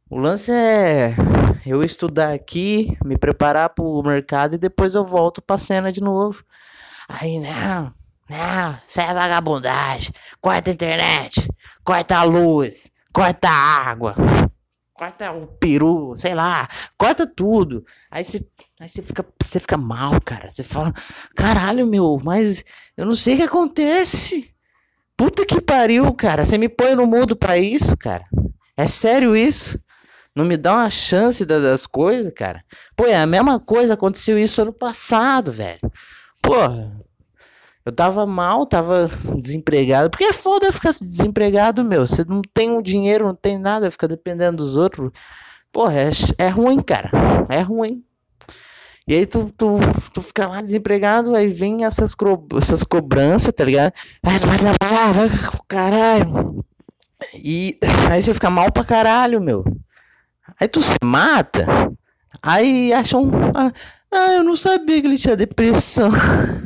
O 0.09 0.17
lance 0.17 0.51
é 0.51 1.15
eu 1.65 1.81
estudar 1.81 2.33
aqui, 2.33 2.95
me 3.03 3.17
preparar 3.17 3.69
pro 3.69 4.01
mercado 4.03 4.55
e 4.55 4.59
depois 4.59 4.95
eu 4.95 5.03
volto 5.03 5.41
pra 5.41 5.57
cena 5.57 5.91
de 5.91 6.01
novo. 6.01 6.43
Aí, 7.07 7.39
não, 7.39 7.93
não, 8.29 8.79
isso 8.87 9.01
é 9.01 9.13
vagabundagem. 9.13 10.11
Corta 10.39 10.69
a 10.69 10.73
internet, 10.73 11.47
corta 11.83 12.17
a 12.17 12.23
luz, 12.23 12.89
corta 13.13 13.49
a 13.49 13.89
água, 13.89 14.15
corta 14.93 15.31
o 15.31 15.47
peru, 15.47 16.13
sei 16.15 16.33
lá, 16.33 16.67
corta 16.97 17.27
tudo. 17.27 17.83
Aí 18.09 18.23
você, 18.23 18.45
aí 18.79 18.87
fica, 18.87 19.25
fica 19.43 19.77
mal, 19.77 20.19
cara. 20.21 20.49
Você 20.49 20.63
fala, 20.63 20.93
caralho, 21.35 21.85
meu, 21.85 22.19
mas 22.23 22.63
eu 22.95 23.05
não 23.05 23.15
sei 23.15 23.35
o 23.35 23.37
que 23.37 23.43
acontece. 23.43 24.53
Puta 25.17 25.45
que 25.45 25.61
pariu, 25.61 26.11
cara. 26.13 26.45
Você 26.45 26.57
me 26.57 26.69
põe 26.69 26.95
no 26.95 27.05
mudo 27.05 27.35
pra 27.35 27.57
isso, 27.57 27.95
cara. 27.97 28.25
É 28.75 28.87
sério 28.87 29.35
isso? 29.35 29.79
Não 30.35 30.45
me 30.45 30.57
dá 30.57 30.73
uma 30.73 30.89
chance 30.89 31.45
das, 31.45 31.61
das 31.61 31.85
coisas, 31.85 32.33
cara. 32.33 32.63
Pô, 32.95 33.05
é 33.05 33.15
a 33.15 33.27
mesma 33.27 33.59
coisa, 33.59 33.93
aconteceu 33.93 34.39
isso 34.39 34.61
ano 34.61 34.73
passado, 34.73 35.51
velho. 35.51 35.79
Porra, 36.41 37.02
eu 37.85 37.91
tava 37.91 38.25
mal, 38.25 38.65
tava 38.65 39.09
desempregado. 39.35 40.09
Porque 40.09 40.23
é 40.23 40.33
foda 40.33 40.71
ficar 40.71 40.91
desempregado, 40.91 41.83
meu. 41.83 42.07
Você 42.07 42.23
não 42.23 42.41
tem 42.53 42.69
um 42.69 42.81
dinheiro, 42.81 43.25
não 43.25 43.35
tem 43.35 43.57
nada, 43.57 43.91
fica 43.91 44.07
dependendo 44.07 44.57
dos 44.57 44.77
outros. 44.77 45.11
Porra, 45.71 45.93
é, 45.99 46.09
é 46.37 46.49
ruim, 46.49 46.79
cara. 46.81 47.11
É 47.49 47.61
ruim. 47.61 48.03
E 49.05 49.15
aí 49.15 49.25
tu, 49.25 49.51
tu, 49.57 49.79
tu 50.13 50.21
fica 50.21 50.47
lá 50.47 50.61
desempregado, 50.61 51.35
aí 51.35 51.49
vem 51.49 51.83
essas, 51.83 52.15
co 52.15 52.47
essas 52.57 52.85
cobranças, 52.85 53.53
tá 53.53 53.65
ligado? 53.65 53.91
Vai, 54.23 54.39
vai 54.39 54.57
trabalhar, 54.57 55.11
vai, 55.11 55.29
caralho. 55.67 56.63
E 57.33 57.77
aí 58.09 58.21
você 58.21 58.33
fica 58.33 58.49
mal 58.49 58.71
pra 58.71 58.85
caralho, 58.85 59.41
meu. 59.41 59.65
Aí 60.59 60.69
tu 60.69 60.81
se 60.81 60.95
mata, 61.03 61.65
aí 62.41 62.93
acham. 62.93 63.29
Ah, 63.53 63.71
ah, 64.09 64.33
eu 64.35 64.43
não 64.43 64.55
sabia 64.55 65.01
que 65.01 65.07
ele 65.07 65.17
tinha 65.17 65.35
depressão. 65.35 66.09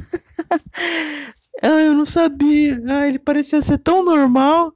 ah, 1.62 1.82
eu 1.82 1.94
não 1.94 2.06
sabia. 2.06 2.82
Ah, 2.88 3.08
ele 3.08 3.20
parecia 3.20 3.62
ser 3.62 3.78
tão 3.78 4.04
normal. 4.04 4.74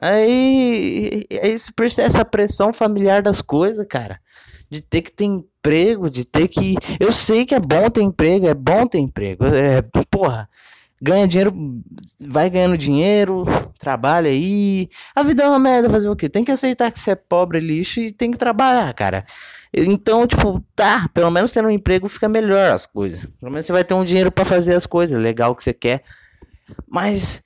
Aí, 0.00 1.24
você 1.30 1.72
percebe 1.72 2.08
essa 2.08 2.24
pressão 2.24 2.72
familiar 2.72 3.22
das 3.22 3.40
coisas, 3.40 3.86
cara. 3.88 4.20
De 4.70 4.82
ter 4.82 5.02
que 5.02 5.12
ter 5.12 5.24
emprego, 5.24 6.10
de 6.10 6.24
ter 6.24 6.48
que. 6.48 6.76
Eu 7.00 7.12
sei 7.12 7.46
que 7.46 7.54
é 7.54 7.60
bom 7.60 7.88
ter 7.88 8.02
emprego, 8.02 8.46
é 8.46 8.54
bom 8.54 8.86
ter 8.86 8.98
emprego. 8.98 9.46
É, 9.46 9.82
porra, 10.10 10.48
ganha 11.00 11.26
dinheiro, 11.26 11.52
vai 12.20 12.50
ganhando 12.50 12.76
dinheiro, 12.76 13.44
trabalha 13.78 14.30
aí. 14.30 14.88
A 15.14 15.22
vida 15.22 15.44
é 15.44 15.48
uma 15.48 15.58
merda, 15.58 15.90
fazer 15.90 16.08
o 16.08 16.16
quê? 16.16 16.28
Tem 16.28 16.44
que 16.44 16.50
aceitar 16.50 16.90
que 16.90 16.98
você 16.98 17.12
é 17.12 17.14
pobre, 17.14 17.60
lixo 17.60 18.00
e 18.00 18.12
tem 18.12 18.30
que 18.30 18.38
trabalhar, 18.38 18.92
cara. 18.94 19.24
Então, 19.76 20.26
tipo, 20.26 20.64
tá, 20.74 21.08
pelo 21.12 21.30
menos 21.30 21.52
tendo 21.52 21.68
um 21.68 21.70
emprego 21.70 22.08
fica 22.08 22.28
melhor 22.28 22.72
as 22.72 22.86
coisas. 22.86 23.20
Pelo 23.38 23.52
menos 23.52 23.66
você 23.66 23.72
vai 23.72 23.84
ter 23.84 23.92
um 23.92 24.04
dinheiro 24.04 24.32
para 24.32 24.44
fazer 24.44 24.74
as 24.74 24.86
coisas, 24.86 25.20
legal 25.20 25.54
que 25.54 25.62
você 25.62 25.74
quer. 25.74 26.02
Mas 26.88 27.42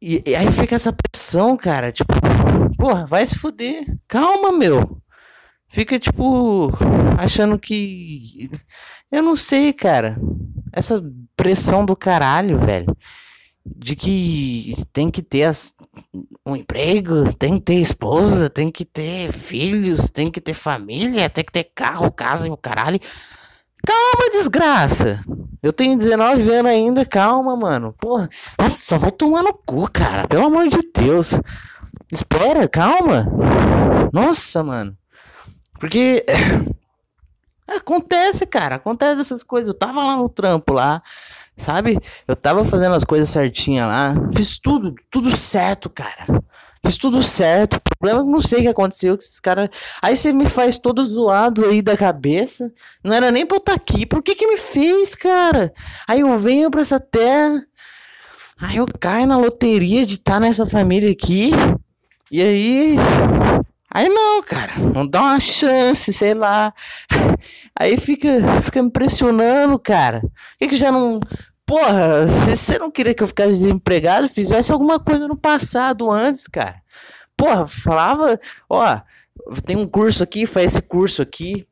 e, 0.00 0.22
e, 0.24 0.36
aí 0.36 0.50
fica 0.52 0.76
essa 0.76 0.92
pressão, 0.92 1.56
cara, 1.56 1.90
tipo, 1.90 2.12
porra, 2.76 3.04
vai 3.06 3.26
se 3.26 3.36
fuder. 3.36 3.84
Calma, 4.06 4.52
meu. 4.52 5.02
Fica 5.68 5.98
tipo 5.98 6.70
achando 7.18 7.58
que 7.58 8.48
eu 9.10 9.22
não 9.22 9.34
sei, 9.34 9.72
cara. 9.72 10.16
Essa 10.72 11.02
pressão 11.34 11.84
do 11.84 11.96
caralho, 11.96 12.58
velho 12.58 12.96
de 13.74 13.96
que 13.96 14.72
tem 14.92 15.10
que 15.10 15.22
ter 15.22 15.44
as, 15.44 15.74
um 16.46 16.54
emprego, 16.54 17.32
tem 17.34 17.54
que 17.54 17.64
ter 17.64 17.74
esposa, 17.74 18.48
tem 18.48 18.70
que 18.70 18.84
ter 18.84 19.32
filhos, 19.32 20.10
tem 20.10 20.30
que 20.30 20.40
ter 20.40 20.54
família, 20.54 21.28
tem 21.28 21.44
que 21.44 21.52
ter 21.52 21.64
carro, 21.74 22.12
casa 22.12 22.46
e 22.46 22.50
o 22.50 22.56
caralho. 22.56 23.00
Calma, 23.84 24.30
desgraça. 24.30 25.20
Eu 25.62 25.72
tenho 25.72 25.98
19 25.98 26.48
anos 26.50 26.70
ainda, 26.70 27.04
calma, 27.04 27.56
mano. 27.56 27.94
Porra, 27.98 28.28
nossa, 28.58 28.98
vai 28.98 29.10
tomar 29.10 29.42
no 29.42 29.52
cu, 29.52 29.90
cara. 29.90 30.26
Pelo 30.26 30.46
amor 30.46 30.68
de 30.68 30.78
Deus. 30.94 31.30
Espera, 32.12 32.68
calma. 32.68 33.26
Nossa, 34.12 34.62
mano. 34.62 34.96
Porque 35.78 36.24
acontece, 37.68 38.46
cara. 38.46 38.76
Acontece 38.76 39.20
essas 39.20 39.42
coisas. 39.42 39.68
Eu 39.68 39.78
tava 39.78 40.02
lá 40.02 40.16
no 40.16 40.28
trampo 40.28 40.72
lá. 40.72 41.02
Sabe? 41.56 41.98
Eu 42.28 42.36
tava 42.36 42.64
fazendo 42.64 42.94
as 42.94 43.04
coisas 43.04 43.30
certinha 43.30 43.86
lá. 43.86 44.14
Fiz 44.34 44.58
tudo, 44.58 44.94
tudo 45.10 45.30
certo, 45.30 45.88
cara. 45.88 46.26
Fiz 46.84 46.98
tudo 46.98 47.22
certo. 47.22 47.76
O 47.76 47.80
problema 47.98 48.20
é 48.20 48.24
que 48.24 48.30
não 48.30 48.42
sei 48.42 48.58
o 48.58 48.62
que 48.62 48.68
aconteceu 48.68 49.16
com 49.16 49.22
esses 49.22 49.40
caras. 49.40 49.70
Aí 50.02 50.16
você 50.16 50.32
me 50.32 50.48
faz 50.48 50.78
todo 50.78 51.04
zoado 51.04 51.64
aí 51.64 51.80
da 51.80 51.96
cabeça. 51.96 52.70
Não 53.02 53.14
era 53.14 53.30
nem 53.30 53.46
pra 53.46 53.56
eu 53.56 53.60
estar 53.60 53.72
tá 53.72 53.76
aqui. 53.76 54.04
Por 54.04 54.22
que 54.22 54.34
que 54.34 54.46
me 54.46 54.56
fez, 54.56 55.14
cara? 55.14 55.72
Aí 56.06 56.20
eu 56.20 56.38
venho 56.38 56.70
pra 56.70 56.82
essa 56.82 57.00
terra. 57.00 57.64
Aí 58.60 58.76
eu 58.76 58.86
caio 59.00 59.26
na 59.26 59.38
loteria 59.38 60.06
de 60.06 60.14
estar 60.14 60.34
tá 60.34 60.40
nessa 60.40 60.66
família 60.66 61.10
aqui. 61.10 61.50
E 62.30 62.42
aí. 62.42 62.96
Aí 63.96 64.10
não, 64.10 64.42
cara. 64.42 64.74
Não 64.78 65.06
dá 65.06 65.22
uma 65.22 65.40
chance, 65.40 66.12
sei 66.12 66.34
lá. 66.34 66.70
Aí 67.74 67.96
fica, 67.96 68.60
fica 68.60 68.82
me 68.82 68.90
pressionando, 68.90 69.78
cara. 69.78 70.20
Por 70.20 70.68
que, 70.68 70.76
já 70.76 70.92
não. 70.92 71.18
Porra, 71.64 72.28
se 72.28 72.54
você 72.54 72.78
não 72.78 72.90
queria 72.90 73.14
que 73.14 73.22
eu 73.22 73.26
ficasse 73.26 73.52
desempregado, 73.52 74.28
fizesse 74.28 74.70
alguma 74.70 75.00
coisa 75.00 75.26
no 75.26 75.34
passado 75.34 76.10
antes, 76.10 76.46
cara. 76.46 76.76
Porra, 77.34 77.66
falava, 77.66 78.38
ó, 78.68 79.00
tem 79.64 79.76
um 79.76 79.86
curso 79.86 80.22
aqui, 80.22 80.44
faz 80.44 80.74
esse 80.74 80.82
curso 80.82 81.22
aqui, 81.22 81.66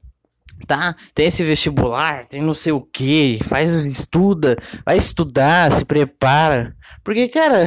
tá? 0.66 0.96
Tem 1.14 1.26
esse 1.26 1.42
vestibular, 1.42 2.26
tem 2.26 2.40
não 2.40 2.54
sei 2.54 2.72
o 2.72 2.80
que, 2.80 3.38
faz, 3.44 3.70
estuda, 3.84 4.56
vai 4.82 4.96
estudar, 4.96 5.70
se 5.70 5.84
prepara. 5.84 6.74
Porque, 7.04 7.28
cara, 7.28 7.66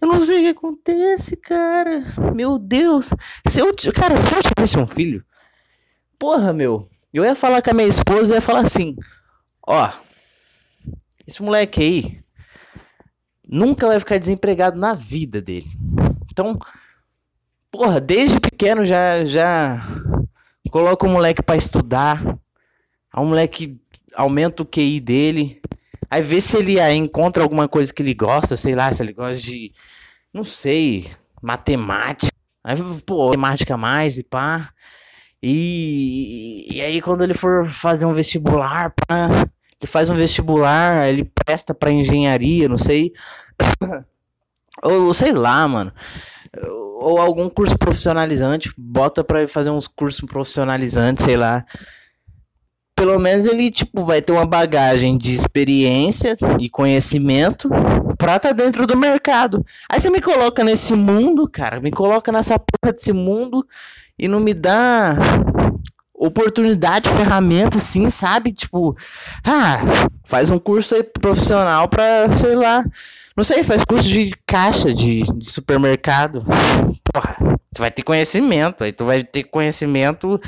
eu 0.00 0.08
não 0.08 0.20
sei 0.20 0.38
o 0.38 0.42
que 0.42 0.58
acontece, 0.58 1.36
cara. 1.36 2.02
Meu 2.34 2.58
Deus. 2.58 3.10
Se 3.48 3.60
eu, 3.60 3.74
cara, 3.94 4.18
se 4.18 4.32
eu 4.32 4.42
tivesse 4.42 4.78
um 4.78 4.86
filho, 4.86 5.24
porra, 6.18 6.52
meu, 6.52 6.88
eu 7.12 7.24
ia 7.24 7.34
falar 7.34 7.62
com 7.62 7.70
a 7.70 7.74
minha 7.74 7.88
esposa 7.88 8.32
e 8.32 8.36
ia 8.36 8.40
falar 8.40 8.60
assim: 8.60 8.94
Ó, 9.66 9.90
esse 11.26 11.42
moleque 11.42 11.80
aí 11.80 12.20
nunca 13.48 13.86
vai 13.86 13.98
ficar 13.98 14.18
desempregado 14.18 14.78
na 14.78 14.94
vida 14.94 15.40
dele. 15.40 15.68
Então, 16.30 16.58
porra, 17.70 18.00
desde 18.00 18.38
pequeno 18.38 18.84
já 18.84 19.24
já 19.24 19.80
coloca 20.70 21.06
o 21.06 21.10
moleque 21.10 21.42
para 21.42 21.56
estudar. 21.56 22.22
O 23.14 23.24
moleque 23.24 23.80
aumenta 24.14 24.62
o 24.62 24.66
QI 24.66 25.00
dele. 25.00 25.60
Aí 26.10 26.22
vê 26.22 26.40
se 26.40 26.56
ele 26.56 26.80
aí 26.80 26.96
encontra 26.96 27.40
alguma 27.40 27.68
coisa 27.68 27.92
que 27.92 28.02
ele 28.02 28.14
gosta, 28.14 28.56
sei 28.56 28.74
lá, 28.74 28.92
se 28.92 29.00
ele 29.00 29.12
gosta 29.12 29.40
de, 29.40 29.72
não 30.34 30.42
sei, 30.42 31.08
matemática. 31.40 32.36
Aí, 32.64 32.76
pô, 33.06 33.26
matemática 33.28 33.76
mais 33.76 34.18
e 34.18 34.24
pá. 34.24 34.70
E, 35.40 36.66
e 36.68 36.80
aí 36.80 37.00
quando 37.00 37.22
ele 37.22 37.32
for 37.32 37.66
fazer 37.68 38.06
um 38.06 38.12
vestibular, 38.12 38.92
pá, 39.06 39.28
ele 39.80 39.90
faz 39.90 40.10
um 40.10 40.14
vestibular, 40.14 41.08
ele 41.08 41.24
presta 41.24 41.72
para 41.72 41.92
engenharia, 41.92 42.68
não 42.68 42.76
sei. 42.76 43.12
ou 44.82 45.14
sei 45.14 45.30
lá, 45.32 45.66
mano. 45.68 45.92
Ou 46.98 47.18
algum 47.18 47.48
curso 47.48 47.78
profissionalizante, 47.78 48.74
bota 48.76 49.22
para 49.22 49.46
fazer 49.46 49.70
uns 49.70 49.86
cursos 49.86 50.28
profissionalizantes, 50.28 51.24
sei 51.24 51.36
lá 51.36 51.64
pelo 53.00 53.18
menos 53.18 53.46
ele 53.46 53.70
tipo 53.70 54.04
vai 54.04 54.20
ter 54.20 54.30
uma 54.30 54.44
bagagem 54.44 55.16
de 55.16 55.34
experiência 55.34 56.36
e 56.58 56.68
conhecimento 56.68 57.66
pra 58.18 58.38
tá 58.38 58.52
dentro 58.52 58.86
do 58.86 58.94
mercado. 58.94 59.64
Aí 59.88 59.98
você 59.98 60.10
me 60.10 60.20
coloca 60.20 60.62
nesse 60.62 60.92
mundo, 60.92 61.48
cara, 61.50 61.80
me 61.80 61.90
coloca 61.90 62.30
nessa 62.30 62.58
porra 62.58 62.92
desse 62.92 63.14
mundo 63.14 63.66
e 64.18 64.28
não 64.28 64.38
me 64.38 64.52
dá 64.52 65.16
oportunidade, 66.12 67.08
ferramenta, 67.08 67.78
assim, 67.78 68.10
sabe? 68.10 68.52
Tipo, 68.52 68.94
ah, 69.42 69.78
faz 70.26 70.50
um 70.50 70.58
curso 70.58 70.94
aí 70.94 71.02
profissional 71.02 71.88
pra, 71.88 72.30
sei 72.34 72.54
lá, 72.54 72.84
não 73.34 73.42
sei, 73.42 73.64
faz 73.64 73.82
curso 73.82 74.06
de 74.06 74.34
caixa 74.46 74.92
de, 74.92 75.22
de 75.38 75.50
supermercado. 75.50 76.44
Porra, 77.10 77.38
você 77.72 77.80
vai 77.80 77.90
ter 77.90 78.02
conhecimento, 78.02 78.84
aí 78.84 78.92
tu 78.92 79.06
vai 79.06 79.24
ter 79.24 79.44
conhecimento 79.44 80.38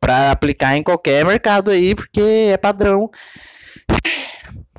para 0.00 0.30
aplicar 0.30 0.76
em 0.76 0.82
qualquer 0.82 1.24
mercado 1.24 1.70
aí, 1.70 1.94
porque 1.94 2.20
é 2.20 2.56
padrão. 2.56 3.10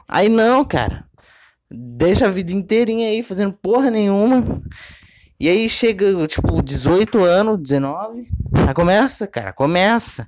Aí 0.08 0.30
não, 0.30 0.66
cara. 0.66 1.06
Deixa 1.72 2.26
a 2.26 2.32
vida 2.32 2.52
inteirinha 2.52 3.10
aí 3.10 3.22
fazendo 3.22 3.54
porra 3.54 3.92
nenhuma. 3.92 4.62
E 5.40 5.48
aí 5.48 5.70
chega, 5.70 6.28
tipo, 6.28 6.62
18 6.62 7.24
anos, 7.24 7.60
19. 7.62 8.28
Aí 8.68 8.74
começa, 8.74 9.28
cara, 9.28 9.54
começa. 9.54 10.28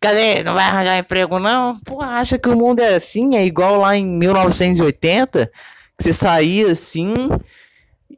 Cadê? 0.00 0.42
Não 0.42 0.54
vai 0.54 0.64
arranjar 0.64 0.98
emprego, 0.98 1.38
não? 1.38 1.78
Pô, 1.80 2.02
acha 2.02 2.38
que 2.38 2.48
o 2.48 2.56
mundo 2.56 2.80
é 2.80 2.96
assim? 2.96 3.36
É 3.36 3.44
igual 3.46 3.76
lá 3.76 3.96
em 3.96 4.04
1980? 4.04 5.46
Que 5.96 6.02
você 6.02 6.12
saía 6.12 6.72
assim 6.72 7.14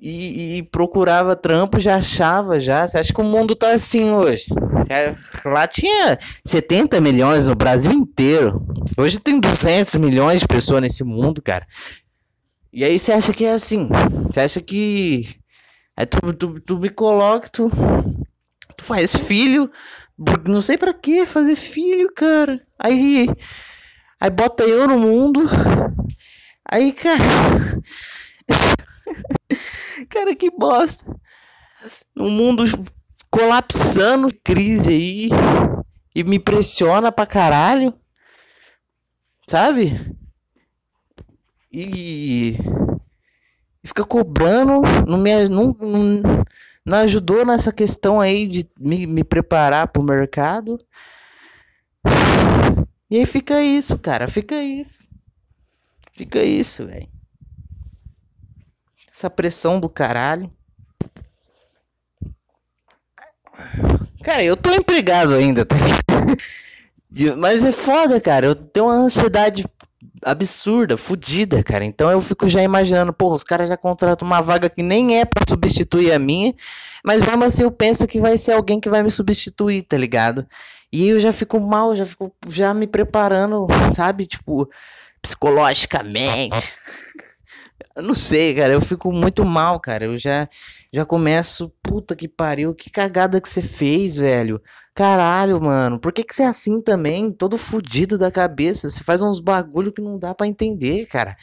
e, 0.01 0.59
e, 0.59 0.63
procurava 0.63 1.37
trampo, 1.37 1.81
já 1.81 1.97
achava 1.97 2.59
já. 2.59 2.87
Você 2.87 2.99
acha 2.99 3.13
que 3.13 3.21
o 3.21 3.25
mundo 3.25 3.55
tá 3.55 3.71
assim 3.71 4.11
hoje? 4.11 4.47
Lá 5.45 5.67
tinha 5.67 6.19
70 6.45 7.01
milhões 7.01 7.47
no 7.47 7.55
Brasil 7.55 7.93
inteiro. 7.93 8.65
Hoje 8.97 9.21
tem 9.21 9.41
200 9.41 9.95
milhões 9.97 10.41
de 10.41 10.49
pessoas 10.49 10.83
nesse 10.83 11.05
mundo, 11.05 11.43
cara. 11.43 11.67
E 12.73 12.85
aí 12.85 12.99
você 12.99 13.13
acha 13.13 13.33
que 13.33 13.45
é 13.45 13.53
assim? 13.53 13.89
Você 14.25 14.41
acha 14.41 14.61
que 14.61 15.29
aí 15.97 16.07
tu, 16.07 16.33
tu, 16.33 16.61
tu 16.61 16.79
me 16.79 16.89
coloca, 16.89 17.49
tu, 17.51 17.71
tu 18.77 18.85
faz 18.85 19.17
filho, 19.17 19.71
não 20.47 20.61
sei 20.61 20.77
para 20.77 20.93
que 20.93 21.25
fazer 21.27 21.57
filho, 21.57 22.13
cara. 22.15 22.61
Aí 22.79 23.29
aí 24.21 24.31
bota 24.31 24.65
eu 24.65 24.87
no 24.87 24.99
mundo. 24.99 25.43
Aí, 26.71 26.93
cara, 26.93 27.23
Cara, 30.09 30.35
que 30.35 30.51
bosta. 30.51 31.05
Um 32.17 32.31
mundo 32.31 32.65
colapsando, 33.31 34.29
crise 34.43 34.91
aí. 34.91 35.29
E 36.15 36.25
me 36.25 36.39
pressiona 36.39 37.13
pra 37.13 37.27
caralho. 37.27 37.95
Sabe? 39.47 40.17
E. 41.73 42.55
e 43.83 43.87
fica 43.87 44.05
cobrando. 44.05 44.83
Não 45.07 45.19
me, 45.19 45.49
não, 45.49 45.77
não, 45.81 46.45
não 46.85 46.99
ajudou 46.99 47.45
nessa 47.45 47.73
questão 47.73 48.21
aí 48.21 48.47
de 48.47 48.69
me, 48.79 49.07
me 49.07 49.23
preparar 49.23 49.89
pro 49.89 50.03
mercado. 50.03 50.79
E 53.09 53.19
aí 53.19 53.27
fica 53.27 53.63
isso, 53.63 53.99
cara, 53.99 54.27
fica 54.27 54.61
isso. 54.63 55.07
Fica 56.13 56.43
isso, 56.43 56.87
velho. 56.87 57.16
Essa 59.17 59.31
pressão 59.31 59.81
do 59.81 59.89
caralho. 59.89 60.53
Cara, 64.23 64.45
eu 64.45 64.59
tô 64.59 64.71
empregado 64.75 65.35
ainda, 65.35 65.65
tá 65.65 65.75
Mas 67.39 67.63
é 67.63 67.73
foda, 67.73 68.21
cara. 68.21 68.49
Eu 68.49 68.55
tenho 68.55 68.85
uma 68.85 68.95
ansiedade 68.95 69.65
absurda, 70.23 70.99
fodida, 70.99 71.63
cara. 71.63 71.83
Então 71.83 72.11
eu 72.11 72.21
fico 72.21 72.47
já 72.47 72.63
imaginando, 72.63 73.11
pô, 73.11 73.33
os 73.33 73.43
caras 73.43 73.71
já 73.71 73.77
contratam 73.79 74.29
uma 74.29 74.43
vaga 74.43 74.69
que 74.69 74.83
nem 74.83 75.19
é 75.19 75.25
para 75.25 75.47
substituir 75.49 76.13
a 76.13 76.19
minha, 76.19 76.53
mas 77.03 77.23
mesmo 77.23 77.43
assim 77.43 77.63
eu 77.63 77.71
penso 77.71 78.07
que 78.07 78.21
vai 78.21 78.37
ser 78.37 78.53
alguém 78.53 78.79
que 78.79 78.91
vai 78.91 79.03
me 79.03 79.11
substituir, 79.11 79.81
tá 79.81 79.97
ligado? 79.97 80.47
E 80.93 81.09
eu 81.09 81.19
já 81.21 81.33
fico 81.33 81.59
mal, 81.59 81.97
já 81.97 82.05
fico 82.05 82.31
já 82.49 82.75
me 82.75 82.87
preparando, 82.87 83.67
sabe? 83.95 84.27
Tipo, 84.27 84.69
psicologicamente. 85.23 86.75
Eu 87.97 88.03
não 88.03 88.15
sei, 88.15 88.55
cara, 88.55 88.73
eu 88.73 88.81
fico 88.81 89.11
muito 89.11 89.45
mal, 89.45 89.81
cara. 89.81 90.05
Eu 90.05 90.19
já 90.19 90.49
já 90.93 91.05
começo, 91.05 91.71
puta 91.83 92.17
que 92.17 92.29
pariu, 92.29 92.75
que 92.75 92.91
cagada 92.91 93.41
que 93.41 93.49
você 93.49 93.61
fez, 93.63 94.17
velho. 94.17 94.63
Caralho, 94.95 95.61
mano, 95.61 95.99
por 96.01 96.13
que 96.13 96.25
que 96.25 96.35
você 96.35 96.43
é 96.43 96.47
assim 96.47 96.81
também? 96.81 97.31
Todo 97.31 97.59
fudido 97.59 98.17
da 98.17 98.31
cabeça, 98.31 98.89
você 98.89 99.05
faz 99.05 99.21
uns 99.21 99.41
bagulho 99.41 99.93
que 99.93 100.01
não 100.01 100.19
dá 100.19 100.35
para 100.35 100.47
entender, 100.47 101.07
cara. 101.07 101.37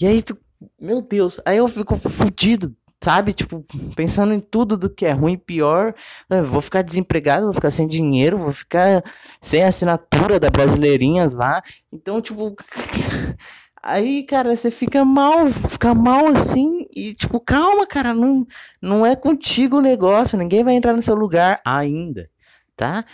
E 0.00 0.06
aí, 0.06 0.22
tu, 0.22 0.36
meu 0.80 1.00
Deus, 1.00 1.40
aí 1.44 1.58
eu 1.58 1.68
fico 1.68 1.96
fudido, 1.98 2.74
sabe? 3.02 3.32
Tipo, 3.32 3.64
pensando 3.94 4.32
em 4.34 4.40
tudo 4.40 4.76
do 4.76 4.90
que 4.90 5.06
é 5.06 5.12
ruim 5.12 5.34
e 5.34 5.38
pior. 5.38 5.94
Né? 6.28 6.42
Vou 6.42 6.60
ficar 6.60 6.82
desempregado, 6.82 7.44
vou 7.44 7.54
ficar 7.54 7.70
sem 7.70 7.86
dinheiro, 7.86 8.36
vou 8.36 8.52
ficar 8.52 9.02
sem 9.40 9.62
assinatura 9.62 10.40
da 10.40 10.50
Brasileirinhas 10.50 11.32
lá. 11.32 11.62
Então, 11.92 12.20
tipo. 12.20 12.56
Aí, 13.82 14.24
cara, 14.24 14.54
você 14.54 14.70
fica 14.70 15.04
mal, 15.04 15.46
fica 15.48 15.94
mal 15.94 16.26
assim 16.28 16.86
e 16.94 17.14
tipo, 17.14 17.40
calma, 17.40 17.86
cara, 17.86 18.12
não, 18.12 18.46
não 18.80 19.06
é 19.06 19.16
contigo 19.16 19.78
o 19.78 19.80
negócio, 19.80 20.38
ninguém 20.38 20.62
vai 20.62 20.74
entrar 20.74 20.92
no 20.92 21.00
seu 21.00 21.14
lugar 21.14 21.62
ainda, 21.64 22.28
tá? 22.76 23.04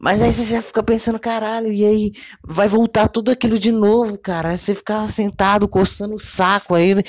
Mas 0.00 0.22
aí 0.22 0.32
você 0.32 0.44
já 0.44 0.62
fica 0.62 0.80
pensando, 0.80 1.18
caralho, 1.18 1.72
e 1.72 1.84
aí 1.84 2.12
vai 2.46 2.68
voltar 2.68 3.08
tudo 3.08 3.32
aquilo 3.32 3.58
de 3.58 3.72
novo, 3.72 4.16
cara. 4.16 4.50
Aí 4.50 4.58
você 4.58 4.72
fica 4.72 5.04
sentado, 5.08 5.66
coçando 5.66 6.14
o 6.14 6.20
saco 6.20 6.76
aí, 6.76 6.94
né? 6.94 7.02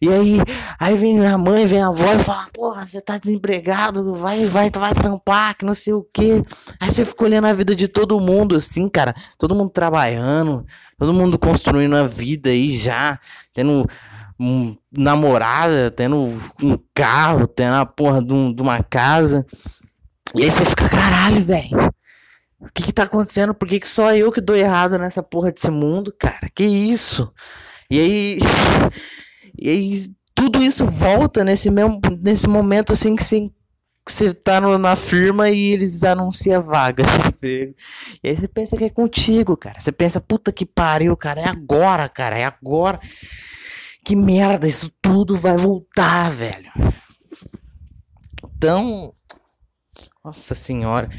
e 0.00 0.08
aí, 0.08 0.38
aí 0.78 0.96
vem 0.96 1.26
a 1.26 1.36
mãe, 1.36 1.66
vem 1.66 1.82
a 1.82 1.88
avó 1.88 2.14
e 2.14 2.18
fala, 2.18 2.46
porra, 2.50 2.86
você 2.86 2.98
tá 2.98 3.18
desempregado, 3.18 4.14
vai, 4.14 4.46
vai, 4.46 4.70
tu 4.70 4.80
vai 4.80 4.94
trampar, 4.94 5.54
que 5.54 5.66
não 5.66 5.74
sei 5.74 5.92
o 5.92 6.06
quê. 6.14 6.42
Aí 6.80 6.90
você 6.90 7.04
fica 7.04 7.24
olhando 7.24 7.46
a 7.46 7.52
vida 7.52 7.76
de 7.76 7.86
todo 7.86 8.18
mundo, 8.18 8.56
assim, 8.56 8.88
cara, 8.88 9.14
todo 9.38 9.54
mundo 9.54 9.70
trabalhando, 9.70 10.64
todo 10.98 11.12
mundo 11.12 11.38
construindo 11.38 11.94
a 11.94 12.06
vida 12.06 12.48
aí 12.48 12.74
já, 12.74 13.18
tendo 13.52 13.86
um, 14.38 14.74
namorada, 14.90 15.90
tendo 15.90 16.40
um 16.62 16.78
carro, 16.94 17.46
tendo 17.46 17.74
a 17.74 17.84
porra 17.84 18.24
de, 18.24 18.32
um, 18.32 18.50
de 18.50 18.62
uma 18.62 18.82
casa. 18.82 19.44
E 20.34 20.42
aí 20.42 20.50
você 20.50 20.64
fica, 20.64 20.88
caralho, 20.88 21.42
velho 21.42 21.99
o 22.60 22.68
que 22.74 22.82
que 22.82 22.92
tá 22.92 23.04
acontecendo? 23.04 23.54
Por 23.54 23.66
que, 23.66 23.80
que 23.80 23.88
só 23.88 24.14
eu 24.14 24.30
que 24.30 24.40
dou 24.40 24.54
errado 24.54 24.98
nessa 24.98 25.22
porra 25.22 25.50
desse 25.50 25.70
mundo, 25.70 26.14
cara? 26.18 26.50
Que 26.54 26.64
isso? 26.64 27.32
E 27.90 27.98
aí. 27.98 28.38
E 29.62 29.68
aí 29.68 30.10
tudo 30.34 30.62
isso 30.62 30.86
volta 30.86 31.44
nesse 31.44 31.70
mesmo 31.70 32.00
nesse 32.22 32.46
momento 32.46 32.94
assim 32.94 33.14
que 33.14 33.22
você, 33.22 33.50
que 34.06 34.10
você 34.10 34.32
tá 34.32 34.58
no, 34.58 34.78
na 34.78 34.96
firma 34.96 35.50
e 35.50 35.72
eles 35.72 36.02
anunciam 36.02 36.62
vaga 36.62 37.02
de 37.02 37.28
emprego. 37.28 37.74
E 38.22 38.28
aí 38.28 38.36
você 38.36 38.48
pensa 38.48 38.76
que 38.76 38.84
é 38.84 38.88
contigo, 38.88 39.54
cara. 39.58 39.78
Você 39.78 39.92
pensa, 39.92 40.18
puta 40.18 40.50
que 40.50 40.64
pariu, 40.64 41.14
cara. 41.14 41.42
É 41.42 41.48
agora, 41.48 42.08
cara. 42.08 42.38
É 42.38 42.44
agora. 42.46 42.98
Que 44.02 44.16
merda, 44.16 44.66
isso 44.66 44.90
tudo 45.02 45.36
vai 45.36 45.58
voltar, 45.58 46.30
velho. 46.30 46.72
Então. 48.56 49.12
Nossa 50.24 50.54
senhora. 50.54 51.10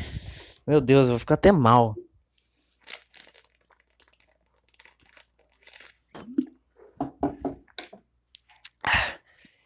Meu 0.65 0.79
Deus, 0.79 1.03
eu 1.03 1.11
vou 1.11 1.19
ficar 1.19 1.33
até 1.33 1.51
mal. 1.51 1.95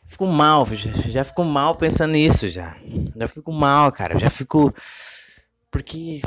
Fico 0.07 0.25
mal, 0.27 0.65
já, 0.67 0.91
já 1.09 1.23
fico 1.25 1.43
mal 1.43 1.75
pensando 1.75 2.13
nisso 2.13 2.47
já. 2.47 2.77
Já 3.17 3.27
fico 3.27 3.51
mal, 3.51 3.91
cara. 3.91 4.17
Já 4.17 4.29
fico. 4.29 4.73
Porque 5.69 6.21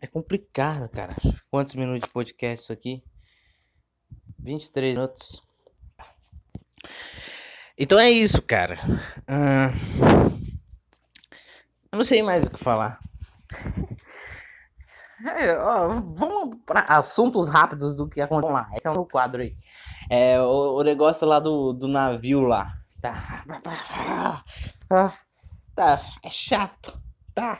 é 0.00 0.08
complicado, 0.08 0.88
cara. 0.88 1.14
Quantos 1.48 1.76
minutos 1.76 2.08
de 2.08 2.12
podcast 2.12 2.64
isso 2.64 2.72
aqui? 2.72 3.00
23 4.40 4.94
minutos. 4.94 5.40
Então 7.78 7.96
é 7.96 8.10
isso, 8.10 8.42
cara. 8.42 8.76
Uh... 9.28 10.42
Eu 11.92 11.98
não 11.98 12.04
sei 12.04 12.24
mais 12.24 12.44
o 12.44 12.50
que 12.50 12.58
falar. 12.58 12.98
É, 15.24 15.56
ó, 15.56 15.88
vamos 15.88 16.56
para 16.66 16.80
assuntos 16.80 17.48
rápidos 17.48 17.96
do 17.96 18.08
que 18.08 18.20
aconteceu 18.20 18.52
lá. 18.52 18.68
Esse 18.74 18.88
é 18.88 18.90
o 18.90 19.06
quadro 19.06 19.40
aí. 19.40 19.54
É 20.10 20.40
o, 20.40 20.78
o 20.78 20.82
negócio 20.82 21.26
lá 21.26 21.38
do, 21.38 21.72
do 21.72 21.86
navio 21.86 22.42
lá. 22.42 22.72
Tá. 23.00 23.44
Ah, 24.90 25.12
tá. 25.74 26.00
É 26.24 26.30
chato. 26.30 26.92
Tá. 27.34 27.58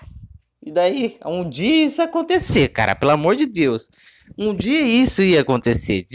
E 0.63 0.71
daí, 0.71 1.19
um 1.25 1.49
dia 1.49 1.85
isso 1.85 2.03
acontecer, 2.03 2.69
cara. 2.69 2.95
Pelo 2.95 3.13
amor 3.13 3.37
de 3.37 3.47
Deus. 3.47 3.89
Um 4.39 4.55
dia 4.55 4.81
isso 4.81 5.23
ia 5.23 5.41
acontecer. 5.41 6.07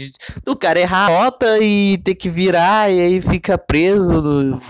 Do 0.44 0.56
cara 0.56 0.80
errar 0.80 1.06
a 1.06 1.08
rota 1.08 1.58
e 1.58 1.98
ter 1.98 2.14
que 2.14 2.28
virar 2.28 2.90
e 2.90 3.00
aí 3.00 3.20
fica 3.20 3.56
preso. 3.56 4.20
No... 4.22 4.60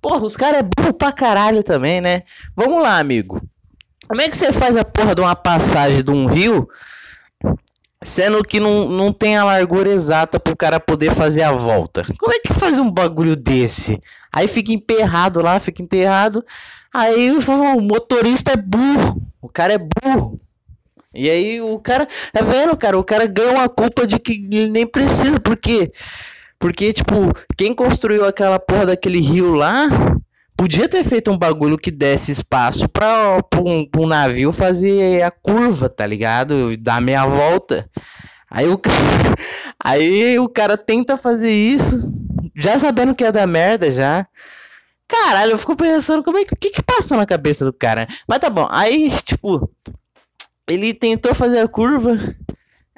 Porra, 0.00 0.24
os 0.24 0.36
caras 0.36 0.60
é 0.60 0.62
burro 0.62 0.94
pra 0.94 1.12
caralho 1.12 1.62
também, 1.62 2.00
né? 2.00 2.22
Vamos 2.56 2.82
lá, 2.82 2.98
amigo. 2.98 3.40
Como 4.08 4.20
é 4.20 4.28
que 4.28 4.36
você 4.36 4.52
faz 4.52 4.76
a 4.76 4.84
porra 4.84 5.14
de 5.14 5.20
uma 5.20 5.34
passagem 5.34 6.02
de 6.02 6.10
um 6.10 6.26
rio, 6.26 6.68
sendo 8.02 8.42
que 8.44 8.60
não, 8.60 8.88
não 8.88 9.12
tem 9.12 9.36
a 9.36 9.44
largura 9.44 9.90
exata 9.90 10.38
pro 10.38 10.56
cara 10.56 10.78
poder 10.78 11.14
fazer 11.14 11.42
a 11.42 11.52
volta? 11.52 12.02
Como 12.18 12.32
é 12.32 12.38
que 12.38 12.52
faz 12.52 12.78
um 12.78 12.90
bagulho 12.90 13.34
desse? 13.34 14.00
Aí 14.32 14.46
fica 14.46 14.72
emperrado 14.72 15.40
lá, 15.40 15.58
fica 15.58 15.82
enterrado. 15.82 16.44
Aí 16.92 17.30
o 17.30 17.80
motorista 17.80 18.52
é 18.52 18.56
burro. 18.56 19.22
O 19.40 19.48
cara 19.48 19.74
é 19.74 19.78
burro. 19.78 20.40
E 21.14 21.30
aí 21.30 21.60
o 21.60 21.78
cara, 21.78 22.06
tá 22.32 22.42
vendo, 22.42 22.76
cara? 22.76 22.98
O 22.98 23.04
cara 23.04 23.26
ganha 23.26 23.52
uma 23.52 23.68
culpa 23.68 24.06
de 24.06 24.18
que 24.18 24.32
ele 24.52 24.68
nem 24.68 24.86
precisa. 24.86 25.40
Por 25.40 25.56
quê? 25.56 25.92
Porque, 26.58 26.92
tipo, 26.92 27.32
quem 27.56 27.74
construiu 27.74 28.24
aquela 28.24 28.58
porra 28.58 28.86
daquele 28.86 29.20
rio 29.20 29.54
lá 29.54 29.88
Podia 30.56 30.88
ter 30.88 31.02
feito 31.02 31.30
um 31.30 31.36
bagulho 31.36 31.76
que 31.76 31.90
desse 31.90 32.30
espaço 32.30 32.88
pra, 32.88 33.42
pra, 33.42 33.60
um, 33.60 33.84
pra 33.84 34.00
um 34.00 34.06
navio 34.06 34.52
fazer 34.52 35.22
a 35.22 35.30
curva, 35.30 35.88
tá 35.88 36.06
ligado? 36.06 36.76
Dar 36.76 37.00
meia 37.00 37.26
volta. 37.26 37.88
Aí 38.50 38.68
o, 38.68 38.80
aí 39.82 40.38
o 40.38 40.48
cara 40.48 40.76
tenta 40.76 41.16
fazer 41.16 41.50
isso, 41.50 42.08
já 42.54 42.78
sabendo 42.78 43.14
que 43.14 43.24
é 43.24 43.32
da 43.32 43.46
merda 43.46 43.90
já. 43.90 44.26
Caralho, 45.08 45.52
eu 45.52 45.58
fico 45.58 45.76
pensando 45.76 46.22
como 46.22 46.38
é 46.38 46.44
que. 46.44 46.56
Que, 46.56 46.70
que 46.70 46.82
passou 46.82 47.18
na 47.18 47.26
cabeça 47.26 47.64
do 47.64 47.72
cara? 47.72 48.06
Mas 48.26 48.38
tá 48.38 48.48
bom, 48.48 48.68
aí, 48.70 49.10
tipo. 49.22 49.70
Ele 50.68 50.94
tentou 50.94 51.34
fazer 51.34 51.58
a 51.58 51.68
curva. 51.68 52.18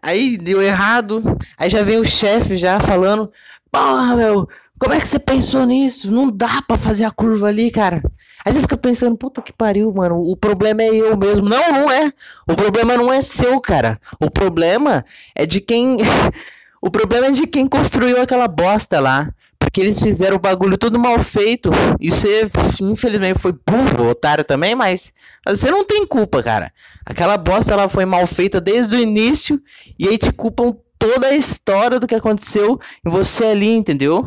Aí 0.00 0.38
deu 0.38 0.62
errado. 0.62 1.22
Aí 1.58 1.68
já 1.68 1.82
vem 1.82 1.98
o 1.98 2.04
chefe 2.06 2.56
já 2.56 2.78
falando. 2.78 3.32
Porra, 3.72 4.14
meu, 4.14 4.48
como 4.78 4.92
é 4.92 5.00
que 5.00 5.08
você 5.08 5.18
pensou 5.18 5.64
nisso? 5.64 6.10
Não 6.10 6.30
dá 6.30 6.60
para 6.60 6.76
fazer 6.76 7.04
a 7.04 7.10
curva 7.10 7.48
ali, 7.48 7.70
cara. 7.70 8.02
Aí 8.44 8.52
você 8.52 8.60
fica 8.60 8.76
pensando, 8.76 9.16
puta 9.16 9.40
que 9.40 9.52
pariu, 9.52 9.92
mano. 9.92 10.20
O 10.20 10.36
problema 10.36 10.82
é 10.82 10.94
eu 10.94 11.16
mesmo. 11.16 11.48
Não, 11.48 11.72
não 11.72 11.90
é. 11.90 12.12
O 12.46 12.54
problema 12.54 12.96
não 12.96 13.12
é 13.12 13.22
seu, 13.22 13.58
cara. 13.60 13.98
O 14.20 14.30
problema 14.30 15.04
é 15.34 15.46
de 15.46 15.60
quem. 15.60 15.96
o 16.80 16.90
problema 16.90 17.26
é 17.26 17.30
de 17.30 17.46
quem 17.46 17.66
construiu 17.66 18.20
aquela 18.20 18.46
bosta 18.46 19.00
lá. 19.00 19.30
Porque 19.58 19.80
eles 19.80 20.00
fizeram 20.00 20.36
o 20.36 20.40
bagulho 20.40 20.76
todo 20.76 20.98
mal 20.98 21.18
feito. 21.20 21.70
E 21.98 22.10
você, 22.10 22.48
infelizmente, 22.80 23.38
foi 23.38 23.52
burro, 23.52 24.10
otário 24.10 24.44
também, 24.44 24.74
mas, 24.74 25.12
você 25.48 25.70
não 25.70 25.84
tem 25.84 26.06
culpa, 26.06 26.42
cara. 26.42 26.70
Aquela 27.04 27.36
bosta 27.36 27.72
ela 27.72 27.88
foi 27.88 28.04
mal 28.04 28.26
feita 28.26 28.60
desde 28.60 28.94
o 28.94 29.00
início. 29.00 29.60
E 29.98 30.06
aí 30.06 30.18
te 30.18 30.30
culpam 30.30 30.76
toda 31.06 31.28
a 31.28 31.36
história 31.36 32.00
do 32.00 32.06
que 32.06 32.16
aconteceu 32.16 32.80
em 33.06 33.08
você 33.08 33.44
ali, 33.44 33.68
entendeu? 33.68 34.26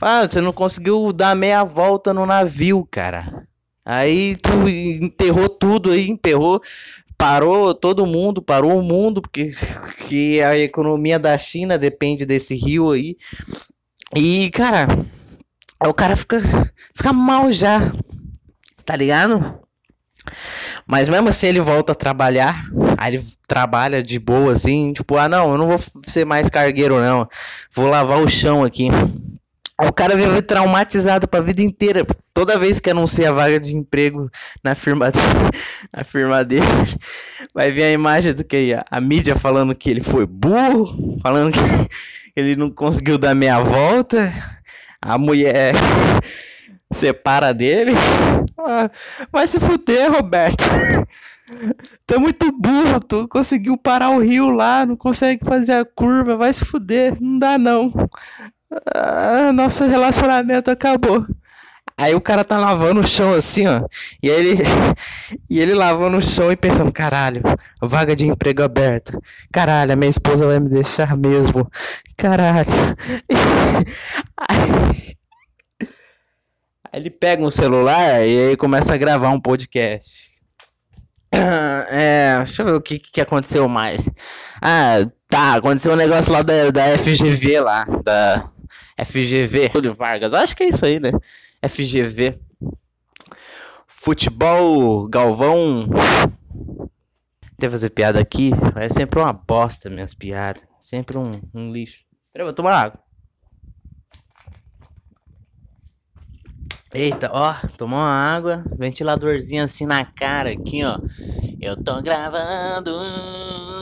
Ah, 0.00 0.26
você 0.26 0.40
não 0.40 0.54
conseguiu 0.54 1.12
dar 1.12 1.36
meia 1.36 1.62
volta 1.62 2.14
no 2.14 2.24
navio, 2.24 2.88
cara. 2.90 3.46
Aí 3.84 4.36
tu 4.36 4.66
enterrou 4.66 5.50
tudo 5.50 5.90
aí, 5.90 6.08
emperrou, 6.08 6.62
parou 7.18 7.74
todo 7.74 8.06
mundo, 8.06 8.40
parou 8.40 8.78
o 8.78 8.82
mundo, 8.82 9.20
porque 9.20 9.50
que 10.08 10.40
a 10.40 10.56
economia 10.56 11.18
da 11.18 11.36
China 11.36 11.76
depende 11.76 12.24
desse 12.24 12.54
rio 12.54 12.92
aí. 12.92 13.16
E, 14.16 14.50
cara, 14.50 14.88
o 15.84 15.92
cara 15.92 16.16
fica, 16.16 16.40
fica 16.94 17.12
mal 17.12 17.52
já, 17.52 17.92
tá 18.86 18.96
ligado? 18.96 19.60
Mas 20.90 21.08
mesmo 21.08 21.28
assim 21.28 21.46
ele 21.46 21.60
volta 21.60 21.92
a 21.92 21.94
trabalhar. 21.94 22.60
Aí 22.98 23.14
ele 23.14 23.24
trabalha 23.46 24.02
de 24.02 24.18
boa, 24.18 24.52
assim. 24.52 24.92
Tipo, 24.92 25.16
ah, 25.16 25.28
não, 25.28 25.52
eu 25.52 25.56
não 25.56 25.68
vou 25.68 25.78
ser 26.02 26.24
mais 26.26 26.50
cargueiro, 26.50 27.00
não. 27.00 27.28
Vou 27.72 27.88
lavar 27.88 28.18
o 28.18 28.28
chão 28.28 28.64
aqui. 28.64 28.88
O 29.78 29.92
cara 29.92 30.16
vive 30.16 30.42
traumatizado 30.42 31.28
pra 31.28 31.40
vida 31.40 31.62
inteira. 31.62 32.04
Toda 32.34 32.58
vez 32.58 32.80
que 32.80 32.90
anuncia 32.90 33.30
a 33.30 33.32
vaga 33.32 33.60
de 33.60 33.76
emprego 33.76 34.28
na 34.64 34.74
firma, 34.74 35.12
na 35.96 36.02
firma 36.02 36.44
dele, 36.44 36.66
vai 37.54 37.70
vir 37.70 37.84
a 37.84 37.92
imagem 37.92 38.34
do 38.34 38.42
que 38.42 38.74
a, 38.74 38.84
a 38.90 39.00
mídia 39.00 39.36
falando 39.36 39.76
que 39.76 39.88
ele 39.88 40.00
foi 40.00 40.26
burro, 40.26 41.20
falando 41.22 41.52
que 41.52 41.60
ele 42.34 42.56
não 42.56 42.68
conseguiu 42.68 43.16
dar 43.16 43.32
meia 43.32 43.60
volta. 43.60 44.32
A 45.00 45.16
mulher 45.16 45.72
separa 46.92 47.54
dele. 47.54 47.92
Ah, 48.66 48.90
vai 49.32 49.46
se 49.46 49.58
fuder, 49.58 50.10
Roberto. 50.12 50.64
Tu 52.06 52.14
é 52.14 52.18
muito 52.18 52.52
burro, 52.52 53.00
tu 53.00 53.26
conseguiu 53.26 53.76
parar 53.76 54.10
o 54.10 54.20
rio 54.20 54.50
lá, 54.50 54.86
não 54.86 54.94
consegue 54.94 55.44
fazer 55.44 55.72
a 55.72 55.84
curva, 55.84 56.36
vai 56.36 56.52
se 56.52 56.64
fuder, 56.64 57.20
não 57.20 57.38
dá 57.38 57.58
não 57.58 57.92
ah, 58.94 59.52
nosso 59.52 59.84
relacionamento 59.84 60.70
acabou. 60.70 61.26
Aí 61.96 62.14
o 62.14 62.20
cara 62.20 62.44
tá 62.44 62.56
lavando 62.56 63.00
o 63.00 63.06
chão 63.06 63.34
assim, 63.34 63.66
ó. 63.66 63.86
E 64.22 64.28
ele 64.28 64.56
e 65.50 65.60
ele 65.60 65.74
lavando 65.74 66.16
o 66.16 66.22
chão 66.22 66.50
e 66.50 66.56
pensando, 66.56 66.90
caralho, 66.90 67.42
vaga 67.82 68.16
de 68.16 68.26
emprego 68.26 68.62
aberta. 68.62 69.18
Caralho, 69.52 69.92
a 69.92 69.96
minha 69.96 70.08
esposa 70.08 70.46
vai 70.46 70.58
me 70.60 70.68
deixar 70.68 71.16
mesmo. 71.16 71.70
Caralho. 72.16 72.70
Aí, 74.48 75.14
ele 76.92 77.10
pega 77.10 77.42
um 77.42 77.50
celular 77.50 78.26
e 78.26 78.50
aí 78.50 78.56
começa 78.56 78.94
a 78.94 78.96
gravar 78.96 79.30
um 79.30 79.40
podcast. 79.40 80.30
É, 81.92 82.36
deixa 82.38 82.62
eu 82.62 82.66
ver 82.66 82.74
o 82.74 82.80
que, 82.80 82.98
que 82.98 83.20
aconteceu 83.20 83.68
mais. 83.68 84.10
Ah, 84.62 84.96
tá, 85.28 85.54
aconteceu 85.54 85.92
um 85.92 85.96
negócio 85.96 86.32
lá 86.32 86.42
da, 86.42 86.70
da 86.70 86.98
FGV 86.98 87.60
lá, 87.60 87.84
da 88.04 88.48
FGV, 89.04 89.70
Túlio 89.70 89.94
Vargas, 89.94 90.32
acho 90.34 90.56
que 90.56 90.64
é 90.64 90.68
isso 90.68 90.84
aí, 90.84 91.00
né? 91.00 91.10
FGV. 91.66 92.38
Futebol, 93.86 95.08
Galvão. 95.08 95.88
Teve 97.58 97.72
fazer 97.72 97.90
piada 97.90 98.20
aqui, 98.20 98.50
é 98.78 98.88
sempre 98.88 99.18
uma 99.18 99.32
bosta 99.32 99.90
minhas 99.90 100.14
piadas. 100.14 100.62
Sempre 100.80 101.18
um, 101.18 101.40
um 101.54 101.70
lixo. 101.72 102.04
Peraí, 102.32 102.44
vou 102.44 102.54
tomar 102.54 102.74
água. 102.74 103.09
Eita, 106.92 107.30
ó, 107.32 107.54
tomou 107.78 108.00
uma 108.00 108.34
água, 108.34 108.64
ventiladorzinho 108.76 109.62
assim 109.62 109.86
na 109.86 110.04
cara 110.04 110.50
aqui, 110.50 110.84
ó. 110.84 110.98
Eu 111.60 111.76
tô 111.76 112.02
gravando. 112.02 112.90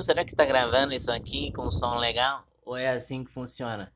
Será 0.03 0.25
que 0.27 0.37
tá 0.37 0.45
gravando 0.45 0.93
isso 0.93 1.11
aqui 1.11 1.51
com 1.53 1.71
som 1.71 1.97
legal? 1.97 2.45
Ou 2.67 2.77
é 2.77 2.91
assim 2.91 3.25
que 3.25 3.33
funciona? 3.33 3.91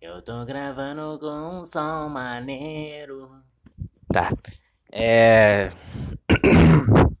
Eu 0.00 0.20
tô 0.20 0.44
gravando 0.44 1.18
com 1.18 1.60
um 1.60 1.64
som 1.64 2.10
maneiro. 2.10 3.30
Tá. 4.12 4.30
É. 4.92 5.70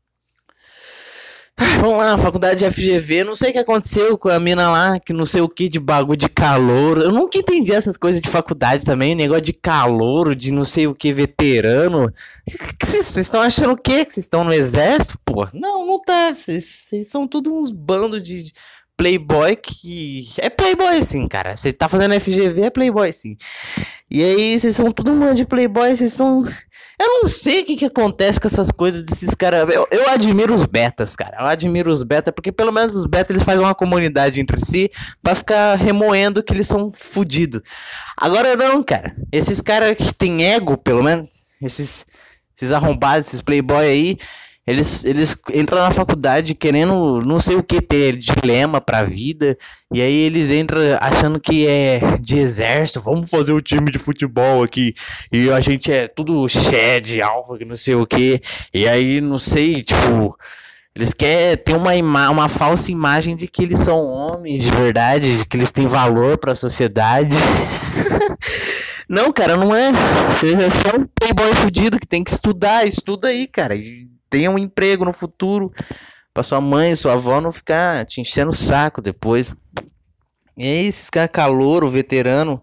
Vamos 1.80 1.98
lá, 1.98 2.16
faculdade 2.16 2.60
de 2.60 2.70
FGV. 2.70 3.22
Não 3.24 3.36
sei 3.36 3.50
o 3.50 3.52
que 3.52 3.58
aconteceu 3.58 4.16
com 4.16 4.28
a 4.28 4.40
mina 4.40 4.70
lá, 4.70 4.98
que 4.98 5.12
não 5.12 5.26
sei 5.26 5.42
o 5.42 5.48
que 5.48 5.68
de 5.68 5.78
bagulho 5.78 6.16
de 6.16 6.28
calor. 6.28 6.98
Eu 6.98 7.12
nunca 7.12 7.38
entendi 7.38 7.72
essas 7.72 7.96
coisas 7.96 8.20
de 8.20 8.30
faculdade 8.30 8.84
também. 8.84 9.14
Negócio 9.14 9.42
de 9.42 9.52
calor, 9.52 10.34
de 10.34 10.50
não 10.50 10.64
sei 10.64 10.86
o 10.86 10.94
que, 10.94 11.12
veterano. 11.12 12.12
Vocês 12.82 13.14
estão 13.16 13.42
achando 13.42 13.74
o 13.74 13.76
quê? 13.76 14.04
Que 14.04 14.12
vocês 14.12 14.24
estão 14.24 14.42
no 14.42 14.52
exército? 14.52 15.18
Pô, 15.24 15.46
não, 15.52 15.86
não 15.86 16.00
tá. 16.00 16.34
Vocês 16.34 16.88
são 17.04 17.26
tudo 17.26 17.54
uns 17.54 17.70
bandos 17.70 18.22
de 18.22 18.52
playboy 18.96 19.56
que. 19.56 20.28
É 20.38 20.48
playboy 20.48 21.02
sim, 21.02 21.26
cara. 21.26 21.54
Você 21.54 21.72
tá 21.72 21.88
fazendo 21.88 22.18
FGV, 22.18 22.62
é 22.62 22.70
playboy 22.70 23.12
sim. 23.12 23.36
E 24.10 24.22
aí, 24.22 24.58
vocês 24.58 24.76
são 24.76 24.90
todo 24.90 25.12
mundo 25.12 25.34
de 25.34 25.44
playboy, 25.44 25.94
vocês 25.94 26.10
estão. 26.12 26.42
Eu 27.00 27.22
não 27.22 27.28
sei 27.28 27.62
o 27.62 27.64
que, 27.64 27.76
que 27.76 27.86
acontece 27.86 28.38
com 28.38 28.46
essas 28.46 28.70
coisas 28.70 29.02
desses 29.02 29.34
caras. 29.34 29.74
Eu, 29.74 29.88
eu 29.90 30.10
admiro 30.10 30.54
os 30.54 30.64
betas, 30.64 31.16
cara. 31.16 31.38
Eu 31.40 31.46
admiro 31.46 31.90
os 31.90 32.02
betas, 32.02 32.34
porque 32.34 32.52
pelo 32.52 32.70
menos 32.70 32.94
os 32.94 33.06
betas 33.06 33.34
eles 33.34 33.42
fazem 33.42 33.64
uma 33.64 33.74
comunidade 33.74 34.38
entre 34.38 34.62
si 34.62 34.90
pra 35.22 35.34
ficar 35.34 35.76
remoendo 35.76 36.42
que 36.42 36.52
eles 36.52 36.66
são 36.66 36.92
fodidos. 36.92 37.62
Agora 38.14 38.54
não, 38.54 38.82
cara. 38.82 39.16
Esses 39.32 39.62
caras 39.62 39.96
que 39.96 40.12
tem 40.12 40.44
ego, 40.44 40.76
pelo 40.76 41.02
menos, 41.02 41.30
esses, 41.62 42.04
esses 42.54 42.70
arrombados, 42.70 43.28
esses 43.28 43.40
playboy 43.40 43.86
aí, 43.86 44.18
eles, 44.66 45.04
eles 45.04 45.36
entram 45.54 45.78
na 45.78 45.90
faculdade 45.90 46.54
querendo 46.54 47.20
não 47.24 47.40
sei 47.40 47.56
o 47.56 47.62
que 47.62 47.80
ter 47.80 48.16
dilema 48.16 48.80
pra 48.80 49.02
vida. 49.02 49.56
E 49.92 50.00
aí 50.00 50.14
eles 50.14 50.50
entram 50.50 50.80
achando 51.00 51.40
que 51.40 51.66
é 51.66 52.00
de 52.20 52.38
exército. 52.38 53.00
Vamos 53.00 53.28
fazer 53.28 53.52
o 53.52 53.56
um 53.56 53.60
time 53.60 53.90
de 53.90 53.98
futebol 53.98 54.62
aqui. 54.62 54.94
E 55.32 55.50
a 55.50 55.60
gente 55.60 55.90
é 55.90 56.06
tudo 56.06 56.46
shed, 56.48 57.20
alfa, 57.22 57.58
que 57.58 57.64
não 57.64 57.76
sei 57.76 57.94
o 57.94 58.06
que. 58.06 58.40
E 58.72 58.86
aí, 58.86 59.20
não 59.20 59.38
sei, 59.38 59.82
tipo. 59.82 60.38
Eles 60.94 61.14
querem 61.14 61.56
ter 61.56 61.74
uma, 61.74 62.30
uma 62.30 62.48
falsa 62.48 62.90
imagem 62.90 63.36
de 63.36 63.46
que 63.46 63.62
eles 63.62 63.78
são 63.78 64.06
homens 64.06 64.64
de 64.64 64.72
verdade, 64.72 65.38
de 65.38 65.46
que 65.46 65.56
eles 65.56 65.70
têm 65.70 65.86
valor 65.86 66.36
para 66.36 66.52
a 66.52 66.54
sociedade. 66.54 67.34
não, 69.08 69.32
cara, 69.32 69.56
não 69.56 69.74
é. 69.74 69.92
Você 69.92 70.52
é 70.52 70.68
só 70.68 70.96
um 70.96 71.06
playboy 71.14 71.54
fudido 71.54 71.98
que 71.98 72.06
tem 72.06 72.22
que 72.24 72.30
estudar. 72.30 72.86
Estuda 72.86 73.28
aí, 73.28 73.46
cara 73.46 73.74
tenha 74.30 74.50
um 74.50 74.58
emprego 74.58 75.04
no 75.04 75.12
futuro 75.12 75.66
para 76.32 76.42
sua 76.42 76.60
mãe, 76.60 76.94
sua 76.94 77.14
avó 77.14 77.40
não 77.40 77.52
ficar 77.52 78.06
te 78.06 78.20
enchendo 78.20 78.50
o 78.50 78.54
saco 78.54 79.02
depois. 79.02 79.52
E 80.56 80.64
aí, 80.64 80.86
esses 80.86 81.10
caras 81.10 81.30
calor, 81.32 81.82
o 81.82 81.90
veterano. 81.90 82.62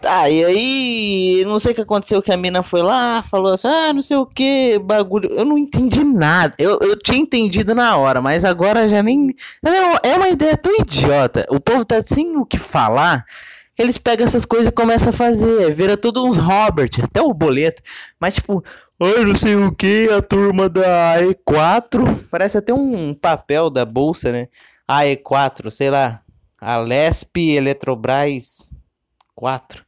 Tá, 0.00 0.28
e 0.28 0.44
aí, 0.44 1.44
não 1.46 1.60
sei 1.60 1.70
o 1.70 1.74
que 1.76 1.80
aconteceu 1.80 2.20
que 2.20 2.32
a 2.32 2.36
mina 2.36 2.60
foi 2.60 2.82
lá, 2.82 3.22
falou 3.22 3.52
assim, 3.52 3.68
ah, 3.68 3.92
não 3.92 4.02
sei 4.02 4.16
o 4.16 4.26
que, 4.26 4.76
bagulho. 4.80 5.28
Eu 5.30 5.44
não 5.44 5.56
entendi 5.56 6.02
nada. 6.02 6.54
Eu, 6.58 6.78
eu 6.80 6.98
tinha 6.98 7.20
entendido 7.20 7.72
na 7.72 7.96
hora, 7.96 8.20
mas 8.20 8.44
agora 8.44 8.88
já 8.88 9.00
nem. 9.00 9.28
É 10.02 10.16
uma 10.16 10.28
ideia 10.28 10.56
tão 10.56 10.74
idiota. 10.80 11.46
O 11.50 11.60
povo 11.60 11.84
tá 11.84 12.02
sem 12.02 12.36
o 12.36 12.44
que 12.44 12.58
falar. 12.58 13.24
Eles 13.78 13.96
pegam 13.96 14.26
essas 14.26 14.44
coisas 14.44 14.66
e 14.66 14.72
começam 14.72 15.10
a 15.10 15.12
fazer. 15.12 15.72
Vira 15.72 15.96
tudo 15.96 16.26
uns 16.26 16.36
Robert, 16.36 16.90
até 17.02 17.22
o 17.22 17.32
boleto. 17.32 17.80
Mas, 18.20 18.34
tipo, 18.34 18.62
Ai, 19.04 19.24
não 19.24 19.36
sei 19.36 19.56
o 19.56 19.74
que, 19.74 20.08
a 20.10 20.22
turma 20.22 20.68
da 20.68 21.16
E4. 21.20 22.24
Parece 22.30 22.58
até 22.58 22.72
um 22.72 23.12
papel 23.12 23.68
da 23.68 23.84
bolsa, 23.84 24.30
né? 24.30 24.46
A 24.86 25.00
E4, 25.00 25.70
sei 25.70 25.90
lá. 25.90 26.22
A 26.60 26.76
Lesp 26.76 27.36
Eletrobras 27.36 28.72
4. 29.34 29.84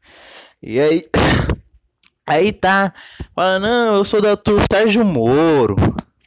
E 0.60 0.80
aí. 0.80 1.04
Aí 2.26 2.50
tá. 2.52 2.92
Fala, 3.36 3.60
não, 3.60 3.96
eu 3.96 4.04
sou 4.04 4.20
da 4.20 4.36
turma 4.36 4.64
Sérgio 4.68 5.04
Moro. 5.04 5.76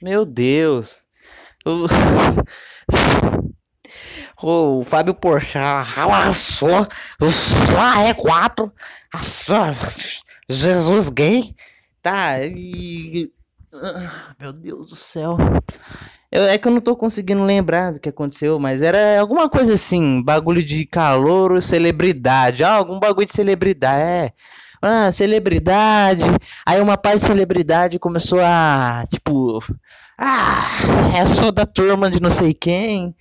Meu 0.02 0.24
Deus. 0.24 1.02
O, 1.66 1.88
o 4.80 4.84
Fábio 4.86 5.14
Porchat. 5.14 5.90
Olha 6.00 6.32
só. 6.32 6.88
Só 7.20 7.82
a 7.82 8.14
E4. 8.14 8.72
Jesus 10.48 11.10
gay. 11.10 11.54
Tá, 12.08 12.42
e. 12.42 13.30
Ah, 13.74 14.34
meu 14.40 14.54
Deus 14.54 14.92
do 14.92 14.96
céu. 14.96 15.36
Eu, 16.32 16.44
é 16.44 16.58
que 16.58 16.66
eu 16.66 16.72
não 16.72 16.80
tô 16.80 16.96
conseguindo 16.96 17.44
lembrar 17.44 17.92
do 17.92 18.00
que 18.00 18.08
aconteceu, 18.08 18.58
mas 18.58 18.82
era 18.82 19.20
alguma 19.20 19.50
coisa 19.50 19.74
assim, 19.74 20.24
bagulho 20.24 20.64
de 20.64 20.86
calor, 20.86 21.62
celebridade. 21.62 22.64
Ah, 22.64 22.76
algum 22.76 22.98
bagulho 22.98 23.26
de 23.26 23.34
celebridade. 23.34 24.02
É. 24.02 24.32
Ah, 24.82 25.12
celebridade. 25.12 26.24
Aí 26.66 26.80
uma 26.80 26.96
parte 26.96 27.20
de 27.20 27.26
celebridade 27.26 28.00
começou 28.00 28.40
a, 28.42 29.04
tipo, 29.10 29.62
ah, 30.18 30.64
é 31.14 31.26
só 31.26 31.52
da 31.52 31.66
turma 31.66 32.10
de 32.10 32.22
não 32.22 32.30
sei 32.30 32.54
quem. 32.54 33.14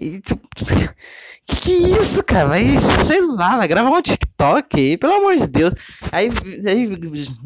E, 0.00 0.20
que 1.46 1.56
que 1.60 1.72
é 1.72 2.00
isso, 2.00 2.22
cara? 2.24 2.48
Vai, 2.48 2.64
sei 3.04 3.20
lá, 3.20 3.56
vai 3.56 3.68
gravar 3.68 3.90
um 3.90 4.02
TikTok 4.02 4.78
aí, 4.78 4.96
pelo 4.96 5.14
amor 5.14 5.36
de 5.36 5.46
Deus. 5.46 5.74
Aí, 6.10 6.28
aí 6.66 6.88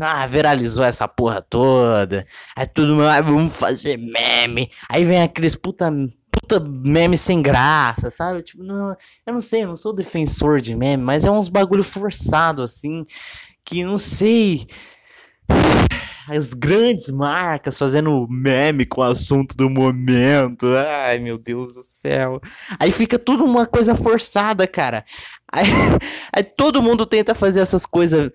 ah, 0.00 0.26
viralizou 0.26 0.84
essa 0.84 1.06
porra 1.06 1.42
toda. 1.42 2.26
Aí 2.56 2.66
tudo 2.66 3.00
ah, 3.02 3.20
vamos 3.20 3.54
fazer 3.54 3.96
meme. 3.96 4.70
Aí 4.88 5.04
vem 5.04 5.22
aqueles 5.22 5.54
puta, 5.54 5.90
puta 6.30 6.60
meme 6.60 7.18
sem 7.18 7.42
graça, 7.42 8.08
sabe? 8.08 8.42
Tipo, 8.42 8.62
não, 8.62 8.96
eu 9.26 9.32
não 9.34 9.40
sei, 9.40 9.64
eu 9.64 9.68
não 9.68 9.76
sou 9.76 9.92
defensor 9.92 10.60
de 10.60 10.74
meme, 10.74 11.02
mas 11.02 11.24
é 11.24 11.30
uns 11.30 11.48
bagulho 11.48 11.84
forçado 11.84 12.62
assim, 12.62 13.04
que 13.64 13.84
não 13.84 13.98
sei 13.98 14.66
as 16.28 16.52
grandes 16.52 17.10
marcas 17.10 17.78
fazendo 17.78 18.26
meme 18.28 18.84
com 18.84 19.00
o 19.00 19.04
assunto 19.04 19.56
do 19.56 19.70
momento. 19.70 20.66
Ai, 20.76 21.18
meu 21.18 21.38
Deus 21.38 21.74
do 21.74 21.82
céu. 21.82 22.40
Aí 22.78 22.90
fica 22.90 23.18
tudo 23.18 23.44
uma 23.44 23.66
coisa 23.66 23.94
forçada, 23.94 24.66
cara. 24.66 25.04
Aí, 25.50 25.64
aí 26.32 26.42
todo 26.42 26.82
mundo 26.82 27.06
tenta 27.06 27.34
fazer 27.34 27.60
essas 27.60 27.86
coisas 27.86 28.30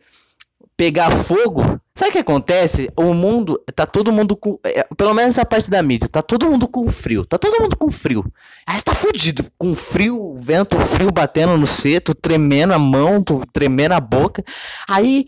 pegar 0.76 1.12
fogo. 1.12 1.62
Sabe 1.96 2.10
o 2.10 2.14
que 2.14 2.20
acontece? 2.20 2.90
O 2.98 3.14
mundo, 3.14 3.62
tá 3.76 3.86
todo 3.86 4.12
mundo 4.12 4.36
com. 4.36 4.60
é, 4.64 4.84
pelo 4.98 5.14
menos 5.14 5.38
essa 5.38 5.46
parte 5.46 5.70
da 5.70 5.82
mídia, 5.84 6.10
tá 6.10 6.22
todo 6.22 6.50
mundo 6.50 6.68
com 6.68 6.90
frio. 6.90 7.26
Tá 7.26 7.38
todo 7.38 7.62
mundo 7.62 7.78
com 7.78 7.90
frio. 7.90 8.26
Aí 8.66 8.80
você 8.80 8.86
tá 8.86 8.96
fudido. 8.96 9.46
Com 9.58 9.76
frio, 9.76 10.36
vento 10.40 10.78
frio 10.80 11.12
batendo 11.12 11.58
no 11.58 11.68
seto, 11.68 12.16
tremendo 12.16 12.74
a 12.74 12.80
mão, 12.80 13.24
tremendo 13.52 13.94
a 13.94 14.00
boca. 14.00 14.44
Aí, 14.88 15.28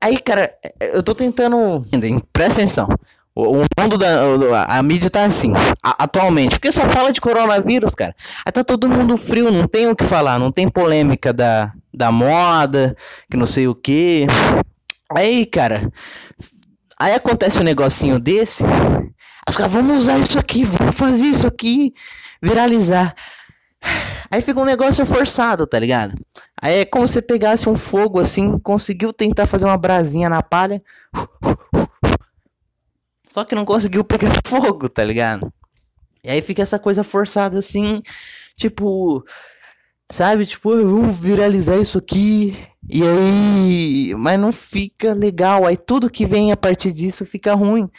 aí, 0.00 0.18
cara, 0.18 0.52
eu 0.80 1.02
tô 1.02 1.14
tentando. 1.14 1.84
Presta 2.32 2.60
atenção. 2.60 2.88
O, 3.34 3.62
mundo 3.78 3.96
da. 3.96 4.64
A, 4.64 4.82
mídia 4.82 5.08
tá 5.08 5.24
assim, 5.24 5.52
atualmente. 5.82 6.52
Porque 6.52 6.72
só 6.72 6.88
fala 6.90 7.12
de 7.12 7.20
coronavírus, 7.20 7.94
cara. 7.94 8.14
Aí 8.44 8.52
tá 8.52 8.64
todo 8.64 8.88
mundo 8.88 9.16
frio, 9.16 9.50
não 9.50 9.66
tem 9.66 9.88
o 9.88 9.96
que 9.96 10.04
falar, 10.04 10.38
não 10.38 10.50
tem 10.50 10.68
polêmica 10.68 11.32
da, 11.32 11.72
da 11.94 12.10
moda, 12.10 12.96
que 13.30 13.36
não 13.36 13.46
sei 13.46 13.68
o 13.68 13.74
que. 13.74 14.26
Aí, 15.14 15.46
cara. 15.46 15.90
Aí 16.98 17.14
acontece 17.14 17.58
um 17.58 17.64
negocinho 17.64 18.18
desse. 18.18 18.64
Aí 18.64 19.48
os 19.48 19.56
caras, 19.56 19.72
vamos 19.72 19.96
usar 19.96 20.18
isso 20.18 20.38
aqui, 20.38 20.64
vamos 20.64 20.94
fazer 20.94 21.26
isso 21.26 21.46
aqui 21.46 21.94
viralizar. 22.42 23.14
Aí 24.30 24.40
fica 24.40 24.60
um 24.60 24.64
negócio 24.64 25.04
forçado, 25.04 25.66
tá 25.66 25.78
ligado? 25.78 26.14
Aí 26.60 26.80
é 26.80 26.84
como 26.84 27.08
se 27.08 27.20
pegasse 27.20 27.68
um 27.68 27.74
fogo 27.74 28.20
assim, 28.20 28.58
conseguiu 28.60 29.12
tentar 29.12 29.46
fazer 29.46 29.64
uma 29.64 29.76
brasinha 29.76 30.28
na 30.28 30.40
palha. 30.40 30.80
Só 33.28 33.44
que 33.44 33.54
não 33.54 33.64
conseguiu 33.64 34.04
pegar 34.04 34.30
fogo, 34.46 34.88
tá 34.88 35.02
ligado? 35.02 35.52
E 36.22 36.30
aí 36.30 36.40
fica 36.42 36.62
essa 36.62 36.78
coisa 36.78 37.02
forçada 37.02 37.58
assim, 37.58 38.02
tipo, 38.56 39.24
sabe? 40.12 40.46
Tipo, 40.46 40.72
"Ah, 40.72 40.82
vamos 40.82 41.18
viralizar 41.18 41.76
isso 41.78 41.98
aqui. 41.98 42.56
E 42.88 43.02
aí, 43.02 44.14
mas 44.16 44.38
não 44.38 44.52
fica 44.52 45.12
legal. 45.12 45.66
Aí 45.66 45.76
tudo 45.76 46.10
que 46.10 46.24
vem 46.24 46.52
a 46.52 46.56
partir 46.56 46.92
disso 46.92 47.24
fica 47.24 47.54
ruim. 47.54 47.90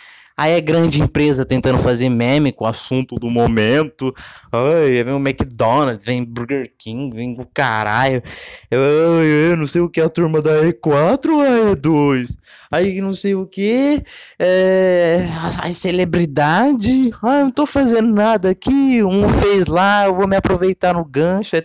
Aí 0.41 0.53
é 0.53 0.59
grande 0.59 0.99
empresa 0.99 1.45
tentando 1.45 1.77
fazer 1.77 2.09
meme 2.09 2.51
com 2.51 2.65
o 2.65 2.67
assunto 2.67 3.13
do 3.13 3.29
momento. 3.29 4.11
Ai, 4.51 5.03
vem 5.03 5.13
o 5.13 5.19
McDonald's, 5.19 6.03
vem 6.03 6.23
Burger 6.23 6.73
King, 6.79 7.15
vem 7.15 7.39
o 7.39 7.45
caralho. 7.45 8.23
Eu, 8.71 8.79
eu, 8.79 9.23
eu 9.51 9.55
não 9.55 9.67
sei 9.67 9.81
o 9.81 9.87
que 9.87 10.01
é 10.01 10.03
a 10.03 10.09
turma 10.09 10.41
da 10.41 10.63
E4 10.63 11.29
ou 11.29 11.41
a 11.41 11.75
E2. 11.75 12.35
Aí 12.71 12.99
não 12.99 13.13
sei 13.13 13.35
o 13.35 13.45
que. 13.45 14.01
É. 14.39 15.27
Ai, 15.61 15.75
celebridade. 15.75 17.11
Eu 17.11 17.29
não 17.29 17.51
tô 17.51 17.67
fazendo 17.67 18.11
nada 18.11 18.49
aqui. 18.49 19.03
Um 19.03 19.29
fez 19.29 19.67
lá, 19.67 20.05
eu 20.05 20.15
vou 20.15 20.27
me 20.27 20.35
aproveitar 20.35 20.95
no 20.95 21.05
gancho. 21.05 21.55
É... 21.55 21.63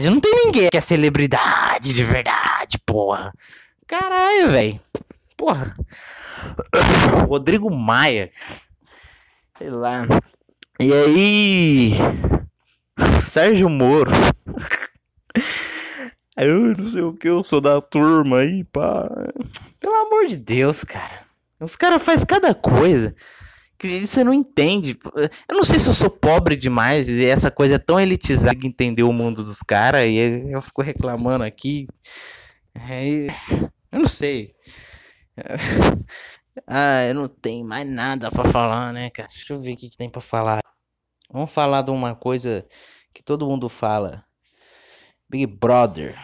Não 0.00 0.20
tem 0.20 0.44
ninguém 0.44 0.68
que 0.68 0.76
é 0.76 0.80
celebridade 0.82 1.94
de 1.94 2.04
verdade, 2.04 2.78
porra. 2.84 3.32
Caralho, 3.86 4.50
velho. 4.50 4.78
Porra. 5.38 5.74
Rodrigo 7.28 7.70
Maia. 7.70 8.30
Sei 9.58 9.70
lá. 9.70 10.06
E 10.80 10.92
aí. 10.92 11.92
Sérgio 13.20 13.68
Moro. 13.68 14.10
Eu 16.36 16.76
não 16.76 16.84
sei 16.84 17.00
o 17.00 17.12
que, 17.12 17.28
eu 17.28 17.44
sou 17.44 17.60
da 17.60 17.80
turma 17.80 18.38
aí, 18.38 18.64
pá. 18.64 19.08
Pelo 19.78 19.94
amor 19.94 20.26
de 20.26 20.36
Deus, 20.36 20.82
cara. 20.82 21.20
Os 21.60 21.76
caras 21.76 22.02
fazem 22.02 22.26
cada 22.26 22.52
coisa 22.52 23.14
que 23.78 24.06
você 24.06 24.24
não 24.24 24.34
entende. 24.34 24.98
Eu 25.48 25.56
não 25.56 25.64
sei 25.64 25.78
se 25.78 25.88
eu 25.88 25.94
sou 25.94 26.10
pobre 26.10 26.56
demais 26.56 27.08
e 27.08 27.24
essa 27.24 27.50
coisa 27.50 27.76
é 27.76 27.78
tão 27.78 28.00
elitizada 28.00 28.54
que 28.54 28.66
entender 28.66 29.02
o 29.02 29.12
mundo 29.12 29.44
dos 29.44 29.58
caras 29.58 30.06
e 30.06 30.50
eu 30.50 30.60
fico 30.60 30.82
reclamando 30.82 31.44
aqui. 31.44 31.86
Aí, 32.74 33.28
eu 33.92 34.00
não 34.00 34.08
sei. 34.08 34.52
Ah, 36.66 37.04
eu 37.04 37.14
não 37.14 37.26
tenho 37.26 37.66
mais 37.66 37.88
nada 37.88 38.30
pra 38.30 38.44
falar, 38.44 38.92
né, 38.92 39.10
cara? 39.10 39.28
Deixa 39.28 39.52
eu 39.52 39.60
ver 39.60 39.72
o 39.72 39.76
que, 39.76 39.96
tem 39.96 40.08
pra 40.08 40.20
falar. 40.20 40.60
Vamos 41.28 41.52
falar 41.52 41.82
de 41.82 41.90
uma 41.90 42.14
coisa 42.14 42.64
que 43.12 43.22
todo 43.22 43.46
mundo 43.46 43.68
fala. 43.68 44.24
Big 45.28 45.46
Brother. 45.46 46.16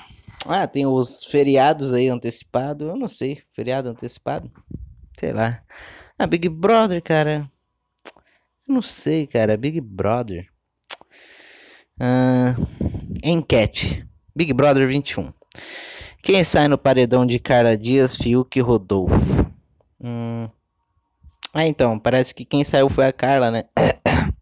Ah, 0.47 0.69
tem 0.69 0.87
os 0.87 1.25
feriados 1.25 1.93
aí 1.93 2.09
antecipados. 2.09 2.87
Eu 2.87 2.97
não 2.97 3.09
sei. 3.09 3.43
Feriado 3.53 3.89
antecipado? 3.89 4.51
Sei 5.19 5.33
lá. 5.33 5.63
Ah, 6.17 6.29
Big 6.29 6.49
Brother, 6.49 7.03
cara. 7.03 7.51
Eu 8.69 8.75
não 8.75 8.83
sei, 8.83 9.27
cara. 9.27 9.57
Big 9.57 9.81
Brother. 9.81 10.49
Ah, 11.99 12.55
enquete. 13.23 14.07
Big 14.35 14.53
Brother 14.53 14.87
21. 14.87 15.33
Quem 16.23 16.45
sai 16.45 16.69
no 16.69 16.77
paredão 16.77 17.25
de 17.25 17.39
Carla 17.39 17.77
Dias, 17.77 18.15
Fiuk 18.15 18.59
e 18.59 18.63
Rodolfo? 18.63 19.15
Hum. 19.99 20.49
Ah, 21.53 21.67
então, 21.67 21.99
parece 21.99 22.35
que 22.35 22.45
quem 22.45 22.63
saiu 22.63 22.89
foi 22.89 23.07
a 23.07 23.13
Carla, 23.13 23.51
né? 23.51 23.65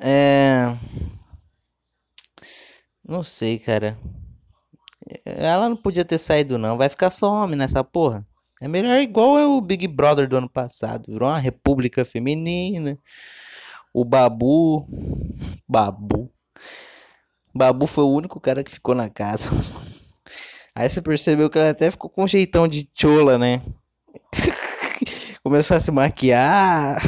É. 0.00 0.76
Não 3.04 3.20
sei, 3.20 3.58
cara. 3.58 3.98
Ela 5.24 5.68
não 5.68 5.76
podia 5.76 6.04
ter 6.04 6.18
saído, 6.18 6.56
não. 6.56 6.76
Vai 6.76 6.88
ficar 6.88 7.10
só 7.10 7.28
homem 7.28 7.58
nessa 7.58 7.82
porra. 7.82 8.24
É 8.62 8.68
melhor 8.68 9.00
igual 9.00 9.56
o 9.56 9.60
Big 9.60 9.88
Brother 9.88 10.28
do 10.28 10.36
ano 10.36 10.48
passado. 10.48 11.06
Virou 11.08 11.28
uma 11.28 11.38
república 11.40 12.04
feminina. 12.04 12.96
O 13.92 14.04
Babu. 14.04 14.86
Babu. 15.68 16.32
Babu 17.52 17.86
foi 17.88 18.04
o 18.04 18.12
único 18.12 18.38
cara 18.38 18.62
que 18.62 18.70
ficou 18.70 18.94
na 18.94 19.10
casa. 19.10 19.50
Aí 20.78 20.88
você 20.88 21.02
percebeu 21.02 21.50
que 21.50 21.58
ela 21.58 21.70
até 21.70 21.90
ficou 21.90 22.08
com 22.08 22.22
um 22.22 22.28
jeitão 22.28 22.68
de 22.68 22.88
chola, 22.94 23.36
né? 23.36 23.60
Começou 25.42 25.76
a 25.76 25.80
se 25.80 25.90
maquiar. 25.90 27.02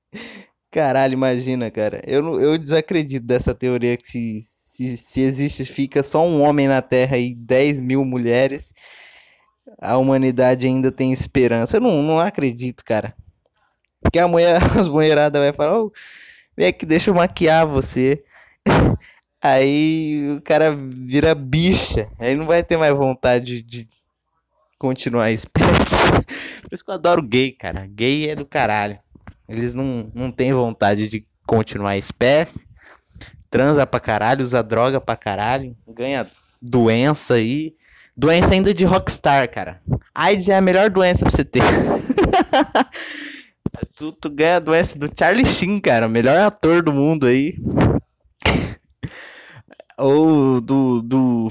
Caralho, 0.72 1.12
imagina, 1.12 1.70
cara. 1.70 2.00
Eu, 2.06 2.40
eu 2.40 2.56
desacredito 2.56 3.26
dessa 3.26 3.54
teoria 3.54 3.98
que 3.98 4.06
se, 4.06 4.40
se, 4.42 4.96
se 4.96 5.20
existe, 5.20 5.66
fica 5.66 6.02
só 6.02 6.26
um 6.26 6.40
homem 6.40 6.66
na 6.66 6.80
Terra 6.80 7.18
e 7.18 7.34
10 7.34 7.80
mil 7.80 8.02
mulheres, 8.02 8.72
a 9.78 9.98
humanidade 9.98 10.66
ainda 10.66 10.90
tem 10.90 11.12
esperança. 11.12 11.76
Eu 11.76 11.82
não, 11.82 12.02
não 12.02 12.18
acredito, 12.18 12.82
cara. 12.82 13.14
Porque 14.00 14.18
a 14.18 14.26
mulher, 14.26 14.56
as 14.80 14.88
mulheradas 14.88 15.38
vai 15.38 15.52
falar, 15.52 15.82
ô, 15.82 15.92
vem 16.56 16.66
aqui, 16.66 16.86
deixa 16.86 17.10
eu 17.10 17.14
maquiar 17.14 17.66
você. 17.66 18.24
Aí 19.42 20.36
o 20.36 20.40
cara 20.40 20.76
vira 20.76 21.34
bicha. 21.34 22.06
Aí 22.18 22.36
não 22.36 22.46
vai 22.46 22.62
ter 22.62 22.76
mais 22.76 22.96
vontade 22.96 23.60
de 23.60 23.88
continuar 24.78 25.24
a 25.24 25.32
espécie. 25.32 25.96
Por 26.62 26.72
isso 26.72 26.84
que 26.84 26.90
eu 26.90 26.94
adoro 26.94 27.22
gay, 27.22 27.50
cara. 27.50 27.86
Gay 27.86 28.30
é 28.30 28.34
do 28.36 28.46
caralho. 28.46 28.98
Eles 29.48 29.74
não, 29.74 30.10
não 30.14 30.30
têm 30.30 30.52
vontade 30.52 31.08
de 31.08 31.26
continuar 31.46 31.90
a 31.90 31.96
espécie. 31.96 32.66
Transa 33.50 33.86
pra 33.86 34.00
caralho, 34.00 34.42
usa 34.44 34.62
droga 34.62 35.00
pra 35.00 35.16
caralho. 35.16 35.76
Ganha 35.88 36.26
doença 36.60 37.34
aí. 37.34 37.74
Doença 38.16 38.54
ainda 38.54 38.72
de 38.72 38.84
rockstar, 38.84 39.50
cara. 39.50 39.80
AIDS 40.14 40.48
é 40.48 40.56
a 40.56 40.60
melhor 40.60 40.88
doença 40.88 41.24
pra 41.24 41.30
você 41.30 41.44
ter. 41.44 41.62
tu, 43.96 44.12
tu 44.12 44.30
ganha 44.30 44.56
a 44.56 44.60
doença 44.60 44.98
do 44.98 45.10
Charlie 45.16 45.44
Sheen, 45.44 45.80
cara. 45.80 46.08
Melhor 46.08 46.38
ator 46.38 46.82
do 46.82 46.92
mundo 46.92 47.26
aí. 47.26 47.56
Ou 50.02 50.60
do, 50.60 51.00
do. 51.00 51.48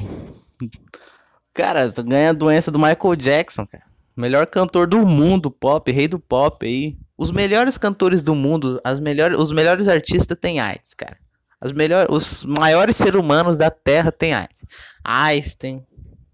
Cara, 1.53 1.87
ganha 2.03 2.31
a 2.31 2.33
doença 2.33 2.69
do 2.69 2.77
Michael 2.77 3.15
Jackson, 3.15 3.65
cara. 3.65 3.85
Melhor 4.15 4.45
cantor 4.45 4.87
do 4.87 5.05
mundo, 5.05 5.49
pop, 5.49 5.89
rei 5.89 6.05
do 6.05 6.19
pop 6.19 6.65
aí. 6.65 6.97
Os 7.17 7.31
melhores 7.31 7.77
cantores 7.77 8.21
do 8.21 8.35
mundo, 8.35 8.77
as 8.83 8.99
melhores, 8.99 9.39
os 9.39 9.53
melhores 9.53 9.87
artistas 9.87 10.37
têm 10.37 10.59
AIDS, 10.59 10.93
cara. 10.93 11.15
As 11.61 11.71
melhores, 11.71 12.09
os 12.09 12.43
maiores 12.43 12.97
seres 12.97 13.15
humanos 13.15 13.57
da 13.57 13.71
Terra 13.71 14.11
têm 14.11 14.33
AIDS. 14.33 14.65
Einstein, 15.01 15.85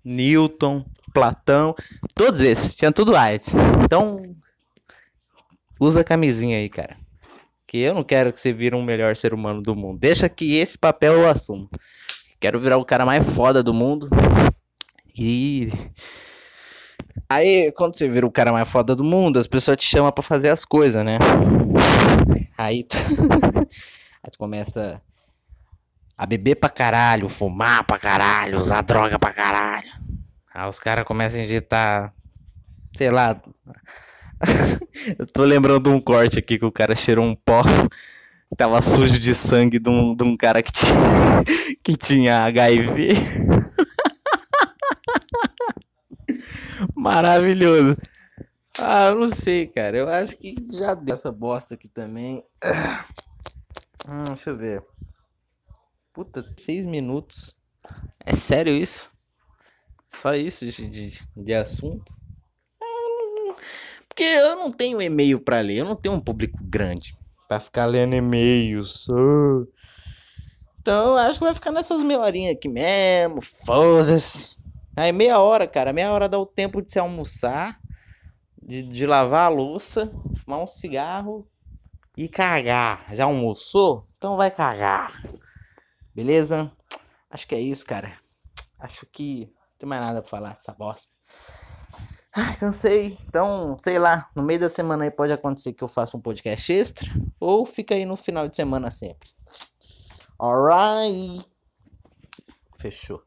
Newton, 0.03 0.85
Platão, 1.13 1.75
todos 2.15 2.41
esses, 2.41 2.75
tinha 2.75 2.91
tudo 2.91 3.15
AIDS. 3.15 3.49
Então, 3.83 4.17
usa 5.79 6.01
a 6.01 6.03
camisinha 6.03 6.57
aí, 6.57 6.67
cara. 6.67 6.97
Que 7.67 7.77
eu 7.77 7.93
não 7.93 8.03
quero 8.03 8.33
que 8.33 8.39
você 8.39 8.51
vire 8.51 8.75
um 8.75 8.81
melhor 8.81 9.15
ser 9.15 9.35
humano 9.35 9.61
do 9.61 9.75
mundo. 9.75 9.99
Deixa 9.99 10.27
que 10.27 10.55
esse 10.55 10.79
papel 10.79 11.13
eu 11.13 11.29
assumo. 11.29 11.69
Quero 12.39 12.59
virar 12.59 12.77
o 12.77 12.85
cara 12.85 13.05
mais 13.05 13.27
foda 13.33 13.63
do 13.63 13.73
mundo. 13.73 14.09
E 15.17 15.71
aí, 17.27 17.71
quando 17.71 17.95
você 17.95 18.07
vira 18.07 18.27
o 18.27 18.31
cara 18.31 18.51
mais 18.51 18.69
foda 18.69 18.95
do 18.95 19.03
mundo, 19.03 19.39
as 19.39 19.47
pessoas 19.47 19.77
te 19.77 19.85
chamam 19.85 20.11
pra 20.11 20.23
fazer 20.23 20.49
as 20.49 20.63
coisas, 20.63 21.03
né? 21.03 21.17
Aí 22.55 22.83
tu... 22.83 22.95
aí 24.23 24.31
tu 24.31 24.37
começa 24.37 25.01
a 26.15 26.25
beber 26.27 26.55
pra 26.55 26.69
caralho, 26.69 27.27
fumar 27.27 27.83
pra 27.83 27.97
caralho, 27.97 28.59
usar 28.59 28.81
droga 28.81 29.17
pra 29.17 29.33
caralho. 29.33 29.89
Aí 30.53 30.69
os 30.69 30.79
caras 30.79 31.05
começam 31.05 31.39
a 31.39 31.43
injetar, 31.43 32.13
sei 32.95 33.09
lá. 33.09 33.41
Eu 35.17 35.25
tô 35.25 35.43
lembrando 35.43 35.91
um 35.91 35.99
corte 35.99 36.37
aqui 36.37 36.59
que 36.59 36.65
o 36.65 36.71
cara 36.71 36.95
cheirou 36.95 37.25
um 37.25 37.35
pó 37.35 37.61
tava 38.55 38.81
sujo 38.81 39.19
de 39.19 39.35
sangue 39.35 39.79
de 39.79 39.89
um, 39.89 40.15
de 40.15 40.23
um 40.23 40.37
cara 40.37 40.63
que 40.63 40.71
tinha, 40.71 40.93
que 41.83 41.97
tinha 41.97 42.45
HIV. 42.45 43.13
Maravilhoso. 46.95 47.97
Ah, 48.79 49.07
eu 49.07 49.15
não 49.15 49.27
sei, 49.27 49.67
cara. 49.67 49.97
Eu 49.97 50.07
acho 50.07 50.37
que 50.37 50.55
já 50.71 50.93
deu 50.93 51.13
essa 51.13 51.31
bosta 51.31 51.73
aqui 51.73 51.87
também. 51.87 52.43
Hum, 54.09 54.27
deixa 54.27 54.51
eu 54.51 54.57
ver. 54.57 54.81
Puta, 56.13 56.49
seis 56.57 56.85
minutos. 56.85 57.57
É 58.25 58.33
sério 58.33 58.71
isso? 58.71 59.11
Só 60.07 60.33
isso 60.33 60.65
de, 60.65 60.87
de, 60.87 61.19
de 61.35 61.53
assunto? 61.53 62.15
Porque 64.07 64.23
eu 64.23 64.55
não 64.55 64.71
tenho 64.71 65.01
e-mail 65.01 65.41
para 65.41 65.59
ler. 65.59 65.79
Eu 65.79 65.85
não 65.85 65.95
tenho 65.97 66.15
um 66.15 66.21
público 66.21 66.57
grande 66.61 67.17
para 67.47 67.59
ficar 67.59 67.85
lendo 67.85 68.15
e-mails. 68.15 69.07
Então 70.81 71.11
eu 71.11 71.17
acho 71.17 71.39
que 71.39 71.45
vai 71.45 71.53
ficar 71.53 71.71
nessas 71.71 72.01
meia 72.01 72.19
horinhas 72.19 72.55
aqui 72.55 72.67
mesmo. 72.69 73.41
Foda-se. 73.41 74.57
Aí 74.95 75.11
meia 75.11 75.39
hora, 75.39 75.67
cara. 75.67 75.93
Meia 75.93 76.11
hora 76.11 76.27
dá 76.27 76.39
o 76.39 76.45
tempo 76.45 76.81
de 76.81 76.91
se 76.91 76.99
almoçar, 76.99 77.79
de, 78.61 78.83
de 78.83 79.05
lavar 79.05 79.45
a 79.45 79.49
louça, 79.49 80.11
fumar 80.37 80.59
um 80.59 80.67
cigarro 80.67 81.45
e 82.15 82.27
cagar. 82.27 83.05
Já 83.13 83.25
almoçou? 83.25 84.07
Então 84.17 84.35
vai 84.35 84.49
cagar. 84.49 85.21
Beleza? 86.15 86.71
Acho 87.29 87.47
que 87.47 87.55
é 87.55 87.59
isso, 87.59 87.85
cara. 87.85 88.17
Acho 88.79 89.05
que 89.05 89.45
não 89.45 89.77
tem 89.77 89.89
mais 89.89 90.01
nada 90.01 90.21
pra 90.21 90.29
falar 90.29 90.53
dessa 90.55 90.73
bosta. 90.73 91.16
Ai, 92.39 92.55
cansei. 92.57 93.17
Então, 93.27 93.79
sei 93.81 93.97
lá, 93.97 94.29
no 94.35 94.43
meio 94.43 94.59
da 94.59 94.69
semana 94.69 95.03
aí 95.03 95.09
pode 95.09 95.33
acontecer 95.33 95.73
que 95.73 95.83
eu 95.83 95.87
faça 95.87 96.15
um 96.15 96.21
podcast 96.21 96.71
extra. 96.71 97.09
Ou 97.39 97.65
fica 97.65 97.95
aí 97.95 98.05
no 98.05 98.15
final 98.15 98.47
de 98.47 98.55
semana 98.55 98.91
sempre. 98.91 99.29
Alright. 100.39 101.43
Fechou. 102.77 103.26